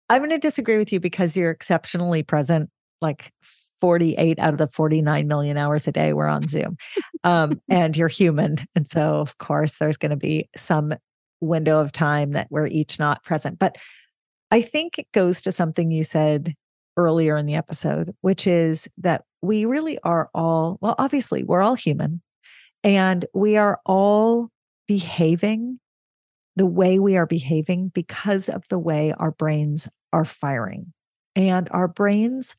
I'm 0.09 0.19
going 0.19 0.29
to 0.31 0.37
disagree 0.37 0.77
with 0.77 0.91
you 0.91 0.99
because 0.99 1.35
you're 1.35 1.51
exceptionally 1.51 2.23
present, 2.23 2.69
like 3.01 3.31
48 3.79 4.39
out 4.39 4.53
of 4.53 4.57
the 4.57 4.67
49 4.67 5.27
million 5.27 5.57
hours 5.57 5.87
a 5.87 5.91
day 5.91 6.13
we're 6.13 6.27
on 6.27 6.47
Zoom. 6.47 6.77
Um, 7.23 7.61
and 7.69 7.95
you're 7.95 8.07
human. 8.07 8.57
And 8.75 8.87
so, 8.87 9.19
of 9.19 9.37
course, 9.37 9.77
there's 9.77 9.97
going 9.97 10.11
to 10.11 10.15
be 10.15 10.49
some 10.55 10.93
window 11.41 11.79
of 11.79 11.91
time 11.91 12.31
that 12.31 12.47
we're 12.49 12.67
each 12.67 12.99
not 12.99 13.23
present. 13.23 13.59
But 13.59 13.77
I 14.49 14.61
think 14.61 14.97
it 14.97 15.11
goes 15.11 15.41
to 15.41 15.51
something 15.51 15.91
you 15.91 16.03
said 16.03 16.55
earlier 16.95 17.37
in 17.37 17.45
the 17.45 17.55
episode, 17.55 18.15
which 18.21 18.47
is 18.47 18.87
that 18.97 19.23
we 19.41 19.65
really 19.65 19.99
are 20.03 20.29
all, 20.33 20.77
well, 20.81 20.95
obviously, 20.97 21.43
we're 21.43 21.61
all 21.61 21.75
human 21.75 22.21
and 22.83 23.25
we 23.33 23.57
are 23.57 23.79
all 23.85 24.49
behaving 24.87 25.79
the 26.57 26.65
way 26.65 26.99
we 26.99 27.15
are 27.15 27.27
behaving 27.27 27.89
because 27.89 28.49
of 28.49 28.63
the 28.69 28.79
way 28.79 29.13
our 29.17 29.31
brains 29.31 29.87
are 30.11 30.25
firing. 30.25 30.91
And 31.35 31.69
our 31.71 31.87
brains 31.87 32.55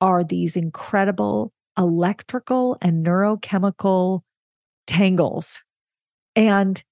are 0.00 0.24
these 0.24 0.56
incredible 0.56 1.52
electrical 1.78 2.76
and 2.82 3.06
neurochemical 3.06 4.22
tangles. 4.86 5.62
And 6.34 6.82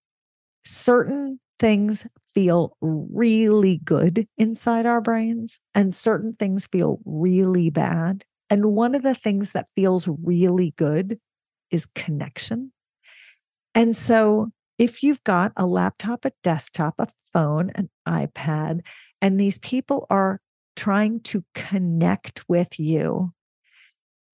certain 0.65 1.41
things 1.59 2.07
feel 2.35 2.77
really 2.81 3.79
good 3.85 4.27
inside 4.37 4.87
our 4.87 5.01
brains, 5.01 5.61
and 5.75 5.95
certain 5.95 6.35
things 6.35 6.67
feel 6.67 7.01
really 7.05 7.71
bad. 7.71 8.25
And 8.51 8.75
one 8.75 8.95
of 8.95 9.03
the 9.03 9.15
things 9.15 9.53
that 9.53 9.69
feels 9.77 10.09
really 10.23 10.75
good 10.77 11.19
is 11.71 11.87
connection. 11.95 12.73
And 13.75 13.97
so, 13.97 14.51
if 14.79 15.03
you've 15.03 15.23
got 15.25 15.53
a 15.57 15.67
laptop, 15.67 16.25
a 16.25 16.33
desktop, 16.43 16.95
a 16.99 17.09
phone, 17.33 17.71
an 17.75 17.91
iPad, 18.09 18.81
and 19.21 19.39
these 19.41 19.59
people 19.59 20.07
are 20.11 20.41
trying 20.77 21.21
to 21.21 21.45
connect 21.55 22.49
with 22.49 22.79
you. 22.81 23.33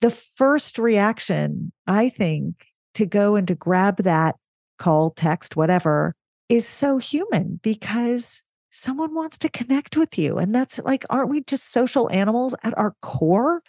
The 0.01 0.11
first 0.11 0.78
reaction, 0.78 1.72
I 1.86 2.09
think, 2.09 2.66
to 2.95 3.05
go 3.07 3.36
and 3.36 3.47
to 3.49 3.55
grab 3.55 3.99
that 3.99 4.36
call, 4.78 5.11
text, 5.11 5.57
whatever, 5.57 6.14
is 6.49 6.66
so 6.66 6.99
human 6.99 7.61
because 7.62 8.43
someone 8.70 9.14
wants 9.14 9.36
to 9.38 9.49
connect 9.49 9.97
with 9.97 10.16
you. 10.16 10.38
And 10.38 10.55
that's 10.55 10.78
like, 10.78 11.05
aren't 11.11 11.28
we 11.28 11.43
just 11.43 11.70
social 11.72 12.11
animals 12.11 12.55
at 12.62 12.76
our 12.78 12.95
core? 13.03 13.62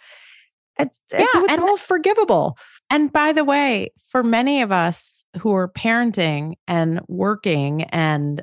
It's, 0.78 0.98
it's, 1.10 1.34
Yeah, 1.34 1.42
it's 1.42 1.52
and- 1.52 1.62
all 1.62 1.76
forgivable. 1.76 2.56
And 2.92 3.10
by 3.10 3.32
the 3.32 3.42
way, 3.42 3.90
for 4.06 4.22
many 4.22 4.60
of 4.60 4.70
us 4.70 5.24
who 5.38 5.54
are 5.54 5.66
parenting 5.66 6.56
and 6.68 7.00
working 7.08 7.84
and, 7.84 8.42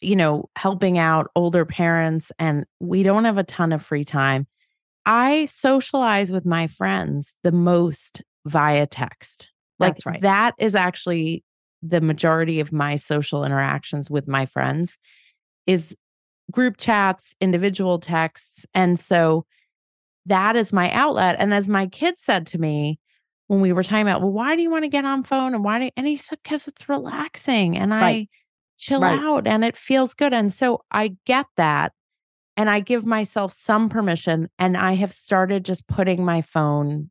you 0.00 0.16
know, 0.16 0.50
helping 0.56 0.98
out 0.98 1.30
older 1.36 1.64
parents, 1.64 2.32
and 2.40 2.64
we 2.80 3.04
don't 3.04 3.26
have 3.26 3.38
a 3.38 3.44
ton 3.44 3.72
of 3.72 3.80
free 3.80 4.04
time, 4.04 4.48
I 5.06 5.44
socialize 5.44 6.32
with 6.32 6.44
my 6.44 6.66
friends 6.66 7.36
the 7.44 7.52
most 7.52 8.22
via 8.44 8.88
text. 8.88 9.50
Like 9.78 9.98
right. 10.04 10.20
that 10.20 10.56
is 10.58 10.74
actually 10.74 11.44
the 11.80 12.00
majority 12.00 12.58
of 12.58 12.72
my 12.72 12.96
social 12.96 13.44
interactions 13.44 14.10
with 14.10 14.26
my 14.26 14.46
friends 14.46 14.98
is 15.68 15.96
group 16.50 16.76
chats, 16.76 17.36
individual 17.40 18.00
texts. 18.00 18.66
And 18.74 18.98
so 18.98 19.46
that 20.26 20.56
is 20.56 20.72
my 20.72 20.90
outlet. 20.90 21.36
And 21.38 21.54
as 21.54 21.68
my 21.68 21.86
kid 21.86 22.18
said 22.18 22.48
to 22.48 22.58
me 22.58 22.98
when 23.50 23.60
we 23.60 23.72
were 23.72 23.82
talking 23.82 24.02
about, 24.02 24.20
well, 24.20 24.30
why 24.30 24.54
do 24.54 24.62
you 24.62 24.70
want 24.70 24.84
to 24.84 24.88
get 24.88 25.04
on 25.04 25.24
phone? 25.24 25.54
And 25.54 25.64
why 25.64 25.80
do 25.80 25.90
and 25.96 26.06
he 26.06 26.14
said, 26.14 26.38
because 26.40 26.68
it's 26.68 26.88
relaxing 26.88 27.76
and 27.76 27.92
I 27.92 28.28
chill 28.78 29.00
Right. 29.00 29.18
out 29.18 29.48
and 29.48 29.64
it 29.64 29.76
feels 29.76 30.14
good. 30.14 30.32
And 30.32 30.54
so 30.54 30.84
I 30.92 31.16
get 31.26 31.46
that. 31.56 31.92
And 32.56 32.70
I 32.70 32.78
give 32.78 33.04
myself 33.04 33.52
some 33.52 33.88
permission. 33.88 34.48
And 34.60 34.76
I 34.76 34.94
have 34.94 35.12
started 35.12 35.64
just 35.64 35.88
putting 35.88 36.24
my 36.24 36.42
phone 36.42 37.10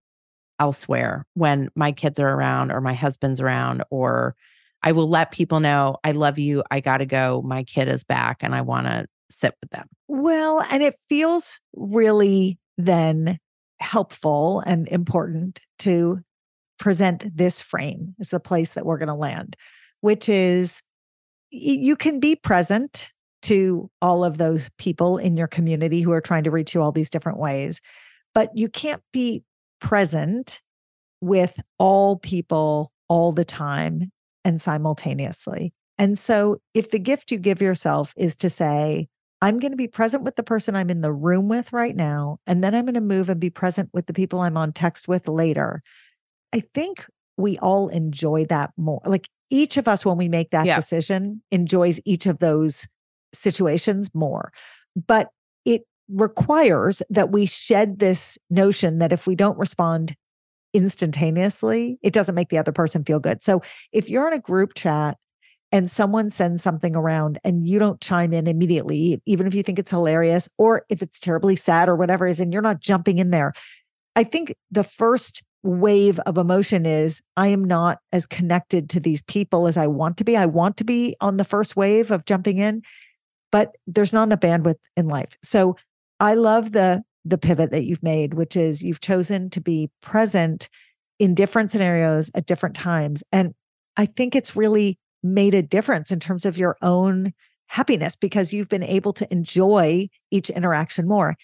elsewhere 0.62 1.26
when 1.34 1.68
my 1.76 1.92
kids 1.92 2.22
are 2.22 2.34
around 2.34 2.72
or 2.72 2.80
my 2.80 2.94
husband's 2.94 3.42
around, 3.42 3.84
or 3.90 4.34
I 4.82 4.94
will 4.94 5.10
let 5.10 5.32
people 5.32 5.60
know 5.60 5.98
I 6.06 6.14
love 6.14 6.40
you. 6.40 6.64
I 6.72 6.80
got 6.80 7.00
to 7.00 7.06
go. 7.06 7.42
My 7.46 7.64
kid 7.64 7.90
is 7.90 8.06
back 8.06 8.38
and 8.44 8.56
I 8.56 8.62
want 8.62 8.88
to 8.88 9.08
sit 9.30 9.56
with 9.60 9.72
them. 9.72 9.90
Well, 10.08 10.64
and 10.72 10.82
it 10.82 10.96
feels 11.10 11.60
really 11.76 12.58
then 12.78 13.40
helpful 13.82 14.64
and 14.66 14.88
important 14.88 15.60
to 15.80 16.22
present 16.80 17.26
this 17.36 17.62
frame 17.62 18.16
is 18.20 18.30
the 18.30 18.40
place 18.40 18.72
that 18.74 18.86
we're 18.86 18.98
going 18.98 19.08
to 19.08 19.14
land, 19.14 19.56
which 20.02 20.30
is 20.30 20.82
you 21.52 21.96
can 21.96 22.20
be 22.20 22.36
present 22.36 23.10
to 23.42 23.90
all 24.02 24.24
of 24.24 24.38
those 24.38 24.70
people 24.78 25.18
in 25.18 25.38
your 25.38 25.48
community 25.48 26.02
who 26.02 26.12
are 26.12 26.22
trying 26.22 26.44
to 26.44 26.52
reach 26.52 26.74
you 26.74 26.82
all 26.82 26.92
these 26.92 27.10
different 27.10 27.40
ways, 27.40 27.80
but 28.34 28.50
you 28.56 28.70
can't 28.70 29.02
be 29.14 29.44
present 29.80 30.62
with 31.22 31.60
all 31.78 32.18
people 32.18 32.92
all 33.08 33.32
the 33.32 33.46
time 33.46 34.12
and 34.44 34.62
simultaneously. 34.62 35.74
And 35.98 36.18
so, 36.18 36.62
if 36.74 36.92
the 36.92 37.00
gift 37.00 37.32
you 37.32 37.38
give 37.38 37.62
yourself 37.62 38.14
is 38.16 38.36
to 38.38 38.50
say, 38.50 39.08
I'm 39.42 39.60
going 39.60 39.72
to 39.72 39.78
be 39.78 39.88
present 39.88 40.24
with 40.24 40.36
the 40.36 40.44
person 40.44 40.76
I'm 40.76 40.90
in 40.90 41.02
the 41.02 41.14
room 41.14 41.50
with 41.50 41.72
right 41.74 41.96
now, 41.96 42.40
and 42.46 42.64
then 42.64 42.76
I'm 42.76 42.86
going 42.86 42.96
to 42.96 43.02
move 43.02 43.30
and 43.30 43.40
be 43.40 43.50
present 43.50 43.90
with 43.94 44.06
the 44.06 44.14
people 44.14 44.42
I'm 44.42 44.58
on 44.58 44.74
text 44.74 45.08
with 45.08 45.28
later. 45.28 45.82
I 46.54 46.62
think 46.74 47.06
we 47.38 47.58
all 47.60 47.90
enjoy 47.90 48.46
that 48.46 48.72
more. 48.78 49.02
Like 49.06 49.30
each 49.50 49.78
of 49.78 49.88
us, 49.88 50.06
when 50.06 50.18
we 50.18 50.30
make 50.30 50.52
that 50.52 50.66
Yeah. 50.66 50.76
decision, 50.76 51.42
enjoys 51.52 52.00
each 52.06 52.26
of 52.26 52.40
those 52.40 52.88
situations 53.34 54.14
more. 54.14 54.52
But 54.96 55.30
it 55.66 55.84
requires 56.10 57.02
that 57.10 57.32
we 57.32 57.46
shed 57.46 58.00
this 58.00 58.38
notion 58.50 59.00
that 59.00 59.14
if 59.14 59.28
we 59.28 59.36
don't 59.36 59.58
respond 59.58 60.16
instantaneously, 60.74 61.98
it 62.02 62.14
doesn't 62.14 62.36
make 62.36 62.50
the 62.50 62.58
other 62.58 62.72
person 62.72 63.04
feel 63.04 63.20
good. 63.20 63.44
So 63.44 63.62
if 63.92 64.10
you're 64.10 64.28
in 64.28 64.34
a 64.34 64.40
group 64.40 64.74
chat 64.76 65.18
and 65.72 65.90
someone 65.90 66.30
sends 66.32 66.64
something 66.64 66.96
around 66.96 67.40
and 67.44 67.68
you 67.68 67.80
don't 67.80 68.02
chime 68.02 68.34
in 68.34 68.48
immediately, 68.48 69.22
even 69.26 69.48
if 69.48 69.54
you 69.54 69.64
think 69.64 69.80
it's 69.80 69.92
hilarious 69.92 70.50
or 70.58 70.84
if 70.90 71.02
it's 71.02 71.20
terribly 71.20 71.56
sad 71.56 71.90
or 71.90 71.96
whatever 71.96 72.28
it 72.28 72.32
is, 72.32 72.40
and 72.40 72.52
you're 72.52 72.62
not 72.62 72.80
jumping 72.80 73.20
in 73.20 73.30
there, 73.30 73.54
I 74.16 74.24
think 74.24 74.54
the 74.72 74.84
first 74.84 75.44
wave 75.64 76.20
of 76.20 76.38
emotion 76.38 76.86
is 76.86 77.22
I 77.36 77.48
am 77.48 77.64
not 77.64 78.00
as 78.12 78.26
connected 78.26 78.90
to 78.92 79.00
these 79.00 79.22
people 79.24 79.68
as 79.68 79.78
I 79.78 79.88
want 79.88 80.18
to 80.18 80.24
be. 80.24 80.38
I 80.38 80.46
want 80.46 80.78
to 80.78 80.84
be 80.84 81.16
on 81.22 81.38
the 81.38 81.44
first 81.44 81.76
wave 81.76 82.12
of 82.12 82.26
jumping 82.26 82.58
in, 82.58 82.82
but 83.52 83.76
there's 83.88 84.14
not 84.14 84.24
enough 84.24 84.40
bandwidth 84.40 84.80
in 84.96 85.08
life. 85.08 85.38
So 85.44 85.76
I 86.20 86.36
love 86.36 86.72
the 86.72 87.04
the 87.26 87.38
pivot 87.38 87.72
that 87.72 87.84
you've 87.84 88.04
made, 88.04 88.34
which 88.34 88.56
is 88.56 88.82
you've 88.82 89.02
chosen 89.02 89.50
to 89.50 89.62
be 89.62 89.90
present 90.02 90.70
in 91.20 91.36
different 91.36 91.72
scenarios 91.72 92.32
at 92.34 92.46
different 92.46 92.76
times. 92.76 93.24
And 93.32 93.54
I 93.98 94.06
think 94.06 94.36
it's 94.36 94.56
really 94.56 94.98
made 95.22 95.54
a 95.54 95.62
difference 95.62 96.12
in 96.12 96.20
terms 96.20 96.46
of 96.46 96.58
your 96.58 96.78
own 96.82 97.34
happiness 97.68 98.16
because 98.16 98.54
you've 98.54 98.70
been 98.70 98.84
able 98.84 99.14
to 99.14 99.32
enjoy 99.32 100.08
each 100.32 100.50
interaction 100.50 101.08
more, 101.08 101.36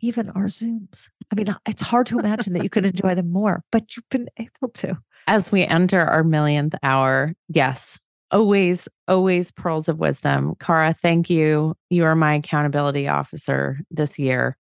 even 0.00 0.30
our 0.30 0.46
Zooms. 0.46 1.08
I 1.32 1.36
mean, 1.36 1.48
uh, 1.48 1.58
it's 1.66 1.82
hard 1.82 2.06
to 2.08 2.18
imagine 2.18 2.52
that 2.54 2.62
you 2.62 2.70
could 2.70 2.86
enjoy 2.86 3.14
them 3.14 3.30
more, 3.30 3.62
but 3.72 3.96
you've 3.96 4.08
been 4.10 4.28
able 4.38 4.68
to. 4.74 4.98
As 5.26 5.50
we 5.50 5.64
enter 5.64 6.02
our 6.02 6.22
millionth 6.22 6.74
hour, 6.82 7.34
yes, 7.48 7.98
always, 8.30 8.88
always 9.08 9.50
pearls 9.50 9.88
of 9.88 9.98
wisdom. 9.98 10.54
Cara, 10.60 10.94
thank 10.94 11.30
you. 11.30 11.74
You 11.90 12.04
are 12.04 12.14
my 12.14 12.34
accountability 12.34 13.08
officer 13.08 13.78
this 13.90 14.18
year 14.18 14.56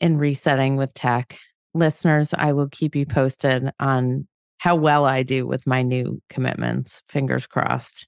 in 0.00 0.18
resetting 0.18 0.76
with 0.76 0.94
tech. 0.94 1.36
Listeners, 1.74 2.34
I 2.36 2.52
will 2.52 2.68
keep 2.68 2.96
you 2.96 3.06
posted 3.06 3.70
on 3.78 4.26
how 4.58 4.76
well 4.76 5.04
I 5.04 5.22
do 5.22 5.46
with 5.46 5.66
my 5.66 5.82
new 5.82 6.20
commitments. 6.28 7.02
Fingers 7.08 7.46
crossed. 7.46 8.06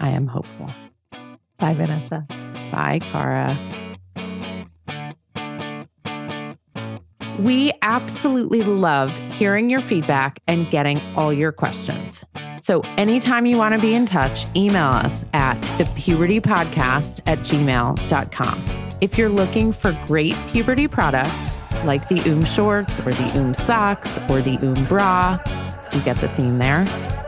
I 0.00 0.10
am 0.10 0.26
hopeful. 0.26 0.70
Bye, 1.58 1.74
Vanessa. 1.74 2.26
Bye, 2.70 3.00
Cara. 3.00 3.56
We 7.38 7.72
absolutely 7.82 8.62
love 8.62 9.10
hearing 9.32 9.68
your 9.68 9.80
feedback 9.80 10.40
and 10.46 10.70
getting 10.70 11.00
all 11.16 11.32
your 11.32 11.50
questions. 11.50 12.24
So, 12.58 12.80
anytime 12.96 13.44
you 13.46 13.56
want 13.56 13.74
to 13.74 13.80
be 13.80 13.94
in 13.94 14.06
touch, 14.06 14.46
email 14.54 14.86
us 14.86 15.24
at 15.32 15.60
thepubertypodcast 15.78 17.20
at 17.26 17.40
gmail.com. 17.40 18.64
If 19.00 19.18
you're 19.18 19.28
looking 19.28 19.72
for 19.72 19.98
great 20.06 20.36
puberty 20.48 20.86
products 20.86 21.58
like 21.84 22.08
the 22.08 22.20
Oom 22.28 22.44
shorts 22.44 23.00
or 23.00 23.12
the 23.12 23.38
Oom 23.38 23.52
socks 23.52 24.18
or 24.30 24.40
the 24.40 24.56
Oom 24.62 24.84
bra, 24.86 25.38
you 25.92 26.00
get 26.02 26.16
the 26.18 26.28
theme 26.28 26.58
there, 26.58 26.84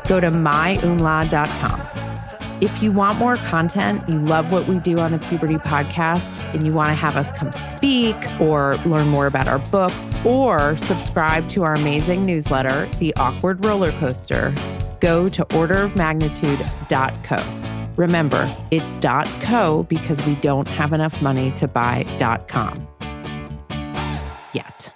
go 0.06 0.20
to 0.20 0.28
myoomla.com. 0.28 2.05
If 2.62 2.82
you 2.82 2.90
want 2.90 3.18
more 3.18 3.36
content, 3.36 4.08
you 4.08 4.18
love 4.18 4.50
what 4.50 4.66
we 4.66 4.78
do 4.78 4.98
on 4.98 5.12
the 5.12 5.18
Puberty 5.18 5.56
Podcast, 5.56 6.38
and 6.54 6.66
you 6.66 6.72
want 6.72 6.88
to 6.88 6.94
have 6.94 7.14
us 7.14 7.30
come 7.32 7.52
speak 7.52 8.16
or 8.40 8.76
learn 8.86 9.08
more 9.08 9.26
about 9.26 9.46
our 9.46 9.58
book 9.58 9.92
or 10.24 10.74
subscribe 10.78 11.48
to 11.48 11.64
our 11.64 11.74
amazing 11.74 12.24
newsletter, 12.24 12.86
The 12.98 13.14
Awkward 13.16 13.62
Roller 13.62 13.92
Coaster, 13.92 14.54
go 15.00 15.28
to 15.28 15.44
orderofmagnitude.co. 15.44 17.92
Remember, 17.96 18.56
it's 18.70 18.98
.co 19.42 19.82
because 19.82 20.26
we 20.26 20.34
don't 20.36 20.68
have 20.68 20.94
enough 20.94 21.20
money 21.20 21.50
to 21.52 21.68
buy 21.68 22.04
.com 22.48 22.88
yet. 24.54 24.95